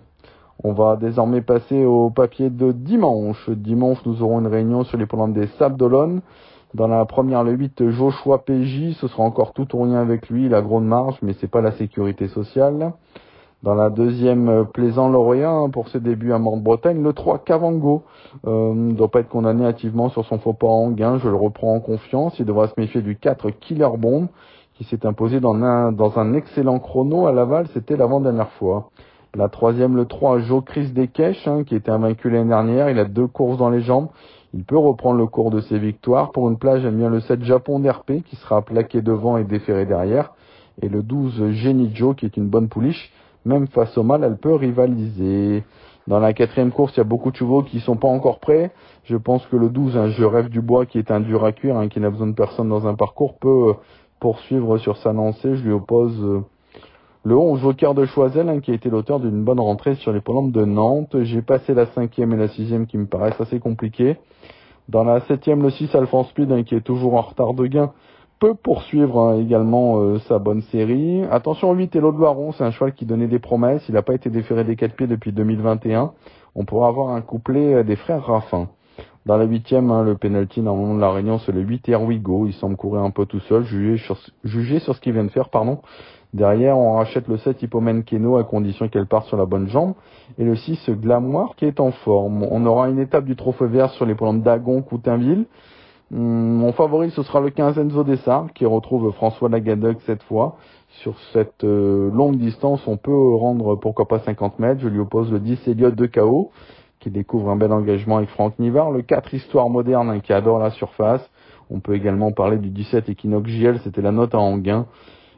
[0.64, 3.50] On va désormais passer au papier de dimanche.
[3.50, 6.22] Dimanche, nous aurons une réunion sur les programmes des Sables d'Olonne.
[6.74, 10.48] Dans la première, le 8, Joshua PJ, ce sera encore tout ou rien avec lui,
[10.48, 12.94] la grande marge, mais c'est pas la sécurité sociale.
[13.62, 17.04] Dans la deuxième, Plaisant Lauréat pour ses débuts à Mort-Bretagne.
[17.04, 18.04] Le 3, Cavango,
[18.48, 21.36] euh, ne doit pas être condamné activement sur son faux pas en gain, je le
[21.36, 22.40] reprends en confiance.
[22.40, 24.30] Il devra se méfier du 4, Killer Bomb,
[24.76, 28.90] qui s'est imposé dans un, dans un excellent chrono à Laval, c'était l'avant-dernière fois.
[29.36, 33.06] La troisième, le 3, Joe Chris Desquèches, hein, qui était invaincu l'année dernière, il a
[33.06, 34.08] deux courses dans les jambes.
[34.54, 36.32] Il peut reprendre le cours de ses victoires.
[36.32, 39.86] Pour une plage, j'aime bien le 7 Japon d'RP qui sera plaqué devant et déféré
[39.86, 40.34] derrière.
[40.82, 43.12] Et le 12 Jenny Joe qui est une bonne pouliche.
[43.46, 45.64] Même face au mal, elle peut rivaliser.
[46.08, 48.72] Dans la quatrième course, il y a beaucoup de chevaux qui sont pas encore prêts.
[49.06, 51.54] Je pense que le 12, un Je rêve du bois qui est un dur à
[51.54, 53.74] cuire, hein, qui n'a besoin de personne dans un parcours, peut euh,
[54.20, 55.56] poursuivre sur sa lancée.
[55.56, 56.42] Je lui oppose euh,
[57.24, 60.22] le 11 Joker de Choisel, hein, qui a été l'auteur d'une bonne rentrée sur les
[60.22, 61.16] polantes de Nantes.
[61.22, 64.18] J'ai passé la cinquième et la sixième qui me paraissent assez compliquées.
[64.90, 67.92] Dans la septième, le 6 Alphonse Speed, hein, qui est toujours en retard de gain,
[68.40, 71.24] peut poursuivre hein, également euh, sa bonne série.
[71.30, 73.84] Attention, 8 Hello de Baron, c'est un cheval qui donnait des promesses.
[73.88, 76.12] Il n'a pas été déféré des quatre pieds depuis 2021.
[76.56, 78.68] On pourra avoir un couplet euh, des frères Raffin.
[79.28, 82.48] Dans la huitième, hein, le penalty normalement de la Réunion, c'est le 8 Erwigo.
[82.48, 85.80] Il semble courir un peu tout seul, jugé sur ce qu'il vient de faire, pardon.
[86.34, 89.94] Derrière, on rachète le 7 Hippomen Keno à condition qu'elle parte sur la bonne jambe.
[90.38, 92.44] Et le 6 Glamour qui est en forme.
[92.50, 95.46] On aura une étape du trophée vert sur les plans d'Agon, Coutainville.
[96.14, 100.56] Hum, mon favori, ce sera le 15 Enzo Dessart, qui retrouve François Lagadec cette fois.
[101.02, 104.82] Sur cette euh, longue distance, on peut rendre pourquoi pas 50 mètres.
[104.82, 106.52] Je lui oppose le 10 Elliott de KO,
[107.00, 108.92] qui découvre un bel engagement avec Franck Nivard.
[108.92, 111.30] Le 4 Histoire moderne, hein, qui adore la surface.
[111.70, 114.88] On peut également parler du 17 Equinox JL, c'était la note à Anguin.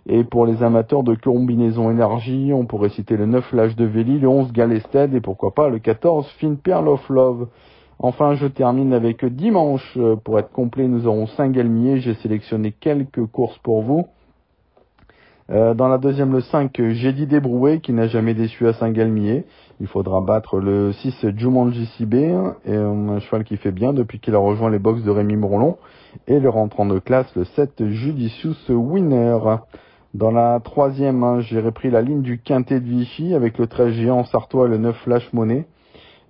[0.08, 4.20] Et pour les amateurs de combinaison énergie, on pourrait citer le 9 Lâche de Véli,
[4.20, 7.48] le 11 Galested et pourquoi pas le 14 Fin Pearl of Love.
[8.00, 9.98] Enfin, je termine avec dimanche.
[10.26, 12.00] Pour être complet, nous aurons Saint-Galmier.
[12.00, 14.08] J'ai sélectionné quelques courses pour vous.
[15.50, 19.46] Euh, dans la deuxième, le 5, j'ai dit Débroué, qui n'a jamais déçu à Saint-Galmier.
[19.80, 22.36] Il faudra battre le 6, Jumanji CB,
[22.66, 25.78] et un cheval qui fait bien depuis qu'il a rejoint les box de Rémi Mourlon.
[26.28, 29.38] Et le rentrant de classe, le 7, Judicious Winner.
[30.14, 33.94] Dans la troisième, hein, j'ai repris la ligne du quintet de Vichy avec le 13
[33.94, 35.66] géant Sartois et le 9 Flash Monnaie.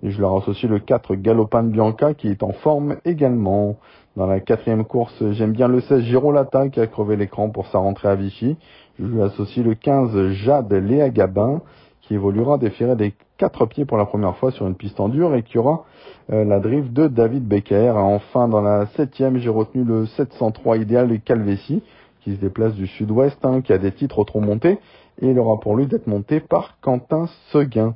[0.02, 3.76] Et je leur associe le 4 Galopin Bianca qui est en forme également.
[4.16, 7.76] Dans la quatrième course, j'aime bien le 16 Girolata qui a crevé l'écran pour sa
[7.76, 8.56] rentrée à Vichy.
[8.98, 11.60] Je lui associe le 15 Jade Léa Gabin
[12.00, 15.34] qui évoluera déféré des quatre pieds pour la première fois sur une piste en dur
[15.34, 15.84] et qui aura
[16.32, 17.92] euh, la drift de David Becker.
[17.96, 21.82] Enfin, dans la septième, j'ai retenu le 703 idéal de Calvesi
[22.24, 24.78] qui se déplace du sud-ouest, hein, qui a des titres trop montés,
[25.20, 27.94] et il aura pour lui d'être monté par Quentin Seguin.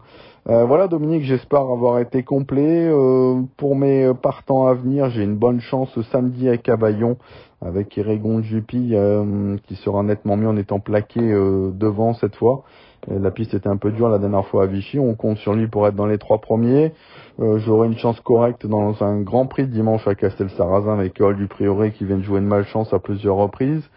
[0.49, 2.89] Euh, voilà Dominique, j'espère avoir été complet.
[2.89, 7.19] Euh, pour mes partants à venir, j'ai une bonne chance samedi à Cavaillon
[7.61, 12.63] avec Irégon Juppy euh, qui sera nettement mieux en étant plaqué devant cette fois.
[13.09, 15.67] la piste était un peu dure la dernière fois à Vichy, on compte sur lui
[15.67, 16.93] pour être dans les trois premiers.
[17.39, 21.93] J'aurai une chance correcte dans un grand prix dimanche à Castel-Sarrazin avec Hall du Prioré
[21.93, 23.89] qui vient de jouer une malchance à plusieurs reprises.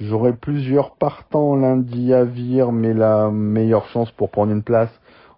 [0.00, 4.90] J'aurai plusieurs partants lundi à Vire, mais la meilleure chance pour prendre une place,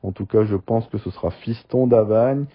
[0.02, 2.46] en tout cas, je pense que ce sera Fiston d'Avagne.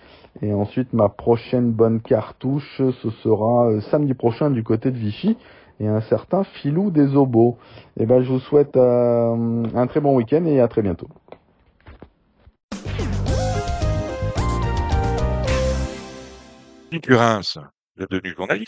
[0.41, 5.37] Et ensuite, ma prochaine bonne cartouche, ce sera euh, samedi prochain du côté de Vichy
[5.79, 7.57] et un certain Filou des Obos.
[7.97, 11.09] Et eh ben, je vous souhaite euh, un très bon week-end et à très bientôt.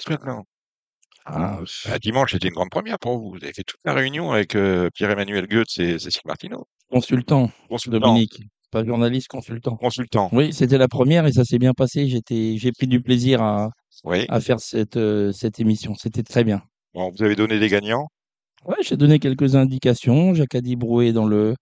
[0.10, 0.44] Maintenant.
[1.26, 3.32] Ah, bah, dimanche, c'était une grande première pour vous.
[3.32, 6.68] Vous avez fait toute la réunion avec euh, Pierre-Emmanuel Goetz et Cécile Martineau.
[6.90, 8.00] Consultant, Consultant.
[8.00, 8.42] Dominique.
[8.72, 9.76] Pas journaliste, consultant.
[9.78, 10.30] Consultant.
[10.34, 12.08] Oui, c'était la première et ça s'est bien passé.
[12.08, 13.70] J'étais, j'ai pris du plaisir à,
[14.04, 14.26] Oui.
[14.30, 15.94] à faire cette, euh, cette émission.
[15.96, 16.62] C'était très bien.
[16.94, 18.08] Bon, vous avez donné des gagnants?
[18.66, 20.34] Ouais, j'ai donné quelques indications.
[20.34, 21.56] Jacques Adibroué dans le,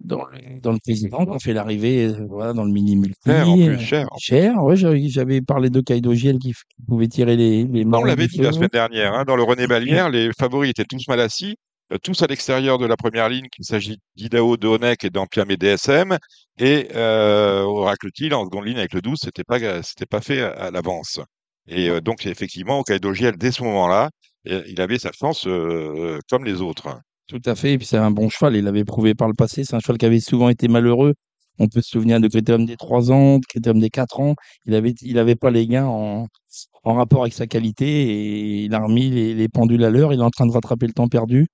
[0.00, 3.18] dans le, dans le président, on fait l'arrivée, euh, voilà, dans le mini multi.
[3.24, 4.08] Cher, en plus, euh, cher.
[4.18, 6.52] Cher, ouais, j'avais parlé de Kaido Giel qui,
[6.86, 10.10] pouvait tirer les, les On l'avait dit la semaine dernière, hein, dans le René Ballière,
[10.10, 11.56] les favoris étaient tous mal assis,
[11.92, 15.50] euh, tous à l'extérieur de la première ligne, qu'il s'agit d'Idao, de Honeck et d'Ampiam
[15.50, 16.16] et DSM,
[16.58, 20.40] et euh, Oracle Thiel en seconde ligne avec le 12, c'était pas, c'était pas fait
[20.40, 21.20] à, à l'avance.
[21.70, 24.10] Et euh, donc, effectivement, au Kaido Giel, dès ce moment-là,
[24.44, 26.98] il avait sa chance euh, comme les autres.
[27.30, 27.74] Tout à fait.
[27.74, 28.56] Et puis c'est un bon cheval.
[28.56, 29.64] Il l'avait prouvé par le passé.
[29.64, 31.14] C'est un cheval qui avait souvent été malheureux.
[31.58, 34.34] On peut se souvenir de Critérium des 3 ans, de Critérium des 4 ans.
[34.66, 36.26] Il avait, il avait pas les gains en,
[36.84, 40.12] en rapport avec sa qualité et il a remis les, les pendules à l'heure.
[40.12, 41.46] Il est en train de rattraper le temps perdu.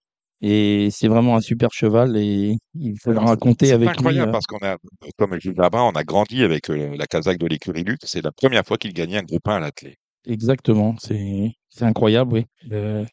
[0.43, 3.99] Et c'est vraiment un super cheval et il faut le Alors, c'est raconter c'est avec
[3.99, 4.19] lui.
[4.19, 4.77] incroyable euh, parce qu'on a,
[5.19, 8.01] comme Gilles Labin, on a grandi avec euh, la casaque de l'écurie Luc.
[8.05, 9.97] C'est la première fois qu'il gagnait un groupe 1 à l'athlé.
[10.27, 12.45] Exactement, c'est c'est incroyable, oui.
[12.73, 13.05] Euh,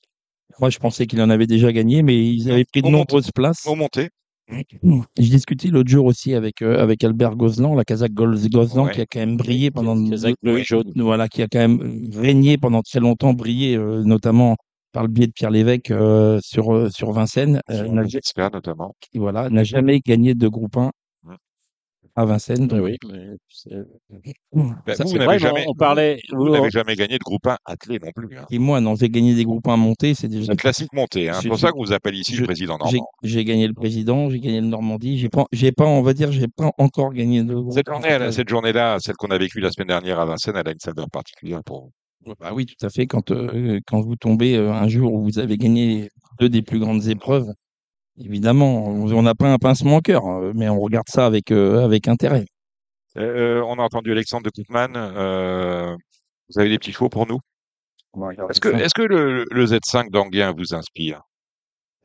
[0.59, 3.65] moi, je pensais qu'il en avait déjà gagné, mais ils avaient pris de nombreuses places.
[3.65, 4.09] Au monté.
[4.49, 8.91] Je discutais l'autre jour aussi avec, euh, avec Albert Gozlan, la Kazakh Goz- Gozlan, Ouais.
[8.91, 10.91] qui a quand même brillé pendant Kazakh bleu et oui, jaune.
[10.97, 14.57] voilà, qui a quand même régné pendant très longtemps, brillé euh, notamment
[14.91, 17.61] par le biais de Pierre Lévesque euh, sur sur Vincennes.
[17.71, 18.93] Euh, Sur n'a notamment.
[19.15, 20.91] voilà, n'a jamais gagné de groupe 1 Ouais.
[22.15, 22.69] À Vincennes.
[22.79, 23.71] Oui, mais c'est
[24.53, 26.19] Ben, ça, vous, vous n'avez mais jamais, on parlait.
[26.31, 28.37] vous n'avez jamais gagné de groupe 1 athlé non plus.
[28.37, 28.45] Hein.
[28.51, 31.29] Et moi, non, j'ai gagné des groupes 1 montés, c'est déjà un classique monté.
[31.29, 31.39] Hein.
[31.41, 33.09] C'est pour ça qu'on vous appelle ici je- le président J'ai normand.
[33.23, 35.17] j'ai gagné le président, j'ai gagné le Normandie.
[35.17, 35.45] J'ai pas,
[35.77, 37.73] pas, on va dire, j'ai pas encore gagné de groupe.
[37.73, 40.67] Cette journée, elle- cette journée-là, celle qu'on a vécue la semaine dernière à Vincennes, elle
[40.67, 41.81] a une saveur particulière pour
[42.25, 42.33] vous.
[42.39, 43.05] Bah oui, tout à fait.
[43.05, 46.09] Quand, euh, quand vous tombez euh, un jour où vous avez gagné
[46.39, 47.51] deux des plus grandes épreuves,
[48.19, 51.83] évidemment, on n'a pas un pincement au cœur, euh, mais on regarde ça avec, euh,
[51.83, 52.45] avec intérêt.
[53.17, 54.93] Euh, on a entendu Alexandre de Koopman.
[54.95, 55.95] Euh,
[56.49, 57.39] vous avez des petits chevaux pour nous?
[58.49, 61.21] Est-ce que, est-ce que le, le Z5 d'Anguien vous inspire?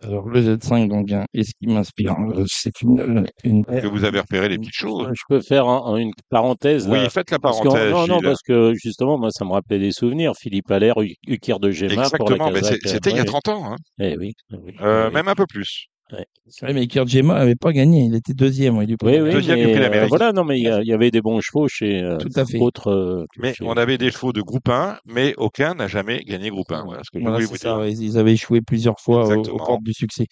[0.00, 2.14] Alors, le Z5 donc, hein, et ce qui m'inspire,
[2.46, 5.08] c'est une, une Est-ce que vous avez repéré des petites choses?
[5.12, 7.10] Je peux faire un- un- une parenthèse Oui, là.
[7.10, 7.90] faites la Parce que- parenthèse.
[7.90, 10.34] non, non, parce que justement, moi, ça me rappelait des souvenirs.
[10.38, 10.94] Philippe Allaire,
[11.26, 13.76] Ukir de la Exactement, mais c'était il y a Ouais, 30 ans, hein.
[13.98, 14.34] Eh oui.
[14.52, 15.14] eh oui, Euh, eh oui.
[15.14, 15.86] même un peu plus.
[16.10, 18.76] Ouais, mais Kirjema n'avait pas gagné, il était deuxième.
[18.82, 20.86] Il Oui, oui, Deuxième du mais prix euh, voilà, non, mais il y, a- il
[20.88, 22.58] y avait des bons chevaux chez euh, Tout à fait.
[22.58, 22.88] autres.
[22.90, 26.48] euh, Mais chez- on avait des chevaux de groupe 1, mais aucun n'a jamais gagné
[26.48, 26.84] groupe 1.
[26.84, 29.18] Voilà ce que je Voilà, voulais c'est vous ça, ouais, ils avaient échoué plusieurs fois
[29.26, 29.66] au- aux, Exactement.
[29.66, 30.26] portes du succès.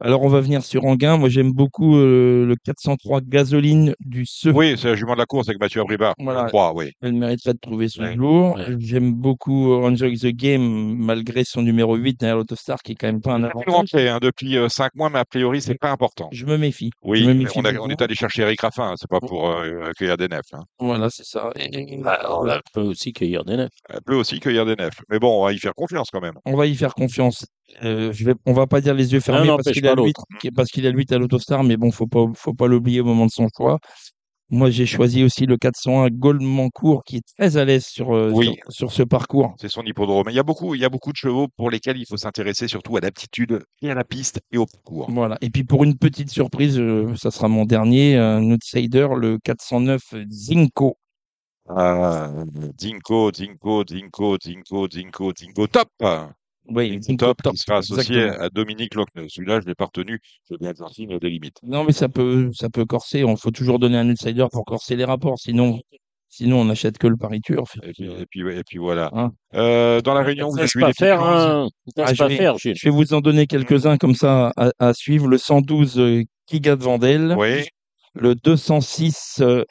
[0.00, 1.16] Alors, on va venir sur Anguin.
[1.16, 4.48] Moi, j'aime beaucoup euh, le 403 gasoline du SE.
[4.50, 6.14] Oui, c'est la jument de la course avec Mathieu Abribard.
[6.18, 6.42] Voilà.
[6.44, 6.90] Je crois, oui.
[7.02, 8.16] Elle mériterait de trouver son Ouais.
[8.16, 8.56] jour.
[8.56, 8.64] Ouais.
[8.78, 13.20] J'aime beaucoup Enjoy the Game, malgré son numéro 8 derrière l'Autostar, qui est quand même
[13.20, 13.94] pas un avantage.
[13.94, 16.28] hein, depuis 5 mois, mais a priori, c'est pas important.
[16.32, 16.90] Je me méfie.
[17.02, 17.84] Oui, me méfie on, a- beaucoup.
[17.86, 20.40] on est allé chercher Eric Raffin, hein, c'est pas pour euh, accueillir des nefs.
[20.52, 20.64] Hein.
[20.80, 21.50] Voilà, c'est ça.
[21.56, 23.70] Et- Bah, on a- peut aussi cueillir des nefs.
[23.88, 25.00] Elle peut aussi cueillir des nefs.
[25.10, 26.34] Mais bon, on va y faire confiance quand même.
[26.44, 27.44] on va y faire confiance.
[27.82, 30.06] Euh, je vais, on va pas dire les yeux fermés parce qu'il a pas le
[30.06, 33.00] 8, parce qu'il a le 8 à l'Autostar, mais bon, faut pas, faut pas l'oublier
[33.00, 33.78] au moment de son choix.
[34.50, 38.56] Moi, j'ai choisi aussi le 401 Goldmancourt qui est très à l'aise sur, euh, Oui.
[38.64, 39.54] sur, sur ce parcours.
[39.58, 40.26] C'est son hippodrome.
[40.28, 42.68] Il y, a beaucoup, il y a beaucoup de chevaux pour lesquels il faut s'intéresser
[42.68, 45.10] surtout à l'aptitude et à la piste et au parcours.
[45.10, 45.38] Voilà.
[45.40, 50.02] Et puis pour une petite surprise, euh, ça sera mon dernier, un outsider, le 409
[50.28, 50.98] Zinco.
[51.68, 52.30] Ah,
[52.78, 55.88] Dinko, Dinko, Dinko, Dinko, top
[56.74, 57.52] Oui, top, top.
[57.52, 58.44] qui sera associé exactement.
[58.44, 59.26] à Dominique Lochneux.
[59.28, 60.20] Celui-là, je l'ai pas retenu.
[60.50, 61.56] Je bien gentil, mais des limites.
[61.62, 63.24] Non, mais ça peut, ça peut corser.
[63.24, 65.38] On faut toujours donner un outsider pour corser les rapports.
[65.38, 65.78] Sinon,
[66.28, 67.64] sinon on n'achète que le pariture.
[67.82, 69.10] Et puis, et puis, et puis voilà.
[69.12, 69.32] Hein.
[69.54, 71.68] Euh, dans la réunion, vous pas faire, hein.
[71.98, 72.74] Ah, je pas vais- faire, Gilles.
[72.76, 75.28] Je vais vous en donner quelques-uns comme ça à, à suivre.
[75.28, 77.34] Le 112 euh, Kiga de Vandel.
[77.38, 77.64] Oui,
[78.14, 79.64] Le 206 euh,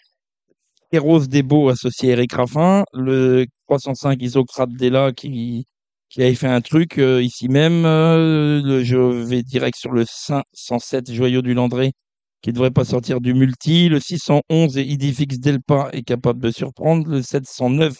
[0.91, 2.83] Eros Debo associé à Eric Raffin.
[2.93, 5.65] Le 305 Isocrate Della qui,
[6.11, 7.85] qui avait fait un truc euh, ici même.
[7.85, 11.93] Euh, le- je vais direct sur le 507 Joyau du Landré
[12.41, 13.87] qui devrait pas sortir du multi.
[13.89, 17.07] Le 611 et Idifix Delpa est capable de surprendre.
[17.07, 17.95] Le 709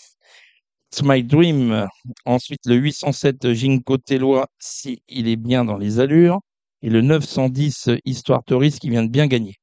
[0.92, 1.88] It's My Dream.
[2.26, 6.40] Ensuite, le 807 Ginko Tellois, si il est bien dans les allures.
[6.82, 9.56] Et le 910 Histoire Touriste qui vient de bien gagner.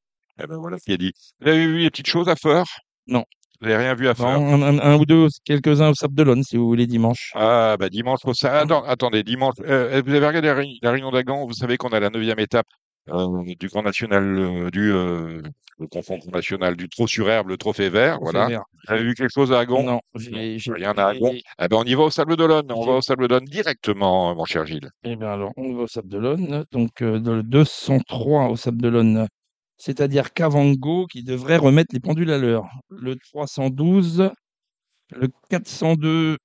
[0.43, 1.13] eh ben voilà ce qu'il a dit.
[1.41, 2.65] Vous avez vu les petites choses à faire?
[3.09, 3.25] Non.
[3.61, 6.43] Vous n'avez rien vu à faire Un, un- un ou deux, quelques-uns au Sable d'Olonne,
[6.45, 7.33] si vous voulez, dimanche.
[7.35, 8.61] Ah, bah dimanche, faut ça.
[8.61, 9.55] Attends, attendez, dimanche.
[9.67, 12.67] euh, vous avez regardé la, réunion- réunion d'Agan Vous savez qu'on a la neuvième étape
[13.11, 13.27] euh,
[13.59, 14.93] du Grand National, euh, du
[15.81, 18.19] le confond national, du Trot sur Herbe, le Trophée Vert.
[18.21, 18.49] Voilà.
[18.49, 18.65] Vert.
[18.89, 19.85] Vous avez vu quelque chose à Agon?
[19.85, 21.33] Non, j'ai, Rien à Agon.
[21.33, 22.67] Eh ben, on y va au Sable d'Olonne.
[22.73, 24.91] On va au Sable d'Olonne directement, mon cher Gilles.
[25.05, 26.65] Eh bien alors, on va au Sable d'Olonne.
[26.73, 29.29] Donc, euh, dans le 203 au Sable d'Olonne,
[29.79, 32.67] c'est-à-dire Cavango qui devrait remettre les pendules à l'heure.
[32.91, 34.31] Le 312,
[35.13, 36.37] le 402,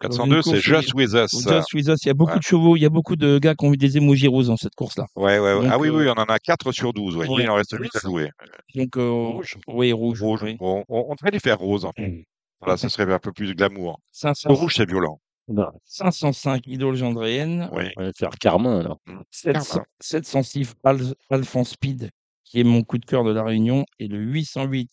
[0.00, 1.30] 402, une c'est Just With Us.
[1.42, 2.04] Just With Us.
[2.04, 2.38] Il y a beaucoup Ouais.
[2.38, 4.56] de chevaux, il y a beaucoup de gars qui ont eu des émojis roses dans
[4.56, 5.06] cette course-là.
[5.16, 5.54] Ouais, ouais.
[5.54, 7.16] Donc, ah oui, euh, oui, on en a 4 sur 12.
[7.16, 7.26] Ouais.
[7.28, 7.42] ouais.
[7.42, 8.30] Il en reste 8 à jouer.
[8.76, 9.32] Donc, euh,
[9.66, 10.22] oui, rouge.
[10.22, 10.42] Rouge.
[10.44, 10.56] oui.
[10.56, 11.84] Bon, on, on devrait les faire rose.
[11.84, 12.24] en fait.
[12.60, 13.98] Voilà, ce serait un peu plus glamour.
[14.12, 15.20] 500 Le rouge, c'est violent.
[15.48, 17.70] Non, 505 Idole Gendréenne.
[17.72, 17.84] Oui.
[17.96, 19.00] on va faire Carmin, alors.
[19.30, 22.10] 700 706 Al- Alphonse Speed,
[22.44, 24.90] qui est mon coup de cœur de la Réunion, et le 808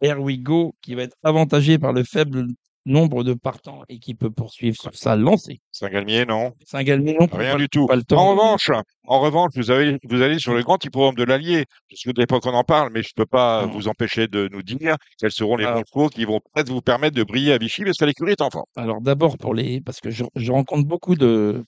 [0.00, 2.46] Here We Go, qui va être avantagé par le faible
[2.84, 5.60] nombre de partants et qui peut poursuivre sur sa lancée.
[5.70, 7.86] Saint-Galmier, non Saint-Galmier, non, Rien pas- du tout.
[7.86, 8.70] pas le En revanche,
[9.06, 12.20] en revanche, vous, avez, vous allez sur le grand hippodrome de l'Allier, parce que de
[12.20, 13.72] l'époque on en parle, mais je ne peux pas Non.
[13.72, 15.74] vous empêcher de nous dire quels seront les Ah.
[15.74, 18.40] bons chevaux qui vont peut-être vous permettre de briller à Vichy, parce que l'écurie est
[18.42, 18.64] en forme.
[18.76, 21.64] Alors d'abord pour les, parce que je, je rencontre beaucoup de,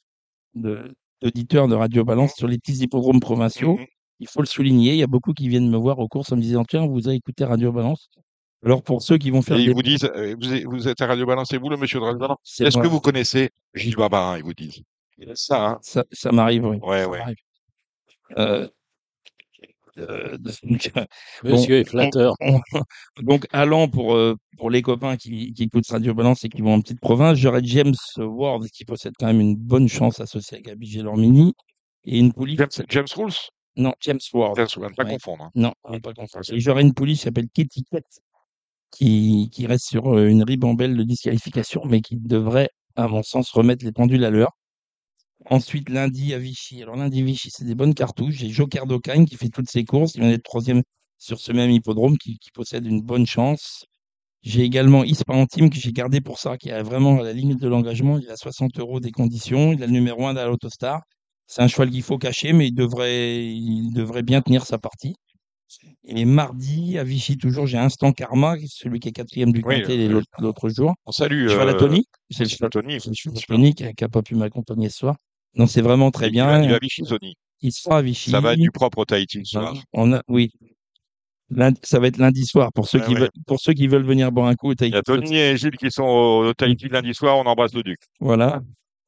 [0.55, 3.77] d'auditeurs de Radio Balance sur les petits hippodromes provinciaux.
[3.79, 3.87] Mhm.
[4.21, 6.37] Il faut le souligner, il y a beaucoup qui viennent me voir aux courses en
[6.37, 8.09] me disant Tiens, vous avez écouté Radio Balance
[8.65, 9.73] Alors, pour ceux qui vont faire Et ils des.
[9.75, 12.05] vous disent, euh, vous êtes, vous êtes à Radio Balance, c'est vous le monsieur de
[12.05, 14.83] Radio Balance Est-ce que vous connaissez Gilles Barbarin, ils vous disent
[15.19, 16.79] Il y a ça, hein Ça, ça m'arrive, oui.
[16.83, 17.21] Ouais, ça ouais.
[18.39, 18.69] Euh,
[19.99, 20.91] euh, donc,
[21.45, 22.35] Monsieur est flatteur.
[22.41, 22.59] on-
[23.23, 26.75] donc, allant pour, euh, pour les copains qui, qui écoutent Radio Balance et qui vont
[26.75, 30.61] en petite province, j'aurais James Ward qui possède quand même une bonne chance associée à
[30.61, 31.55] Gabi Gélormini
[32.05, 32.57] et une poulie.
[32.57, 33.33] James, James Rules?
[33.77, 34.55] Non, James Ward.
[34.57, 35.11] James, Rules, pas Ouais.
[35.11, 35.45] confondre.
[35.45, 35.51] hein.
[35.55, 36.45] Non, on va pas confondre.
[36.53, 38.01] Et j'aurais une poulie qui s'appelle Kitty Cat
[38.97, 43.85] qui, reste sur euh, une ribambelle de disqualification, mais qui devrait, à mon sens, remettre
[43.85, 44.53] les pendules à l'heure.
[45.51, 46.83] Ensuite, lundi à Vichy.
[46.83, 48.37] Alors, lundi Vichy, c'est des bonnes cartouches.
[48.37, 50.15] J'ai Joker d'Ocagne qui fait toutes ses courses.
[50.15, 50.83] Il vient d'être troisième
[51.19, 53.85] sur ce même hippodrome qui, qui possède une bonne chance.
[54.43, 57.61] J'ai également Ispa Antime que j'ai gardé pour ça, qui est vraiment à la limite
[57.61, 58.19] de l'engagement.
[58.19, 59.73] Il a 60 euros des conditions.
[59.73, 61.03] Il a le numéro 1 de l'Autostar.
[61.47, 65.17] C'est un cheval qu'il faut cacher, mais il devrait, il devrait bien tenir sa partie.
[66.05, 70.09] Et mardi, à Vichy, toujours, j'ai Instant Karma, celui qui est quatrième du Oui, comté
[70.09, 70.95] euh, l'autre jour.
[71.07, 71.49] On salue.
[71.49, 72.07] Cheval à euh, Tony.
[72.31, 75.17] C'est le cheval, Tony, qui n'a pas pu m'accompagner ce soir.
[75.55, 76.47] Non, c'est vraiment très Il bien.
[76.47, 77.35] va, il va à Vichy, Tony?
[77.61, 78.31] Il sera à Vichy.
[78.31, 79.75] Ça va être du propre au Tahiti ce soir.
[79.93, 80.51] On a, oui.
[81.51, 83.21] Lundi- ça va être lundi soir pour ceux, Ouais, qui ouais.
[83.21, 84.97] veulent, pour ceux qui veulent venir boire un coup au Il Tahiti.
[84.97, 87.37] y a Tony et Gilles qui sont au, au Tahiti lundi soir.
[87.39, 88.01] On embrasse le Duc.
[88.19, 88.63] Voilà.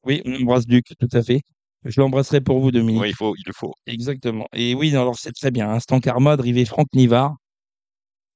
[0.05, 1.41] Oui, on embrasse Duc, tout à fait.
[1.85, 3.01] Je l'embrasserai pour vous, Dominique.
[3.01, 3.73] Oui, il faut, il le faut.
[3.85, 4.47] Exactement.
[4.53, 5.69] Et oui, alors c'est très bien.
[5.69, 7.35] Instant Karma, drivé Franck Nivard.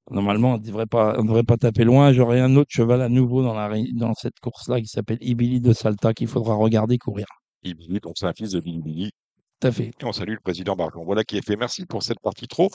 [0.09, 2.11] Normalement, on ne devrait pas, on devrait pas taper loin.
[2.11, 5.73] J'aurai un autre cheval à nouveau dans, la, dans cette course-là qui s'appelle Ibili de
[5.73, 7.25] Salta qu'il faudra regarder courir.
[7.63, 9.11] Ibili, donc c'est un fils de Billy.
[9.59, 9.91] Tout à fait.
[9.99, 11.03] Et on salue le président Barjon.
[11.03, 11.55] Voilà qui est fait.
[11.55, 12.69] Merci pour cette partie trop.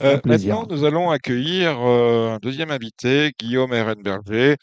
[0.00, 4.56] Euh, maintenant, nous allons accueillir euh, un deuxième invité, Guillaume Ehrenberger,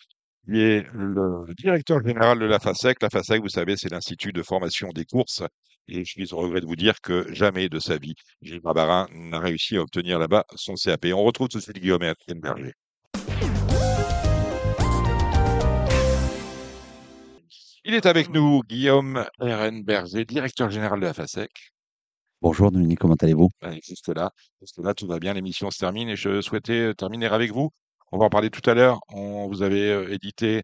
[0.46, 3.02] qui est le directeur général de la FASEC.
[3.02, 5.44] La FASEC, vous savez, c'est l'Institut de formation des courses.
[5.88, 9.08] Et je suis au regret de vous dire que jamais de sa vie, Gilles Barbarin
[9.12, 11.08] n'a réussi à obtenir là-bas son CAP.
[11.14, 12.74] On retrouve tout de suite Guillaume Ehrenberger.
[17.86, 21.50] Il est avec nous, Guillaume Ehrenberger, directeur général de la FASEC.
[22.42, 23.50] Bonjour Dominique, comment allez-vous?
[23.64, 27.26] Ouais, juste là, que là, tout va bien, l'émission se termine et je souhaitais terminer
[27.26, 27.72] avec vous.
[28.12, 29.00] On va en parler tout à l'heure.
[29.10, 30.64] On vous avez euh, édité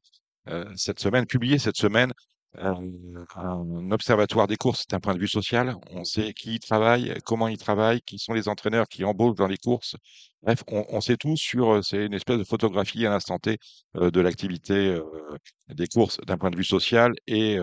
[0.50, 2.12] euh, cette semaine, publié cette semaine,
[2.58, 2.74] euh,
[3.36, 5.76] un observatoire des courses d'un point de vue social.
[5.92, 9.48] On sait qui y travaille, comment il travaille, qui sont les entraîneurs qui embauchent dans
[9.48, 9.96] les courses.
[10.44, 13.58] Bref, on, sait tout sur, c'est une espèce de photographie à l'instant T
[13.96, 15.00] de l'activité
[15.70, 17.58] des courses d'un point de vue social et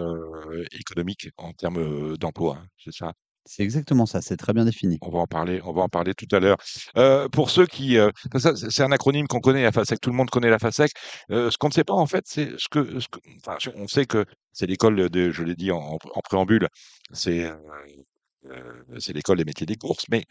[0.73, 2.59] économique en termes d'emploi.
[2.61, 2.67] hein.
[2.79, 3.13] C'est ça.
[3.45, 4.99] C'est exactement ça, c'est très bien défini.
[5.03, 6.59] On va en parler, on va en parler tout à l'heure.
[6.97, 8.11] Euh, pour ceux qui, euh,
[8.55, 10.93] c'est un acronyme qu'on connaît, la FASEC, tout le monde connaît la FASEC.
[11.33, 13.89] Euh, ce qu'on ne sait pas en fait, c'est ce que, ce que, enfin, on
[13.89, 15.79] sait que c'est l'école de, je l'ai dit en,
[16.15, 16.69] en préambule,
[17.13, 17.51] c'est
[18.99, 20.05] c'est l'école des métiers des courses.
[20.11, 20.25] Mais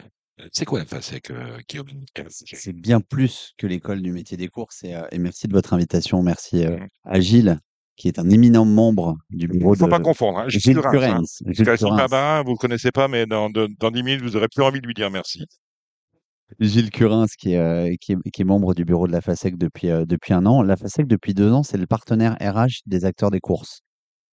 [0.51, 1.31] c'est quoi la FASEC,
[1.69, 1.87] Guillaume?
[2.33, 6.21] C'est bien plus que l'école du métier des courses et, et merci de votre invitation.
[6.23, 6.87] Merci Mhm.
[7.05, 7.59] à Gilles,
[7.95, 10.39] qui est un éminent membre du Il bureau ne faut de pas confondre.
[10.39, 11.09] Hein, Gilles Gilles Curins, hein.
[11.09, 11.41] Curens.
[11.43, 12.43] Parce Gilles Curens.
[12.43, 14.87] Vous ne le connaissez pas, mais dans, dans 10 minutes, vous aurez plus envie de
[14.87, 15.45] lui dire merci.
[16.59, 19.57] Gilles Curins, qui est, euh, qui, est, qui est membre du bureau de la FASEC
[19.57, 20.61] depuis, euh, depuis un an.
[20.61, 23.81] La FASEC, depuis deux ans, c'est le partenaire RH des acteurs des courses.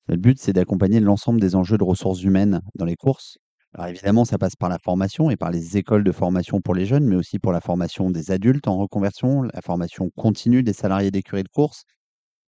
[0.08, 3.38] Le but, c'est d'accompagner l'ensemble des enjeux de ressources humaines dans les courses.
[3.74, 6.86] Alors évidemment, ça passe par la formation et par les écoles de formation pour les
[6.86, 11.10] jeunes, mais aussi pour la formation des adultes en reconversion, la formation continue des salariés
[11.10, 11.84] d'écurie de course,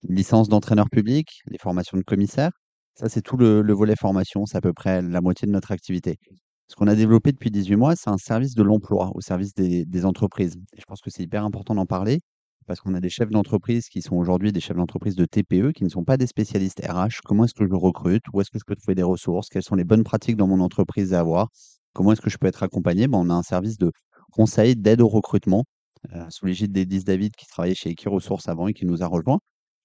[0.09, 2.53] licence d'entraîneur public, les formations de commissaires.
[2.95, 5.73] Ça, c'est tout le, le volet formation, c'est à peu près la moitié de notre
[5.73, 6.19] activité.
[6.71, 10.05] Ce qu'on a développé depuis 18 mois, c'est un service de l'emploi au service des,
[10.05, 10.55] entreprises.
[10.73, 12.21] Et je pense que c'est hyper important d'en parler
[12.69, 15.83] parce qu'on a des chefs d'entreprise qui sont aujourd'hui des chefs d'entreprise de TPE qui
[15.83, 17.23] ne sont pas des spécialistes RH.
[17.25, 18.23] Comment est-ce que je recrute?
[18.33, 19.49] Où est-ce que je peux trouver des ressources?
[19.49, 21.49] Quelles sont les bonnes pratiques dans mon entreprise à avoir?
[21.93, 23.09] Comment est-ce que je peux être accompagné?
[23.09, 23.91] Ben, On a un service de
[24.31, 25.65] conseil, d'aide au recrutement
[26.15, 29.41] euh, sous l'égide d'Edis David qui travaillait chez Equiresources avant et qui nous a rejoints.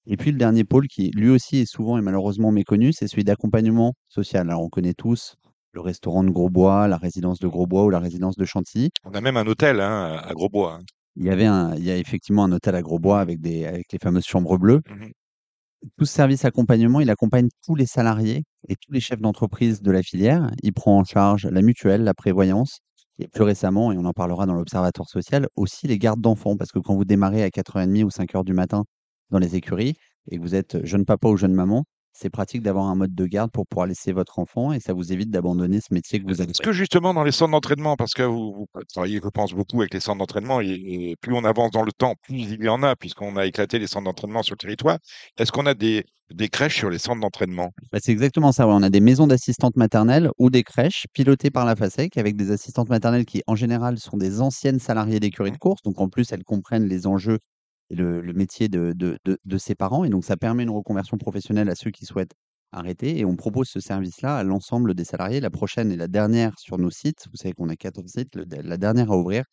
[0.07, 3.23] Et puis le dernier pôle qui lui aussi est souvent et malheureusement méconnu, c'est celui
[3.23, 4.49] d'accompagnement social.
[4.49, 5.35] Alors on connaît tous
[5.71, 8.91] le restaurant de Grosbois, la résidence de Grosbois ou la résidence de Chantilly.
[9.03, 10.75] On a même un hôtel hein, à Grosbois.
[10.75, 10.83] hein.
[11.17, 13.91] Il y avait un, il y a effectivement un hôtel à Grosbois avec des, avec
[13.91, 14.81] les fameuses chambres bleues.
[14.89, 15.11] Mhm.
[15.97, 19.91] Tout ce service accompagnement, il accompagne tous les salariés et tous les chefs d'entreprise de
[19.91, 20.49] la filière.
[20.63, 22.79] Il prend en charge la mutuelle, la prévoyance
[23.19, 26.57] et plus récemment, et on en parlera dans l'observatoire social, aussi les gardes d'enfants.
[26.57, 28.83] Parce que quand vous démarrez à 4h30 ou 5h du matin
[29.29, 29.95] dans les écuries
[30.31, 31.85] et que vous êtes jeune papa ou jeune maman,
[32.17, 35.11] c'est pratique d'avoir un mode de garde pour pouvoir laisser votre enfant et ça vous
[35.11, 38.13] évite d'abandonner ce métier que vous avez Est-ce que justement dans les centres d'entraînement, parce
[38.13, 41.43] que vous, vous travaillez, je pense, beaucoup avec les centres d'entraînement et, et plus on
[41.43, 44.43] avance dans le temps, plus il y en a, puisqu'on a éclaté les centres d'entraînement
[44.43, 44.97] sur le territoire,
[45.37, 47.71] est-ce qu'on a des, des crèches sur les centres d'entraînement?
[47.91, 48.65] Bah, c'est exactement ça.
[48.65, 48.73] ouais.
[48.73, 52.51] On a des maisons d'assistantes maternelles ou des crèches pilotées par la FASEC avec des
[52.51, 55.81] assistantes maternelles qui, en général, sont des anciennes salariées d'écurie de course.
[55.83, 57.39] Donc, en plus, elles comprennent les enjeux
[57.89, 60.03] le, métier de, de, ses parents.
[60.03, 62.33] Et donc, ça permet une reconversion professionnelle à ceux qui souhaitent
[62.71, 63.19] arrêter.
[63.19, 65.39] Et on propose ce service-là à l'ensemble des salariés.
[65.39, 68.77] La prochaine et la dernière sur nos sites, vous savez qu'on a 14 sites, la
[68.77, 69.45] dernière à ouvrir,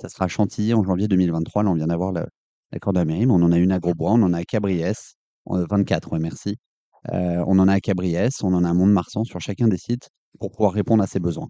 [0.00, 1.64] ça sera à Chantilly en janvier 2023.
[1.64, 4.22] Là, on vient d'avoir l'accord la mairie, mais on en a une à Grosbois, on
[4.22, 5.16] en a à Cabriès,
[5.50, 6.56] euh, 24, ouais, merci.
[7.12, 10.08] Euh, on en a à Cabriès, on en a à Mont-de-Marsan sur chacun des sites
[10.38, 11.48] pour pouvoir répondre à ses besoins.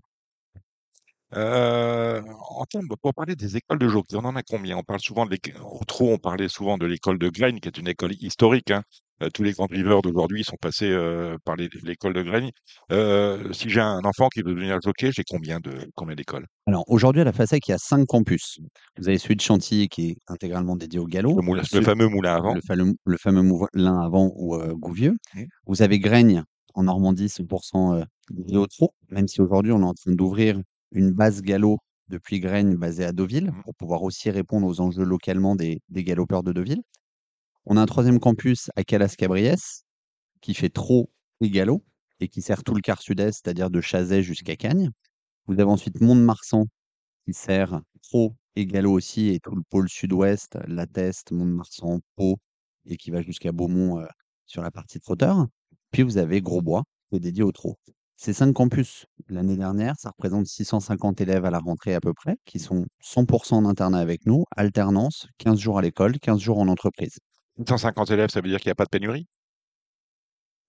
[1.36, 2.22] Euh,
[2.56, 4.76] en termes, pour parler des écoles de jockey, on en a combien?
[4.78, 5.54] On parle souvent de l'école,
[5.86, 8.82] trop, on parlait souvent de l'école de Graigne, qui est une école historique, hein.
[9.20, 12.50] Euh, tous les grands drivers d'aujourd'hui sont passés euh, par l'école de Graigne.
[13.52, 16.46] Si j'ai un enfant qui veut devenir jockey, j'ai combien de combien d'écoles?
[16.68, 18.60] Alors aujourd'hui à la FASEC, il y a cinq campus.
[18.96, 21.34] Vous avez celui de Chantilly qui est intégralement dédié au galop.
[21.36, 22.54] Le, moulin- le Celui- fameux moulin avant.
[22.54, 25.16] le, fameux- le fameux moulin avant ou Gouvieux.
[25.34, 25.42] Mmh.
[25.66, 26.44] Vous avez Graigne
[26.74, 30.60] en Normandie, 100% euh, dédié au trot, même si aujourd'hui on est en train d'ouvrir
[30.92, 31.78] une base galop
[32.08, 33.62] depuis Graigne basée à Deauville Mmh.
[33.64, 36.82] pour pouvoir aussi répondre aux enjeux localement des, des galopeurs de Deauville.
[37.66, 39.84] On a un troisième campus à Calas-Cabriès
[40.40, 41.10] qui fait trot
[41.40, 41.84] et galop
[42.20, 44.90] et qui sert tout le quart sud-est, c'est-à-dire de Chazet jusqu'à Cagnes.
[45.46, 46.66] Vous avez ensuite Mont-de-Marsan
[47.26, 52.38] qui sert trot et galop aussi et tout le pôle sud-ouest, La Teste, Mont-de-Marsan, Pau
[52.86, 54.06] et qui va jusqu'à Beaumont euh,
[54.46, 55.46] sur la partie trotteur.
[55.90, 57.78] Puis vous avez Grosbois qui est dédié au trot.
[58.20, 62.36] Ces cinq campus, l'année dernière, ça représente 650 élèves à la rentrée à peu près,
[62.46, 66.66] qui sont 100% en internat avec nous, alternance, 15 jours à l'école, 15 jours en
[66.66, 67.20] entreprise.
[67.64, 69.28] 150 élèves, ça veut dire qu'il n'y a pas de pénurie?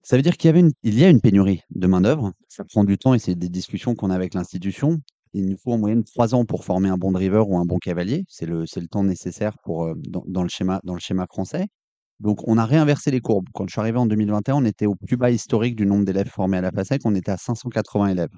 [0.03, 2.33] Ça veut dire qu'il y, avait une, il y a une pénurie de main-d'œuvre.
[2.49, 4.99] Ça prend du temps et c'est des discussions qu'on a avec l'institution.
[5.33, 7.79] Il nous faut en moyenne trois ans pour former un bon driver ou un bon
[7.79, 8.25] cavalier.
[8.27, 11.65] C'est le, temps nécessaire pour, euh, dans, dans le schéma, dans le schéma français.
[12.19, 13.47] Donc, on a réinversé les courbes.
[13.53, 16.29] Quand je suis arrivé en 2021, on était au plus bas historique du nombre d'élèves
[16.29, 17.01] formés à la FASEC.
[17.05, 18.35] On était à 580 élèves.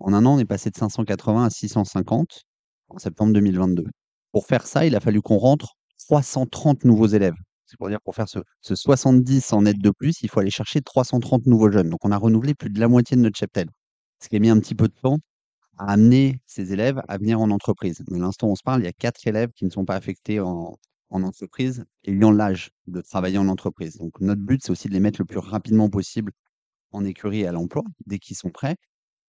[0.00, 2.42] En un an, on est passé de 580 à 650
[2.88, 3.84] en septembre 2022.
[4.32, 5.74] Pour faire ça, il a fallu qu'on rentre
[6.08, 7.34] 330 nouveaux élèves.
[7.66, 10.50] C'est pour dire, pour faire ce, ce 70 en aide de plus, il faut aller
[10.50, 11.88] chercher 330 nouveaux jeunes.
[11.90, 13.68] Donc, on a renouvelé plus de la moitié de notre cheptel.
[14.20, 15.18] Ce qui a mis un petit peu de temps
[15.78, 18.02] à amener ces élèves à venir en entreprise.
[18.10, 19.94] Mais l'instant où on se parle, il y a quatre élèves qui ne sont pas
[19.94, 20.76] affectés en,
[21.10, 23.96] en entreprise ayant l'âge de travailler en entreprise.
[23.98, 26.32] Donc, notre but, c'est aussi de les mettre le plus rapidement possible
[26.92, 28.76] en écurie et à l'emploi, dès qu'ils sont prêts,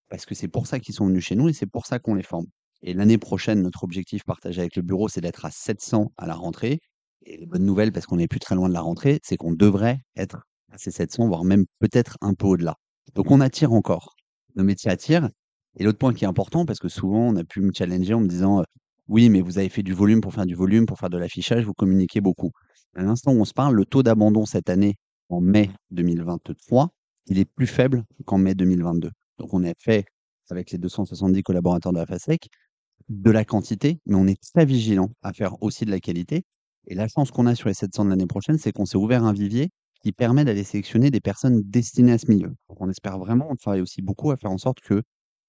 [0.08, 2.14] parce que c'est pour ça qu'ils sont venus chez nous et c'est pour ça qu'on
[2.14, 2.46] les forme.
[2.82, 6.34] Et l'année prochaine, notre objectif partagé avec le bureau, c'est d'être à 700 à la
[6.34, 6.80] rentrée.
[7.24, 9.52] Et les bonnes nouvelles, parce qu'on n'est plus très loin de la rentrée, c'est qu'on
[9.52, 10.42] devrait être
[10.72, 12.76] à ces 700, voire même peut-être un peu au-delà.
[13.14, 14.16] Donc on attire encore.
[14.56, 15.30] Nos métiers attirent.
[15.78, 18.20] Et l'autre point qui est important, parce que souvent on a pu me challenger en
[18.20, 18.64] me disant
[19.12, 21.66] oui, mais vous avez fait du volume pour faire du volume, pour faire de l'affichage,
[21.66, 22.50] vous communiquez beaucoup.
[22.96, 24.94] À l'instant où on se parle, le taux d'abandon cette année,
[25.28, 26.88] en mai 2023,
[27.26, 29.10] il est plus faible qu'en mai 2022.
[29.36, 30.06] Donc on a fait,
[30.48, 32.48] avec les 270 collaborateurs de la FASEC,
[33.10, 36.44] de la quantité, mais on est très vigilant à faire aussi de la qualité.
[36.86, 39.24] Et la chance qu'on a sur les 700 de l'année prochaine, c'est qu'on s'est ouvert
[39.24, 39.68] un vivier
[40.02, 42.54] qui permet d'aller sélectionner des personnes destinées à ce milieu.
[42.68, 45.02] On espère vraiment, on travaille aussi beaucoup à faire en sorte que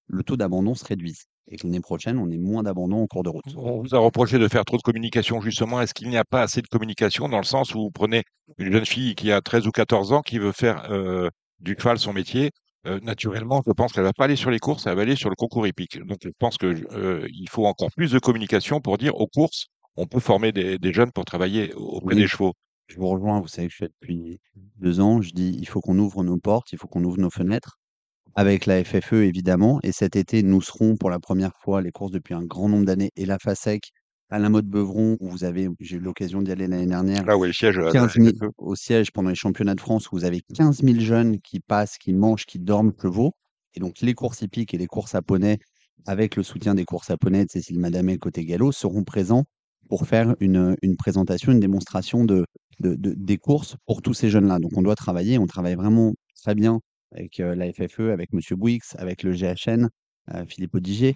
[0.07, 3.23] le taux d'abandon se réduise et que l'année prochaine, on ait moins d'abandon en cours
[3.23, 3.43] de route.
[3.55, 5.81] On vous a reproché de faire trop de communication, justement.
[5.81, 8.23] Est-ce qu'il n'y a pas assez de communication dans le sens où vous prenez
[8.57, 11.29] une jeune fille qui a 13 ou 14 ans qui veut faire euh,
[11.59, 12.51] du cheval son métier
[12.85, 15.29] euh, naturellement, je pense qu'elle va pas aller sur les courses, elle va aller sur
[15.29, 16.05] le concours hippique.
[16.05, 19.67] Donc, je pense que euh, il faut encore plus de communication pour dire aux courses,
[19.95, 22.21] on peut former des, des jeunes pour travailler auprès Oui.
[22.21, 22.51] des chevaux.
[22.87, 24.39] Je vous rejoins, vous savez que je suis là depuis
[24.81, 25.21] deux ans.
[25.21, 27.79] Je dis, il faut qu'on ouvre nos portes, il faut qu'on ouvre nos fenêtres.
[28.35, 29.79] Avec la FFE, évidemment.
[29.83, 32.85] Et cet été, nous serons pour la première fois les courses depuis un grand nombre
[32.85, 33.91] d'années et la FASEC
[34.29, 37.37] à la mode Beuvron, où vous avez, j'ai eu l'occasion d'y aller l'année dernière, Là
[37.37, 37.77] où est le siège.
[37.77, 38.51] euh, 15 de la 000 FFE.
[38.57, 41.99] au siège pendant les championnats de France, où vous avez 15 000 jeunes qui passent,
[41.99, 43.33] qui mangent, qui dorment chevaux.
[43.75, 45.59] Et donc, les courses hippiques et les courses à poney,
[46.07, 49.43] avec le soutien des courses à poney de Cécile Madamé côté galop, seront présents
[49.89, 52.45] pour faire une, une présentation, une démonstration de,
[52.79, 54.57] de- de- des courses pour tous ces jeunes-là.
[54.57, 55.37] Donc, on doit travailler.
[55.37, 56.79] On travaille vraiment très bien
[57.13, 59.89] avec la FFE, avec Monsieur Bouix, avec le GHN,
[60.47, 61.15] Philippe Odigier.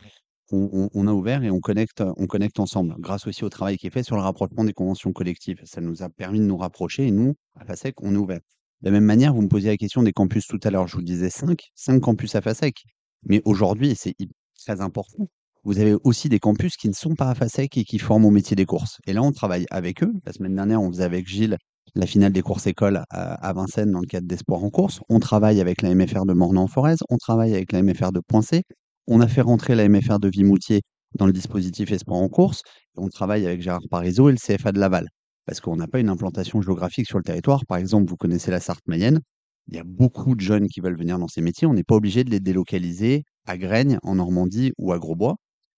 [0.52, 3.78] On, on- on a ouvert et on connecte, on connecte ensemble, grâce aussi au travail
[3.78, 5.60] qui est fait sur le rapprochement des conventions collectives.
[5.66, 8.40] Ça nous a permis de nous rapprocher et nous, à FASEC, on est ouvert.
[8.82, 10.88] De la même manière, vous me posiez la question des campus tout à l'heure.
[10.88, 12.84] Je vous disais 5, 5 campus à FASEC.
[13.24, 14.16] Mais aujourd'hui, c'est
[14.64, 15.28] très important,
[15.64, 18.32] vous avez aussi des campus qui ne sont pas à FASEC et qui forment au
[18.32, 19.00] métier des courses.
[19.06, 20.14] Et là, on travaille avec eux.
[20.26, 21.58] La semaine dernière, on faisait avec Gilles
[22.00, 25.00] la finale des courses écoles à, Vincennes dans le cadre d'Espoir en course.
[25.10, 28.64] On travaille avec la MFR de Mornan-en-Forez, on travaille avec la MFR de Poincé,
[29.08, 30.82] on a fait rentrer la MFR de Vimoutier
[31.16, 32.62] dans le dispositif Espoir en course,
[32.98, 35.08] et on travaille avec Gérard Parizeau et le CFA de Laval,
[35.46, 37.66] parce qu'on n'a pas une implantation géographique sur le territoire.
[37.66, 39.22] Par exemple, vous connaissez la Sarthe-Mayenne,
[39.70, 41.96] il y a beaucoup de jeunes qui veulent venir dans ces métiers, on n'est pas
[41.96, 45.36] obligé de les délocaliser à Graignes, en Normandie ou à Grosbois.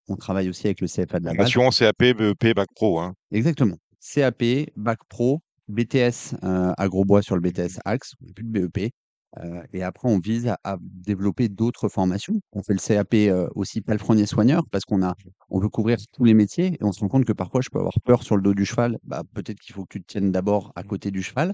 [0.08, 1.48] On travaille aussi avec le CFA de Laval.
[1.50, 3.00] Formation CAP, BEP, Bac Pro.
[3.00, 3.14] Hein.
[3.32, 3.78] Exactement.
[4.02, 4.44] CAP,
[4.76, 8.92] Bac Pro, BTS euh, à Grosbois sur le BTS Axe, plus de BEP.
[9.38, 12.34] Euh, et après, on vise à, à développer d'autres formations.
[12.52, 15.16] On fait le CAP euh, aussi palefrenier soigneur parce qu'on a,
[15.50, 17.80] on veut couvrir tous les métiers et on se rend compte que parfois, je peux
[17.80, 18.98] avoir peur sur le dos du cheval.
[19.04, 21.54] Bah, peut-être qu'il faut que tu te tiennes d'abord à côté du cheval,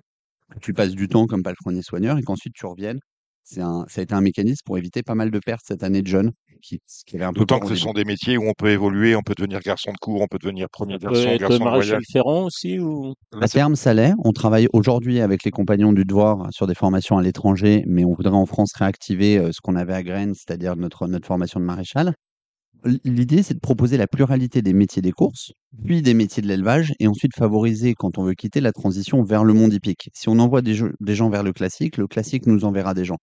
[0.52, 3.00] que tu passes du temps comme palefrenier soigneur et qu'ensuite tu reviennes.
[3.48, 6.02] C'est un, ça a été un mécanisme pour éviter pas mal de pertes cette année
[6.02, 6.32] de jeunes
[6.64, 9.36] qui, qui un D'autant que ce sont des métiers où on peut évoluer, on peut
[9.38, 11.88] devenir garçon de cours, on peut devenir premier Ça peut garçon, être garçon de maréchal
[11.90, 12.04] voyage.
[12.12, 13.14] ferrant aussi ou?
[13.40, 14.14] À terme, ça l'est.
[14.24, 18.14] On travaille aujourd'hui avec les compagnons du devoir sur des formations à l'étranger, mais on
[18.16, 21.66] voudrait en France réactiver euh, ce qu'on avait à Graines, c'est-à-dire notre, notre formation de
[21.66, 22.14] maréchal.
[23.04, 25.54] L'idée, c'est de proposer la pluralité des métiers des courses,
[25.86, 29.44] puis des métiers de l'élevage, et ensuite favoriser, quand on veut quitter, la transition vers
[29.44, 30.10] le monde hippique.
[30.14, 33.06] Si on envoie des, jeux- des gens vers le classique, le classique nous enverra des
[33.06, 33.18] gens.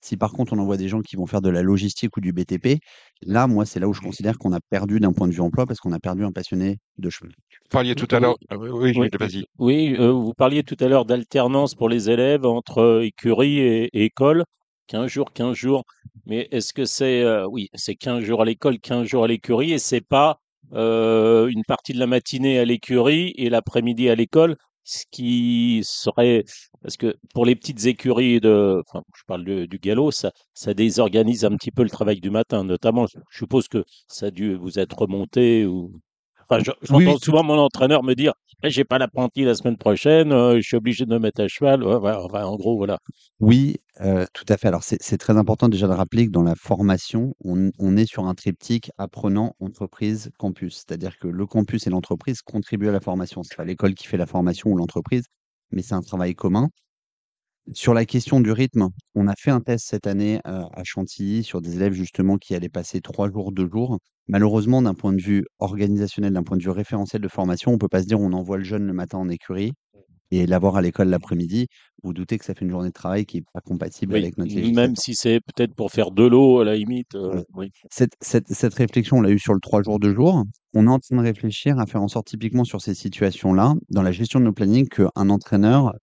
[0.00, 2.32] Si par contre on envoie des gens qui vont faire de la logistique ou du
[2.32, 2.80] BTP,
[3.22, 5.66] là, moi, c'est là où je considère qu'on a perdu d'un point de vue emploi
[5.66, 7.32] parce qu'on a perdu un passionné de cheval.
[7.62, 8.36] Vous parliez tout à Oui, l'heure.
[8.48, 9.44] Ah Oui, oui, oui, vas-y.
[9.58, 13.84] oui, euh, vous parliez tout à l'heure d'alternance pour les élèves entre euh, écurie et,
[13.92, 14.44] et école,
[14.86, 15.84] 15 jours, 15 jours.
[16.26, 19.72] Mais est-ce que c'est, euh, oui, c'est 15 jours à l'école, 15 jours à l'écurie,
[19.72, 20.40] et c'est pas
[20.74, 26.44] euh, une partie de la matinée à l'écurie et l'après-midi à l'école, ce qui serait,
[26.82, 30.74] parce que pour les petites écuries de, enfin, je parle de- du galop, ça, ça
[30.74, 33.06] désorganise un petit peu le travail du matin, notamment.
[33.06, 36.00] Je suppose que ça a dû vous être remonté ou.
[36.50, 38.32] Enfin, je- Oui, j'entends souvent mon entraîneur me dire,
[38.64, 41.48] Eh, j'ai pas l'apprenti la semaine prochaine, euh, je suis obligé de me mettre à
[41.48, 41.84] cheval.
[41.84, 42.98] Ouais, ouais, enfin, en gros, voilà.
[43.40, 44.66] Oui, heu, tout à fait.
[44.68, 48.06] Alors c'est c'est très important déjà de rappeler que dans la formation, on on est
[48.06, 50.76] sur un triptyque apprenant, entreprise, campus.
[50.76, 53.42] C'est-à-dire que le campus et l'entreprise contribuent à la formation.
[53.44, 55.24] C'est pas l'école qui fait la formation ou l'entreprise,
[55.72, 56.68] mais c'est un travail commun.
[57.74, 61.42] Sur la question du rythme, on a fait un test cette année, heu, à Chantilly
[61.44, 63.98] sur des élèves justement qui allaient passer 3 jours, 2 jours.
[64.26, 67.88] Malheureusement, d'un point de vue organisationnel, d'un point de vue référentiel de formation, on peut
[67.88, 69.72] pas se dire: «On envoie le jeune le matin en écurie
[70.32, 71.68] et l'avoir à l'école l'après-midi».
[72.02, 74.38] Vous doutez que ça fait une journée de travail qui est pas compatible Oui, avec
[74.38, 74.94] notre même législation.
[74.96, 77.14] si c'est peut-être pour faire de l'eau à la limite.
[77.14, 77.42] euh, Voilà.
[77.56, 77.70] oui.
[77.90, 80.44] Cette cette cette réflexion, on l'a eue sur le 3 jours, 2 jours.
[80.74, 84.02] On est en train de réfléchir à faire en sorte, typiquement sur ces situations-là, dans
[84.02, 85.94] la gestion de nos plannings, qu'un entraîneur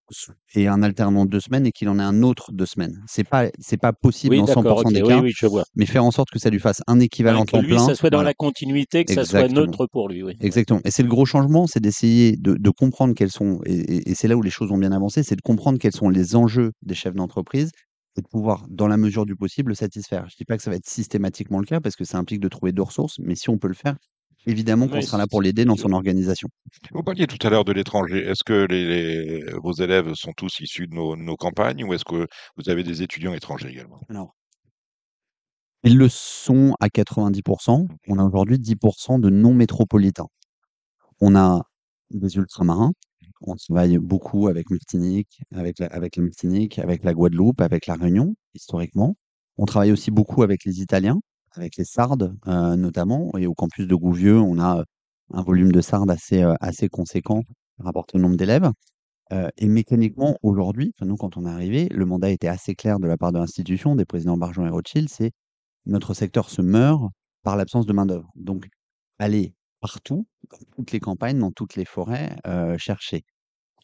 [0.55, 2.99] ait un alternant 2 semaines et qu'il en ait un autre 2 semaines.
[3.07, 5.45] C'est pas c'est pas possible Oui, dans 100 d'accord, ok, des oui, cas, oui, je
[5.45, 5.63] vois.
[5.75, 7.85] mais faire en sorte que ça lui fasse un équivalent Ouais, que temps lui, plein,
[7.85, 8.31] ça soit dans voilà.
[8.31, 9.67] la continuité, que ça soit Exactement.
[9.67, 10.23] neutre pour lui.
[10.41, 10.79] Exactement.
[10.83, 14.15] Et c'est le gros changement, c'est d'essayer de de comprendre quels sont et et et
[14.15, 16.71] c'est là où les choses ont bien avancé, c'est de comprendre quels sont les enjeux
[16.83, 17.71] des chefs d'entreprise
[18.17, 20.27] et de pouvoir, dans la mesure du possible, le satisfaire.
[20.29, 22.47] Je dis pas que ça va être systématiquement le cas parce que ça implique de
[22.49, 23.97] trouver 2 ressources, mais si on peut le faire,
[24.47, 26.49] évidemment qu'on Oui, sera là pour l'aider dans son organisation.
[26.93, 28.25] Vous parliez tout à l'heure de l'étranger.
[28.25, 32.05] Est-ce que les, les- vos élèves sont tous issus de nos, nos campagnes ou est-ce
[32.05, 34.01] que vous avez des étudiants étrangers également?
[34.09, 34.35] Alors,
[35.83, 40.27] ils le sont à 90% On a aujourd'hui 10% de non métropolitains.
[41.21, 41.63] On a
[42.11, 42.93] des ultramarins.
[43.41, 49.15] On travaille beaucoup avec Martinique, avec la, avec avec la Guadeloupe, avec la Réunion, historiquement.
[49.57, 51.19] On travaille aussi beaucoup avec les Italiens,
[51.53, 53.31] avec les Sardes euh, notamment.
[53.37, 54.83] Et au campus de Gouvieux, on a euh,
[55.33, 57.41] un volume de Sardes assez, euh, assez conséquent
[57.79, 58.69] rapporté au nombre d'élèves.
[59.57, 63.17] Et mécaniquement, aujourd'hui, nous, quand on est arrivé, le mandat était assez clair de la
[63.17, 65.31] part de l'institution, des présidents Barjon et Rothschild, c'est
[65.87, 67.01] notre secteur se meurt
[67.43, 68.29] par l'absence de main-d'œuvre.
[68.35, 68.67] Donc,
[69.17, 69.55] aller
[69.85, 73.23] partout, dans toutes les campagnes, dans toutes les forêts, euh, chercher.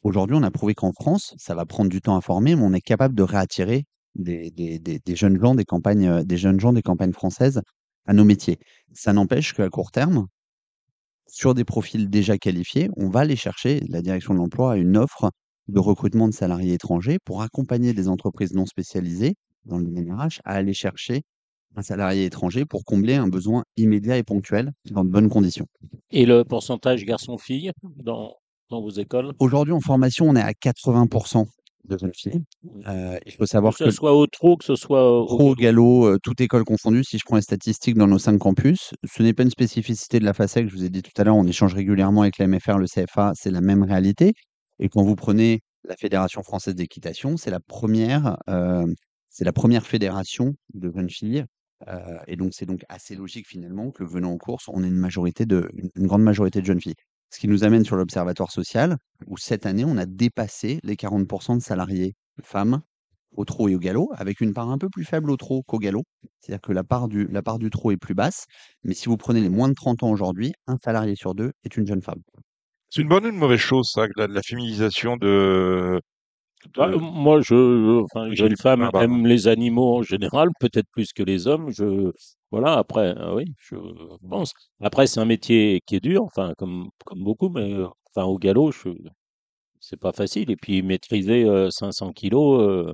[0.01, 2.73] Aujourd'hui, on a prouvé qu'en France, ça va prendre du temps à former, mais on
[2.73, 4.51] est capable de réattirer des,
[5.09, 7.61] jeunes gens des campagnes, euh, des jeunes gens des campagnes françaises
[8.07, 8.57] à nos métiers.
[8.93, 10.25] Ça n'empêche qu'à court terme,
[11.27, 14.97] sur des profils déjà qualifiés, on va aller chercher, la direction de l'emploi a une
[14.97, 15.29] offre
[15.67, 20.41] de recrutement de salariés étrangers pour accompagner des entreprises non spécialisées dans le domaine RH
[20.45, 21.21] à aller chercher
[21.75, 25.67] un salarié étranger pour combler un besoin immédiat et ponctuel dans de bonnes conditions.
[26.11, 28.35] Et le pourcentage garçon-fille dans,
[28.69, 29.33] dans vos écoles?
[29.39, 31.45] Aujourd'hui, en formation, on est à 80%
[31.85, 32.41] de jeunes filles.
[32.87, 35.55] Euh, il faut Que savoir ce que soit au trot, que ce soit au galop.
[35.55, 39.23] galop, euh, toute école confondue, si je prends les statistiques dans nos cinq campus, ce
[39.23, 40.67] n'est pas une spécificité de la FASEC.
[40.67, 43.31] Je vous ai dit tout à l'heure, on échange régulièrement avec la MFR, le CFA,
[43.35, 44.33] c'est la même réalité.
[44.79, 48.85] Et quand vous prenez la Fédération française d'équitation, c'est la première, euh,
[49.29, 51.45] c'est la première fédération de jeunes filles.
[51.87, 54.97] Euh, et donc, c'est donc assez logique finalement que venant en course, on ait une
[54.97, 55.45] majorité
[55.95, 56.95] une grande majorité de jeunes filles.
[57.29, 58.97] Ce qui nous amène sur l'Observatoire social,
[59.27, 62.13] où cette année, on a dépassé les 40 de salariés
[62.43, 62.81] femmes
[63.35, 65.79] au trot et au galop, avec une part un peu plus faible au trot qu'au
[65.79, 66.03] galop.
[66.39, 68.45] C'est-à-dire que la part, du, la part du trot est plus basse.
[68.83, 71.77] Mais si vous prenez les moins de 30 ans aujourd'hui, un salarié sur deux est
[71.77, 72.21] une jeune femme.
[72.89, 76.01] C'est une bonne ou une mauvaise chose, ça, la, la féminisation de.
[76.75, 79.15] Bah, de- moi, je, je- enfin, femmes ah, pardon.
[79.15, 81.69] aiment les animaux en général, peut-être plus que les hommes.
[81.71, 82.11] Je,
[82.51, 83.75] voilà, après, euh, oui, je
[84.29, 84.53] pense.
[84.81, 88.37] Après, c'est un métier qui est dur, enfin, comme, comme beaucoup, mais euh, enfin, au
[88.37, 88.89] galop, je,
[89.79, 90.51] c'est pas facile.
[90.51, 92.93] Et puis, maîtriser euh, 500 kilos, euh,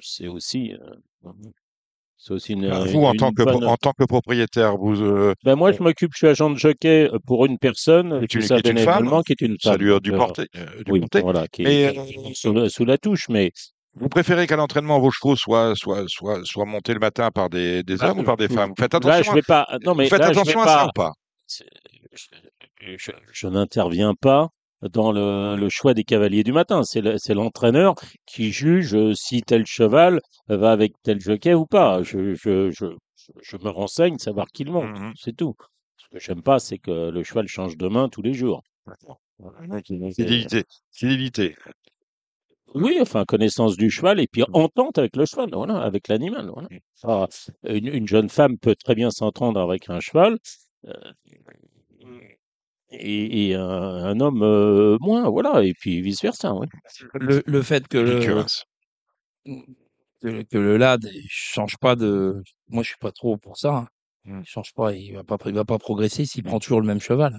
[0.00, 1.30] c'est aussi, euh,
[2.24, 3.64] c'est aussi une, Ah, Vous, en une tant, que, pro- bonne.
[3.68, 7.10] en tant que propriétaire, vous, euh, Ben moi, je m'occupe, je suis agent de jockey
[7.12, 9.72] euh, pour une personne, Qui une- ça qui est une femme qui est une ça
[9.72, 9.80] femme.
[9.80, 10.46] lui a dû euh, porter.
[10.56, 11.20] euh, dû oui, porter.
[11.20, 13.50] voilà, qui Mais, est, est sous, la- sous la touche, mais
[13.94, 17.82] Vous préférez qu'à l'entraînement, vos chevaux soient, soient, soient, soient montés le matin par des,
[17.82, 18.70] des Bah, hommes ou par des je- femmes?
[18.70, 19.66] Vous faites là, attention, je à- vais pas.
[19.84, 20.86] Non, mais faites là, je vais attention à ça pas?
[20.86, 21.12] ou pas
[22.80, 24.48] Je, je- je n'interviens pas
[24.90, 26.82] dans le, le choix des cavaliers du matin.
[26.84, 27.94] C'est le- c'est l'entraîneur
[28.26, 32.02] qui juge euh, si tel cheval va avec tel jockey ou pas.
[32.02, 32.86] Je, je, je,
[33.16, 34.98] je- je me renseigne, savoir qui le monte.
[34.98, 35.12] Mhm.
[35.16, 35.54] C'est tout.
[35.96, 38.62] Ce que j'aime pas, c'est que le cheval change de main tous les jours.
[40.14, 40.64] Fidélité.
[40.92, 41.54] Fidélité.
[42.74, 46.48] Oui, enfin, connaissance du cheval et puis entente avec le cheval, voilà, avec l'animal.
[46.52, 46.68] Voilà.
[47.04, 47.26] Ah,
[47.64, 50.38] une, une jeune femme peut très bien s'entendre avec un cheval
[50.86, 50.92] euh,
[52.92, 56.54] et, et un, un homme euh, moins, voilà, et puis vice-versa.
[56.54, 56.66] Oui.
[57.14, 58.44] Le, le fait que le,
[60.20, 62.42] que, que le LAD il change pas de.
[62.68, 63.74] Moi, je suis pas trop pour ça.
[63.76, 63.88] hein.
[64.24, 64.40] Mm.
[64.40, 67.00] Il change pas, il va pas, il va pas progresser s'il prend toujours le même
[67.00, 67.38] cheval.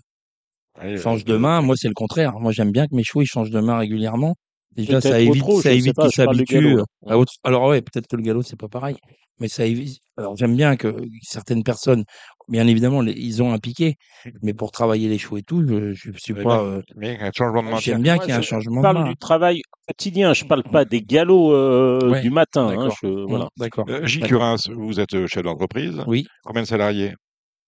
[0.82, 1.62] Oui, Il change de main.
[1.62, 2.40] Moi, c'est le contraire.
[2.40, 4.36] Moi, j'aime bien que mes chevaux ils changent de main régulièrement.
[4.76, 6.78] Déjà, ça évite, ça je évite qu'ils je parle s'habituent
[7.08, 7.34] à autre.
[7.44, 8.96] Alors ouais, peut-être que le galop c'est pas pareil,
[9.40, 10.00] mais ça évite.
[10.18, 12.04] Alors j'aime bien que certaines personnes,
[12.48, 13.96] bien évidemment, les- ils ont un piqué,
[14.42, 16.62] mais pour travailler les chevaux et tout, je, je suis mais, pas.
[16.64, 17.94] euh, mais un changement de maintien.
[17.94, 19.10] J'aime bien qu'il y ait un je changement de parle main.
[19.10, 22.68] du travail quotidien, je parle pas des galops euh, Ouais, du matin.
[22.68, 22.98] hein, d'accord.
[23.02, 23.48] je, Mm, voilà.
[23.58, 23.86] D'accord.
[23.90, 24.40] Euh, Gilles D'accord.
[24.40, 26.04] Curens, vous êtes euh, chef d'entreprise.
[26.08, 26.26] Oui.
[26.44, 27.14] Combien de salariés?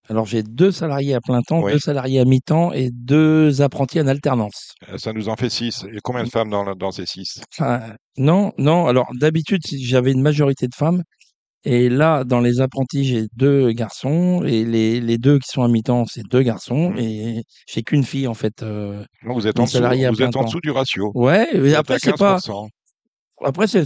[0.10, 1.74] Alors j'ai deux salariés à plein temps, Oui.
[1.74, 4.74] deux salariés à mi-temps et deux apprentis en alternance.
[4.90, 5.84] Euh, Ça nous en fait six.
[5.92, 7.42] Et combien de femmes dans, ces six?
[8.18, 8.88] Non, non.
[8.88, 11.02] Alors d'habitude j'avais une majorité de femmes.
[11.68, 15.68] Et là, dans les apprentis, j'ai deux garçons et les, les deux qui sont à
[15.68, 17.00] mi-temps, c'est deux garçons Mhm.
[17.00, 18.62] et j'ai qu'une fille en fait.
[18.62, 21.12] euh, Non, Vous êtes en dessous, vous êtes en dessous du ratio.
[21.16, 22.36] Ouais, Vous êtes après c'est pas.
[22.38, 22.68] 15%.
[23.44, 23.84] Après c'est-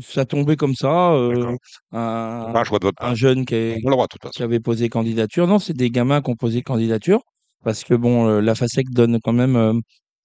[0.00, 1.12] ça tombait comme ça.
[1.14, 1.56] euh,
[1.92, 4.06] un, de votre un jeune qui, est- droit,
[4.40, 5.46] avait posé candidature.
[5.46, 7.22] Non, c'est des gamins qui ont posé candidature
[7.64, 9.74] parce que bon, la FASEC donne quand même euh,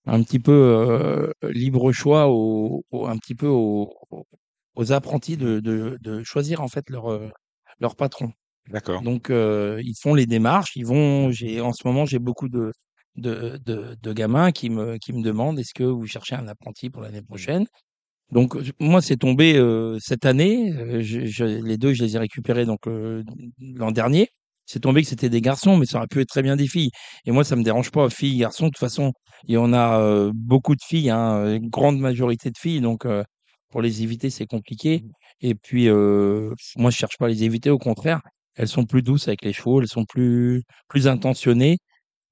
[0.07, 3.93] un petit peu euh, libre choix au, au- un petit peu aux,
[4.75, 7.09] aux apprentis de, de, de choisir en fait leur
[7.79, 8.31] leur patron.
[8.67, 9.03] D'accord.
[9.03, 11.31] Donc ils font les démarches, ils vont.
[11.31, 12.71] J'ai en ce moment j'ai beaucoup de
[13.15, 16.89] de, de de gamins qui me qui me demandent est-ce que vous cherchez un apprenti
[16.89, 17.65] pour l'année prochaine?
[18.31, 20.73] Donc moi c'est tombé euh, cette année.
[20.73, 23.23] euh, je- je- les deux je les ai récupérés donc euh,
[23.60, 24.30] l'an dernier.
[24.65, 26.89] C'est tombé que c'était des garçons, mais ça aurait pu être très bien des filles.
[27.26, 28.65] Et moi ça me dérange pas filles garçons.
[28.65, 29.14] De toute façon
[29.47, 32.81] y en a euh, beaucoup de filles, hein, une grande majorité de filles.
[32.81, 33.23] Donc euh,
[33.69, 35.03] pour les éviter c'est compliqué.
[35.41, 38.22] Et puis euh, moi je cherche pas à les éviter, au contraire
[38.57, 41.77] elles sont plus douces avec les chevaux, elles sont plus plus intentionnées.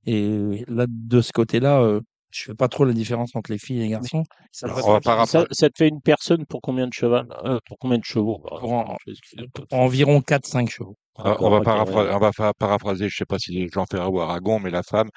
[0.05, 2.01] Et là, de ce côté-là, euh,
[2.33, 4.23] je fais pas trop la différence entre les filles et les garçons.
[4.51, 7.77] Ça Alors, pas Ça, ça te fait une personne pour combien de cheval euh, Pour
[7.77, 8.39] combien de chevaux?
[8.43, 9.47] Bah, pour, en- excusez-moi.
[9.69, 10.97] pour environ 4-5 chevaux.
[11.15, 12.13] On va- D'accord, on va, ok, paraphra- ouais.
[12.13, 15.09] on va paraphraser, je sais pas si Jean Ferrat ou Aragon, mais la femme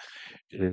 [0.51, 0.71] est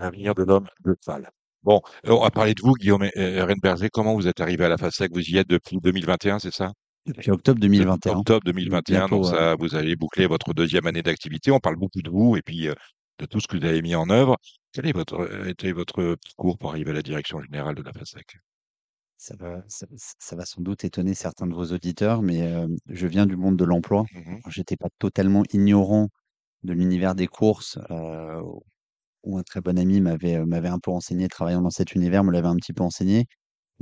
[0.00, 1.28] l'avenir de l'homme, le cheval.
[1.64, 3.88] Bon, euh, on va parler de vous, Guillaume euh, Renberger.
[3.92, 5.12] Comment vous êtes arrivé à la FASEC?
[5.12, 6.72] Vous y êtes depuis 2021, c'est ça?
[7.06, 8.12] Depuis octobre 2021.
[8.18, 11.50] Octobre 2021, Bientôt, donc ça, vous allez boucler votre deuxième année d'activité.
[11.50, 12.74] On parle beaucoup de vous et puis euh,
[13.22, 14.36] de tout ce que vous avez mis en œuvre.
[14.72, 17.92] Quel est votre, euh, était votre parcours pour arriver à la direction générale de la
[17.92, 18.36] FASEC
[19.16, 19.86] Ça va, ça,
[20.18, 23.56] ça va sans doute étonner certains de vos auditeurs, mais euh, je viens du monde
[23.56, 24.04] de l'emploi.
[24.12, 24.40] Mhm.
[24.48, 26.08] J'étais pas totalement ignorant
[26.64, 28.42] de l'univers des courses, euh,
[29.24, 32.32] où un très bon ami m'avait m'avait un peu enseigné, travaillant dans cet univers, me
[32.32, 33.26] l'avait un petit peu enseigné.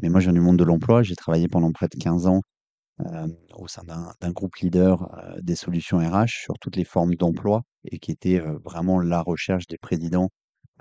[0.03, 1.03] Mais moi, je viens du monde de l'emploi.
[1.03, 2.43] J'ai travaillé pendant près de 15 ans
[3.55, 5.09] au sein d'un groupe leader
[5.43, 9.79] des solutions RH sur toutes les formes d'emploi et qui était vraiment la recherche des
[9.79, 10.31] présidents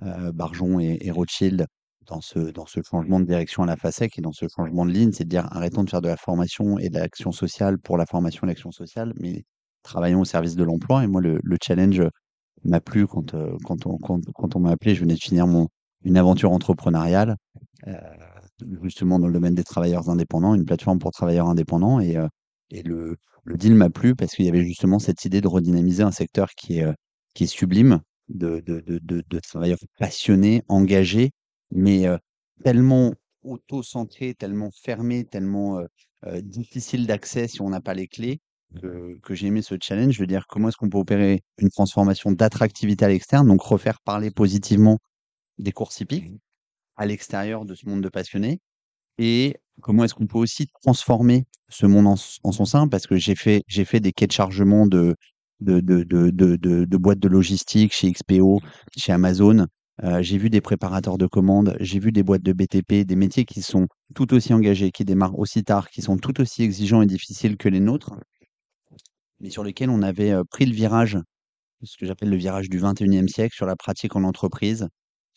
[0.01, 1.65] Barjon et, Rothschild
[2.07, 4.91] dans ce, dans ce changement de direction à la FASEC et dans ce changement de
[4.91, 7.97] ligne, c'est de dire arrêtons de faire de la formation et de l'action sociale pour
[7.97, 9.43] la formation et l'action sociale, mais
[9.83, 11.03] travaillons au service de l'emploi.
[11.03, 12.01] Et moi, le, le challenge
[12.63, 14.95] m'a plu quand, quand on, quand, on m'a appelé.
[14.95, 15.67] Je venais de finir mon,
[16.03, 17.35] une aventure entrepreneuriale,
[18.81, 21.99] justement dans le domaine des travailleurs indépendants, une plateforme pour travailleurs indépendants.
[21.99, 22.27] Et, euh,
[22.71, 26.03] et le, le deal m'a plu parce qu'il y avait justement cette idée de redynamiser
[26.03, 26.93] un secteur qui est, euh,
[27.33, 31.31] qui est sublime, de, de, de, de, travailleurs passionnés, engagés,
[31.71, 32.17] mais euh,
[32.63, 35.81] tellement auto-centrés, tellement fermés, tellement
[36.43, 38.41] difficiles d'accès si on n'a pas les clés,
[38.81, 40.13] que, que j'ai aimé ce challenge.
[40.13, 43.99] Je veux dire, comment est-ce qu'on peut opérer une transformation d'attractivité à l'externe, donc refaire
[44.01, 44.99] parler positivement
[45.57, 46.33] des courses hippiques
[46.99, 48.59] à l'extérieur de ce monde de passionnés,
[49.17, 53.35] et comment est-ce qu'on peut aussi transformer ce monde en, son sein, parce que j'ai
[53.35, 55.15] fait, j'ai fait des quais de chargement de,
[55.61, 56.05] de, de-
[56.85, 58.61] de boîtes de logistique chez XPO,
[58.97, 59.67] chez Amazon.
[60.03, 63.45] Euh, j'ai vu des préparateurs de commandes, j'ai vu des boîtes de BTP, des métiers
[63.45, 67.05] qui sont tout aussi engagés, qui démarrent aussi tard, qui sont tout aussi exigeants et
[67.07, 68.13] difficiles que les nôtres,
[69.39, 71.17] mais sur lesquels on avait euh, pris le virage,
[71.83, 74.87] ce que j'appelle le virage du 21e siècle, sur la pratique en entreprise,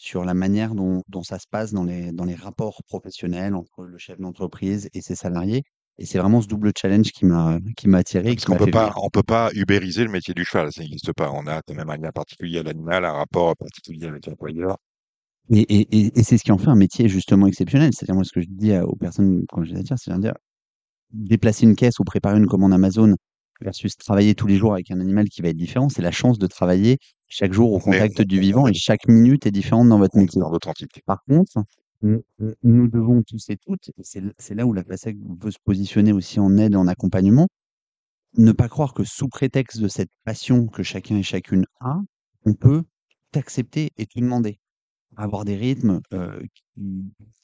[0.02, 3.84] sur la manière dont, dont ça se passe dans les, dans les rapports professionnels entre
[3.84, 5.62] le chef d'entreprise et ses salariés.
[5.96, 8.34] Et c'est vraiment ce double challenge qui m'a qui m'a attiré.
[8.34, 11.30] Parce qu'on peut pas, on peut pas ubériser le métier du cheval, ça n'existe pas.
[11.30, 14.76] On a quand même un lien particulier à l'animal, un rapport particulier avec l'employeur.
[15.50, 17.90] Et, et, et, et c'est ce qui en fait un métier justement exceptionnel.
[17.92, 20.34] C'est-à-dire, moi, ce que je dis aux personnes quand je les attire, c'est de dire
[21.12, 23.14] déplacer une caisse ou préparer une commande Amazon
[23.62, 26.38] versus travailler tous les jours avec un animal qui va être différent, c'est la chance
[26.38, 26.98] de travailler
[27.28, 30.40] chaque jour au contact du vivant et chaque minute est différente dans votre métier.
[30.40, 31.02] dans l'authentique.
[31.06, 31.52] Par contre,
[32.02, 32.22] nous,
[32.62, 34.02] nous devons tous et toutes, et
[34.38, 37.48] c'est là où la FASEC veut se positionner aussi en aide et en accompagnement,
[38.36, 42.00] ne pas croire que sous prétexte de cette passion que chacun et chacune a,
[42.44, 42.82] on peut
[43.30, 44.58] t'accepter et te demander.
[45.16, 46.64] Avoir des rythmes euh, qui,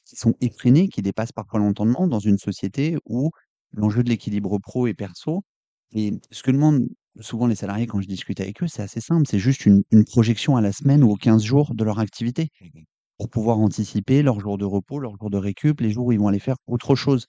[0.07, 3.31] qui sont effrénés, qui dépassent parfois l'entendement dans une société où
[3.73, 5.45] l'enjeu de l'équilibre pro et perso,
[5.93, 6.89] et ce que demandent
[7.21, 10.05] souvent les salariés quand je discute avec eux, c'est assez simple, c'est juste une, une
[10.05, 12.51] projection à la semaine ou aux 15 jours de leur activité
[13.19, 16.19] pour pouvoir anticiper leurs jours de repos, leurs jours de récup, les jours où ils
[16.21, 17.27] vont aller faire autre chose.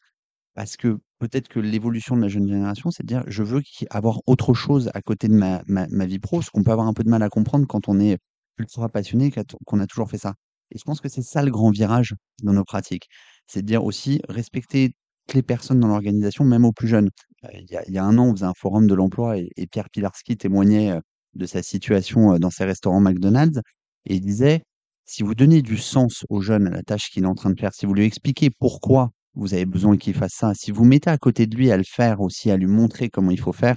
[0.56, 4.22] Parce que peut-être que l'évolution de la jeune génération, c'est de dire je veux avoir
[4.28, 6.94] autre chose à côté de ma, ma, ma vie pro, ce qu'on peut avoir un
[6.94, 8.18] peu de mal à comprendre quand on est
[8.58, 9.32] ultra passionné,
[9.66, 10.36] qu'on a toujours fait ça.
[10.72, 13.08] Et je pense que c'est ça le grand virage dans nos pratiques.
[13.48, 14.92] C'est de dire aussi respecter
[15.34, 17.10] les personnes dans l'organisation, même aux plus jeunes.
[17.46, 19.90] Euh, Il y a, un an, on faisait un forum de l'emploi et, et Pierre
[19.90, 21.00] Pilarski témoignait euh,
[21.36, 23.62] de sa situation euh, dans ses restaurants McDonald's
[24.06, 24.64] et il disait
[25.06, 27.60] si vous donnez du sens aux jeunes à la tâche qu'il est en train de
[27.60, 31.10] faire, si vous lui expliquez pourquoi vous avez besoin qu'il fasse ça, si vous mettez
[31.10, 33.76] à côté de lui à le faire aussi, à lui montrer comment il faut faire,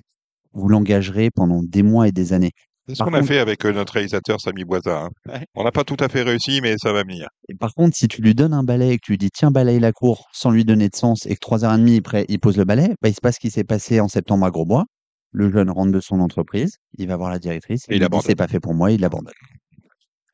[0.53, 2.53] vous l'engagerez pendant des mois et des années.
[2.89, 5.05] C'est ce qu'on a fait avec euh, notre réalisateur Samy Boisa.
[5.29, 5.41] hein.
[5.55, 7.29] On n'a pas tout à fait réussi, mais ça va venir.
[7.49, 9.51] Et par contre, si tu lui donnes un balai et que tu lui dis tiens,
[9.53, 12.65] balaye la cour sans lui donner de sens et que 3h30 après il pose le
[12.65, 14.85] balai, bah, il se passe ce qui s'est passé en septembre à Grosbois.
[15.31, 18.27] Le jeune rentre de son entreprise, il va voir la directrice, Et il il abandonne.
[18.27, 19.33] c'est pas fait pour moi, il abandonne.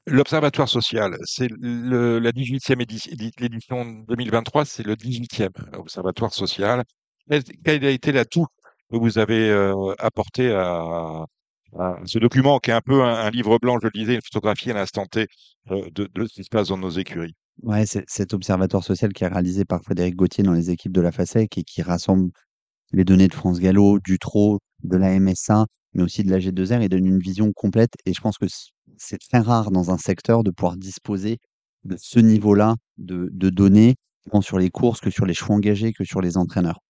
[0.07, 6.83] L'Observatoire social, c'est la 18e édition, l'édition 2023, c'est le 18e Observatoire social.
[7.31, 8.47] Quel, quel a été l'atout
[8.91, 11.27] que vous avez euh, apporté à,
[12.05, 14.75] ce document qui est un peu un, livre blanc, je le disais, une photographie à
[14.75, 15.27] l'instant T
[15.71, 19.25] euh, de, de ce qui se passe dans nos écuries Ouais, cet observatoire social qui
[19.25, 22.31] est réalisé par Frédéric Gauthier dans les équipes de la FASEC et qui rassemble
[22.93, 26.83] les données de France Gallo, du TRO, de la MSA, mais aussi de la G2R
[26.83, 27.95] et donne une vision complète.
[28.07, 28.47] Et je pense que
[28.97, 31.39] c'est très rare dans un secteur de pouvoir disposer
[31.85, 33.97] de ce niveau-là de, de données,
[34.31, 36.81] tant sur les courses que sur les choix engagés, que sur les entraîneurs.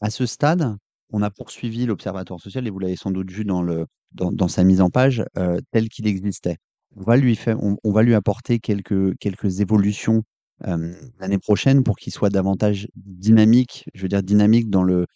[0.00, 0.76] À ce stade,
[1.12, 4.90] on a poursuivi l'Observatoire social, et vous l'avez sans doute vu dans, sa mise en
[4.90, 6.56] page, euh, tel qu'il existait.
[6.96, 10.22] On va lui, apporter quelques, quelques évolutions
[10.66, 15.06] euh, l'année prochaine pour qu'il soit davantage dynamique, je veux dire dynamique dans le,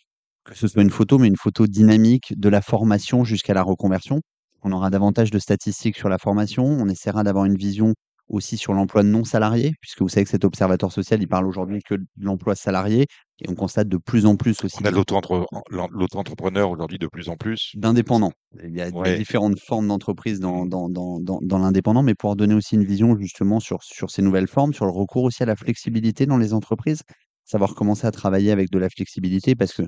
[0.44, 4.20] que ce soit une photo, mais une photo dynamique de la formation jusqu'à la reconversion.
[4.62, 6.64] On aura davantage de statistiques sur la formation.
[6.64, 7.94] On essaiera d'avoir une vision
[8.28, 11.80] aussi sur l'emploi non salarié, puisque vous savez que cet observatoire social, il parle aujourd'hui
[11.82, 13.06] que de l'emploi salarié,
[13.40, 17.36] et on constate de plus en plus aussi On a l'auto-entrepreneur aujourd'hui de plus en
[17.36, 17.72] plus.
[17.74, 18.32] d'indépendants.
[18.62, 19.16] Il y a, Ouais.
[19.18, 23.16] différentes formes d'entreprise dans, dans, dans, dans, dans l'indépendant, mais pour donner aussi une vision
[23.18, 26.54] justement sur, sur ces nouvelles formes, sur le recours aussi à la flexibilité dans les
[26.54, 27.02] entreprises,
[27.44, 29.82] savoir commencer à travailler avec de la flexibilité, parce que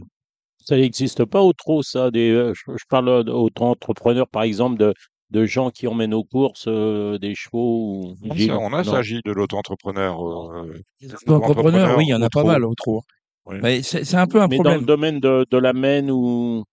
[0.65, 2.11] Ça n'existe pas au trop, ça.
[2.11, 4.93] Des, euh, je, parle d'auto-entrepreneurs, par exemple, de,
[5.31, 7.59] de gens qui emmènent aux courses euh, des chevaux.
[7.59, 8.15] Ou...
[8.31, 8.93] On J'ai- a- on a non.
[8.93, 10.16] s'agit de l'auto-entrepreneur.
[10.24, 10.82] euh,
[11.28, 12.48] entrepreneurs, oui, il y en a pas trop.
[12.48, 13.03] mal au trop.
[13.47, 13.61] Ouais.
[13.62, 16.65] Mais c'est un peu un Mais dans problème le domaine de, de la mène ou.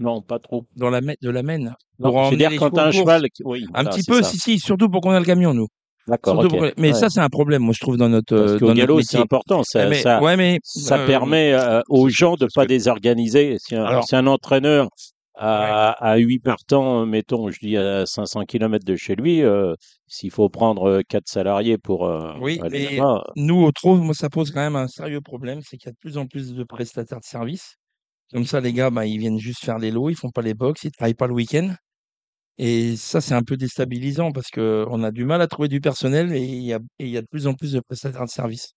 [0.00, 0.64] Non, pas trop.
[0.76, 1.74] dans la, de la mène.
[1.98, 3.22] Non, C'est-à-dire quand tu as un cheval.
[3.34, 4.30] qui- Oui, Un petit peu, ça.
[4.30, 5.66] si, si, surtout pour qu'on a le camion, nous.
[6.06, 6.42] D'accord.
[6.78, 6.92] Mais Ouais.
[6.94, 8.94] ça, c'est un problème, moi, je trouve, dans notre, Parce euh, qu'au dans notre galop,
[9.02, 9.18] c'est métier.
[9.20, 9.62] important.
[9.64, 12.68] Ça, mais, ça, ouais, mais ça euh, permet euh, aux gens de parce pas que-
[12.68, 13.56] désorganiser.
[13.58, 14.88] Si un, Alors- si un entraîneur
[15.38, 19.74] à, à 8 partants, mettons, je dis à 500 km de chez lui, euh,
[20.06, 24.14] s'il faut prendre 4 salariés pour euh, Oui, aller mais là-bas, nous, au trop, moi,
[24.14, 26.54] ça pose quand même un sérieux problème, c'est qu'il y a de plus en plus
[26.54, 27.76] de prestataires de services.
[28.32, 30.54] Comme ça, les gars, bah, ils viennent juste faire les lots, ils font pas les
[30.54, 31.74] box, ils travaillent pas le week-end.
[32.58, 36.34] Et ça, c'est un peu déstabilisant parce qu'on a du mal à trouver du personnel
[36.34, 38.30] et il y a, et il y a de plus en plus de prestataires de
[38.30, 38.74] services.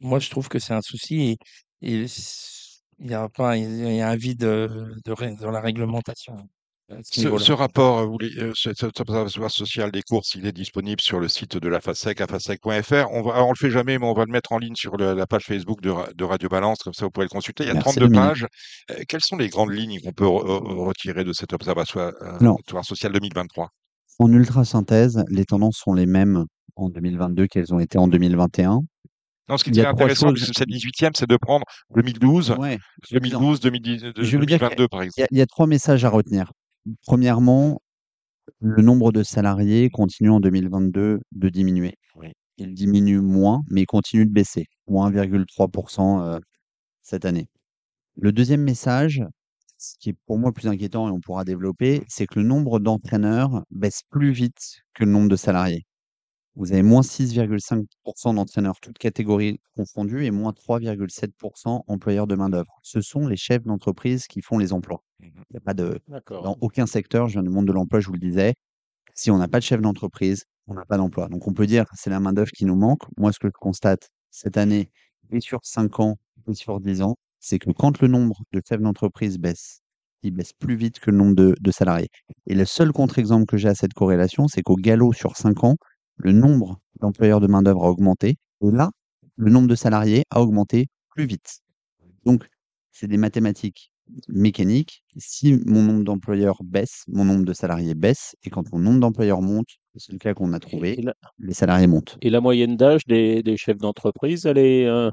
[0.00, 1.36] Moi, je trouve que c'est un souci
[1.82, 2.65] et, et s-
[2.98, 6.34] il y a pas, il y a un vide euh, de, dans la réglementation
[6.88, 7.44] à ce Ce, niveau-là.
[7.44, 11.56] ce rapport, euh, euh, cet observatoire social des courses, il est disponible sur le site
[11.56, 13.08] de la FASEC, afasec.fr.
[13.10, 15.14] On va, on le fait jamais, mais on va le mettre en ligne sur le-
[15.14, 17.64] la page Facebook de, Ra- de Radio Balance, comme ça vous pouvez le consulter.
[17.64, 18.28] Il y a Merci 32 Dominique.
[18.28, 18.46] pages.
[18.92, 22.82] Euh, quelles sont les grandes lignes qu'on peut re- re- retirer de cet observatoire euh,
[22.84, 23.68] social 2023?
[24.18, 26.46] en ultra synthèse, les tendances sont les mêmes
[26.76, 28.80] en 2022 qu'elles ont été en 2021.
[29.48, 31.64] Non, ce qui est intéressant, c'est cette 18e, c'est de prendre
[31.94, 33.38] 2012, Ouais, suffisant.
[33.40, 35.28] 2012, 2010, de- Je veux dire qu'il 2022, par exemple.
[35.30, 36.50] il y a trois messages à retenir.
[37.06, 37.80] Premièrement,
[38.60, 41.94] le nombre de salariés continue en 2022 de diminuer.
[42.16, 42.32] Oui.
[42.58, 46.38] Il diminue moins, mais il continue de baisser, moins 1,3% euh,
[47.02, 47.46] cette année.
[48.16, 49.22] Le deuxième message,
[49.78, 52.78] ce qui est pour moi plus inquiétant et on pourra développer, c'est que le nombre
[52.78, 55.84] d'entraîneurs baisse plus vite que le nombre de salariés.
[56.56, 62.80] Vous avez moins 6,5% d'entraîneurs, toutes catégories confondues, et moins 3,7% employeurs de main-d'œuvre.
[62.82, 65.04] Ce sont les chefs d'entreprise qui font les emplois.
[65.20, 65.30] Mhm.
[65.34, 66.00] Il n'y a pas de,
[66.30, 68.54] dans aucun secteur, je viens du monde de l'emploi, je vous le disais,
[69.14, 71.28] si on n'a pas de chef d'entreprise, on n'a pas d'emploi.
[71.28, 73.02] Donc on peut dire que c'est la main-d'œuvre qui nous manque.
[73.18, 74.90] Moi, ce que je constate cette année,
[75.30, 76.16] et sur 5 ans,
[76.48, 79.80] et sur 10 ans, c'est que quand le nombre de chefs d'entreprise baisse,
[80.22, 82.08] il baisse plus vite que le nombre de, de salariés.
[82.46, 85.76] Et le seul contre-exemple que j'ai à cette corrélation, c'est qu'au galop sur 5 ans,
[86.16, 88.36] le nombre d'employeurs de main-d'œuvre a augmenté.
[88.62, 88.90] Et là,
[89.36, 91.60] le nombre de salariés a augmenté plus vite.
[92.24, 92.48] Donc,
[92.92, 93.92] c'est des mathématiques
[94.28, 95.02] mécaniques.
[95.16, 98.36] Si mon nombre d'employeurs baisse, mon nombre de salariés baisse.
[98.44, 101.86] Et quand mon nombre d'employeurs monte, c'est le cas qu'on a trouvé, la, les salariés
[101.86, 102.18] montent.
[102.20, 104.86] et la moyenne d'âge des, des chefs d'entreprise, elle est.
[104.86, 105.10] euh,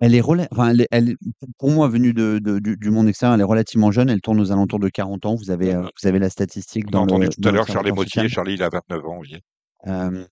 [0.00, 1.16] Elle est, rela- enfin, elle est- elle est-
[1.58, 4.08] pour moi, venue de, de- du, du monde extérieur, elle est relativement jeune.
[4.08, 5.34] Elle tourne aux alentours de 40 ans.
[5.36, 7.52] Vous avez, euh, vous avez la statistique On a dans entendu le, tout dans à
[7.52, 8.28] l'heure Charlie l'observatoire.
[8.28, 9.40] Charlie, il a 29 ans, voyez.
[9.86, 10.24] Euh,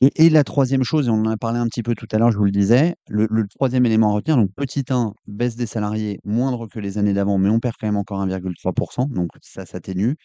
[0.00, 2.18] et, et la troisième chose, et on en a parlé un petit peu tout à
[2.18, 5.54] l'heure, je vous le disais, le, le troisième élément à retenir, donc petit 1, baisse
[5.54, 9.28] des salariés moindre que les années d'avant, mais on perd quand même encore 1,3%, donc
[9.40, 10.16] ça s'atténue.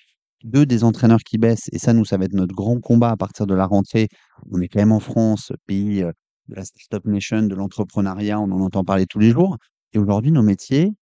[0.44, 3.18] Deux, des entraîneurs qui baissent, et ça, nous, ça va être notre grand combat à
[3.18, 4.08] partir de la rentrée.
[4.52, 6.12] On est quand même en France, pays euh,
[6.50, 9.58] de la Startup Nation, de l'entrepreneuriat, on en entend parler tous les jours.
[9.94, 10.94] Et aujourd'hui, nos métiers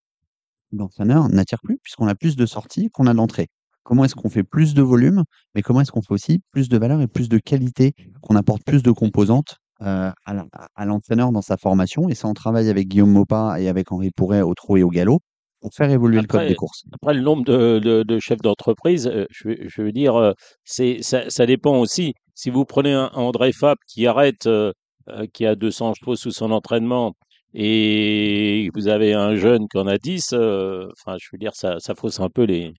[0.72, 3.48] d'entraîneur n'attirent plus, puisqu'on a plus de sorties qu'on a d'entrées.
[3.84, 5.24] Comment est-ce qu'on fait plus de volume,
[5.54, 8.64] mais comment est-ce qu'on fait aussi plus de valeur et plus de qualité, qu'on apporte
[8.64, 12.10] plus de composantes euh, à l'entraîneur dans sa formation?
[12.10, 14.90] Et ça, on travaille avec Guillaume Mopa et avec Henri Pourret au trot et au
[14.90, 15.20] galop
[15.62, 16.84] pour faire évoluer le code des courses.
[16.94, 20.34] après, le nombre de, de- de chefs d'entreprise, euh, je, veux- je veux dire, euh,
[20.64, 22.14] ça, ça dépend aussi.
[22.34, 24.74] Si vous prenez un, André Fab qui arrête, euh,
[25.34, 27.14] qui a 200 chevaux sous son entraînement,
[27.54, 31.80] et vous avez un jeune qui en a 10, euh, enfin, je veux dire, ça,
[31.80, 32.74] ça fausse un peu les,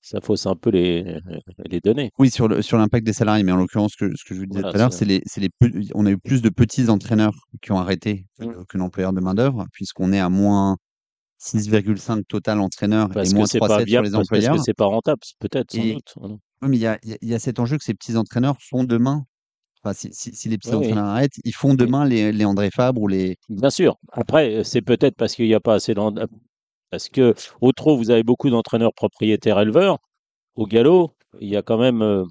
[0.00, 1.18] ça fausse un peu les,
[1.70, 2.10] les données.
[2.18, 4.40] Oui, sur le, sur l'impact des salariés, mais en l'occurrence, ce que, ce que je
[4.40, 5.50] vous disais Voilà, tout à l'heure, c'est- les, les,
[5.94, 8.64] on a eu plus de petits entraîneurs qui ont arrêté que, Mm.
[8.68, 10.76] que d'employeurs de main-d'œuvre, puisqu'on est à moins
[11.38, 14.56] 6,5 total entraîneurs Parce et moins c'est pas 3,7 sur les parce, parce employeurs.
[14.56, 16.14] que c'est pas rentable, peut-être, sans Et- doute.
[16.62, 19.24] Oui, mais il y a, y a cet enjeu que ces petits entraîneurs sont demain.
[19.84, 22.70] Enfin, si, si, si les petits Oui, entraîneurs arrêtent, ils font demain les, les André
[22.70, 23.36] Fabre ou les.
[23.48, 23.96] Bien sûr.
[24.12, 26.14] Après, euh, c'est peut-être parce qu'il n'y a pas assez d'en-
[26.90, 29.98] Parce que au trot, vous avez beaucoup d'entraîneurs propriétaires éleveurs.
[30.54, 32.24] Au galop, il y a quand même euh,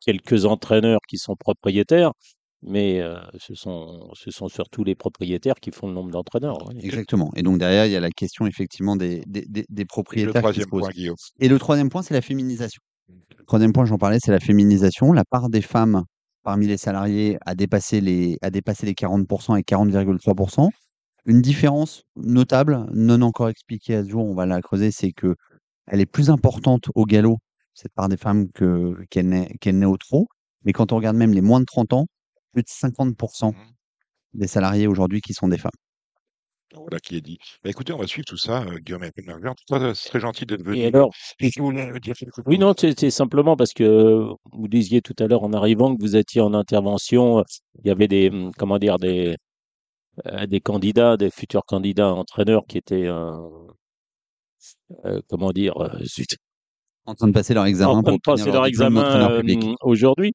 [0.00, 2.12] quelques entraîneurs qui sont propriétaires,
[2.62, 6.58] mais euh, ce sont, ce sont surtout les propriétaires qui font le nombre d'entraîneurs.
[6.68, 6.80] oui.
[6.82, 7.32] Exactement.
[7.36, 9.86] Et donc derrière, il y a la question effectivement des, des, des- des Et le
[9.86, 10.80] propriétaires qui se troisième posent.
[10.82, 11.16] point, Guillaume.
[11.40, 12.82] Et le troisième point, c'est la féminisation.
[13.38, 15.12] Le troisième point, j'en parlais, c'est la féminisation.
[15.12, 16.04] La part des femmes
[16.42, 20.70] parmi les salariés a dépassé les, a dépassé les 40% et 40,3%.
[21.26, 25.36] Une différence notable, non encore expliquée à ce jour, on va la creuser, c'est que
[25.86, 27.38] elle est plus importante au galop,
[27.74, 30.28] cette part des femmes, que, qu'elle n'est, qu'elle n'est au trot.
[30.64, 32.06] Mais quand on regarde même les moins de 30 ans,
[32.52, 33.72] plus de 50% Mhm.
[34.34, 35.70] des salariés aujourd'hui qui sont des femmes.
[36.74, 37.38] Voilà qui est dit.
[37.64, 39.58] Bah, écoutez, on va suivre tout ça, euh, Guillaume et Marguerite.
[39.70, 40.78] En tout cas, c'est très gentil d'être venu.
[40.78, 43.84] Et alors, Et si vous voulez dire quelque chose oui, non, c'est simplement parce que
[43.84, 47.42] euh, vous disiez tout à l'heure en arrivant que vous étiez en intervention, euh,
[47.82, 49.36] il y avait des, hum, comment dire, des,
[50.26, 53.32] euh, des candidats, des futurs candidats entraîneurs qui étaient, euh,
[55.04, 56.36] euh, comment dire, euh, zut,
[57.06, 60.34] En train de passer leur examen en train pour de passer leur examen euh, aujourd'hui.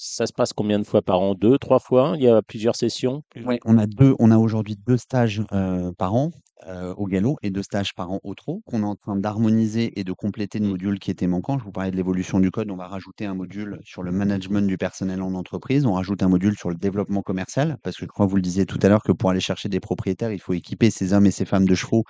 [0.00, 1.34] Ça se passe combien de fois par an?
[1.34, 2.12] Deux, trois fois?
[2.14, 3.24] Il y a plusieurs sessions?
[3.44, 6.30] Ouais, on a deux, on a aujourd'hui deux stages euh, par an
[6.68, 9.98] euh, au galop et deux stages par an au trot qu'on est en train d'harmoniser
[9.98, 11.58] et de compléter de modules qui étaient manquants.
[11.58, 12.70] Je vous parlais de l'évolution du code.
[12.70, 15.84] On va rajouter un module sur le management du personnel en entreprise.
[15.84, 18.42] On rajoute un module sur le développement commercial parce que je crois que vous le
[18.42, 21.26] disiez tout à l'heure que pour aller chercher des propriétaires, il faut équiper ces hommes
[21.26, 22.04] et ces femmes de chevaux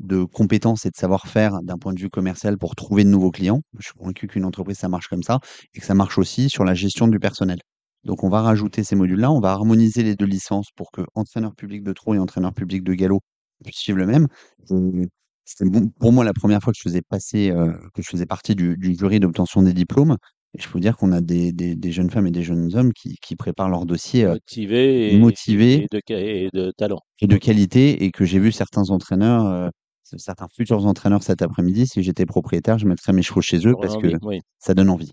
[0.00, 3.62] de compétences et de savoir-faire d'un point de vue commercial pour trouver de nouveaux clients.
[3.78, 5.40] Je suis convaincu qu'une entreprise, ça marche comme ça
[5.74, 7.58] et que ça marche aussi sur la gestion du personnel.
[8.04, 11.54] Donc, on va rajouter ces modules-là, on va harmoniser les deux licences pour que entraîneur
[11.54, 13.20] public de trot et entraîneur public de galop
[13.64, 14.26] puissent suivre le même.
[14.70, 15.08] Et
[15.44, 18.26] C'était bon, pour moi la première fois que je faisais passer, euh, que je faisais
[18.26, 20.16] partie du, du jury d'obtention des diplômes.
[20.54, 22.74] Et je peux vous dire qu'on a des, des, des jeunes femmes et des jeunes
[22.76, 26.98] hommes qui, qui préparent leur dossier euh, et, motivés et de, et de talent.
[27.20, 29.70] et de qualité et que j'ai vu certains entraîneurs, euh,
[30.02, 31.86] certains futurs entraîneurs cet après-midi.
[31.86, 34.40] Si j'étais propriétaire, je mettrais mes chevaux chez eux parce envie, que oui.
[34.58, 35.12] ça donne envie.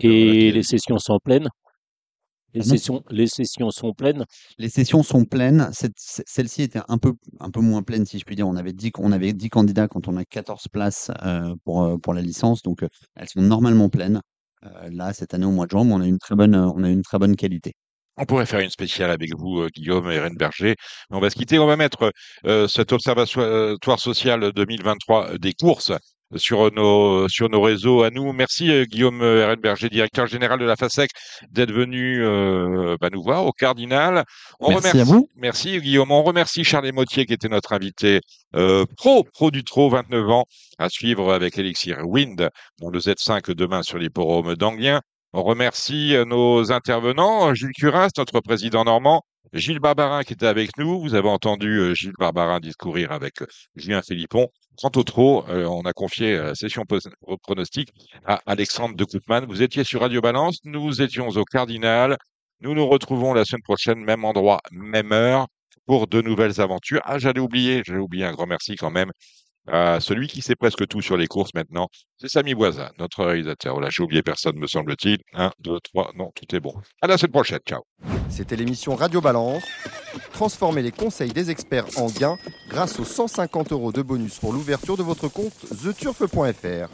[0.00, 1.48] Et les sessions sont pleines?
[2.54, 4.24] Les sessions, les sessions sont pleines?
[4.58, 5.70] Les sessions sont pleines.
[6.06, 8.46] Celle-ci était un peu, un peu moins pleine, si je puis dire.
[8.46, 11.98] On avait 10, on avait 10 candidats quand on a 14 places euh, pour, euh,
[11.98, 12.62] pour la licence.
[12.62, 14.20] Donc, euh, elles sont normalement pleines.
[14.64, 16.88] Euh, là, cette année, au mois de juin, on a une très bonne, on a
[16.88, 17.72] une très bonne qualité.
[18.16, 20.76] On pourrait faire une spéciale avec vous, euh, Guillaume et Renberger,
[21.10, 21.58] mais on va se quitter.
[21.58, 22.12] On va mettre
[22.46, 25.92] euh, cet observatoire social 2023 des courses
[26.36, 28.32] sur nos, sur nos réseaux à nous.
[28.32, 31.10] Merci euh, Guillaume Renberger, directeur général de la FASEC,
[31.50, 34.24] d'être venu euh, bah, nous voir au Cardinal.
[34.60, 35.28] On Merci remercie, à vous.
[35.36, 36.10] Merci Guillaume.
[36.10, 38.20] On remercie Charles Motier qui était notre invité
[38.56, 40.44] euh, pro, pro du trot, 29 ans,
[40.78, 42.48] à suivre avec Elixir Wind,
[42.80, 45.00] dans le Z5 demain sur l'hipporome d'Anguien.
[45.36, 50.78] On remercie euh, nos intervenants, Gilles Curins, notre président normand, Gilles Barbarin qui était avec
[50.78, 51.00] nous.
[51.00, 54.46] Vous avez entendu euh, Gilles Barbarin discourir avec euh, Julien Philippon.
[54.80, 56.84] Quant au euh, on a confié la session
[57.42, 57.88] pronostic
[58.24, 59.44] à Alexandre de Koutman.
[59.46, 62.16] Vous étiez sur Radio Balance, nous étions au Cardinal.
[62.60, 65.48] Nous nous retrouvons la semaine prochaine, même endroit, même heure,
[65.86, 67.00] pour de nouvelles aventures.
[67.06, 69.10] Ah, j'allais oublier, j'allais oublier un grand merci quand même
[69.66, 71.88] à celui qui sait presque tout sur les courses maintenant.
[72.18, 73.80] C'est Samy Boisa, notre réalisateur.
[73.80, 75.18] Là, j'ai oublié personne, me semble-t-il.
[75.32, 76.74] Un, deux, trois, non, tout est bon.
[77.00, 77.82] À la semaine prochaine, ciao.
[78.28, 79.64] C'était l'émission Radio Balance.
[80.32, 82.36] Transformez les conseils des experts en gains
[82.68, 86.88] grâce aux 150 euros de bonus pour l'ouverture de votre compte theturf.fr.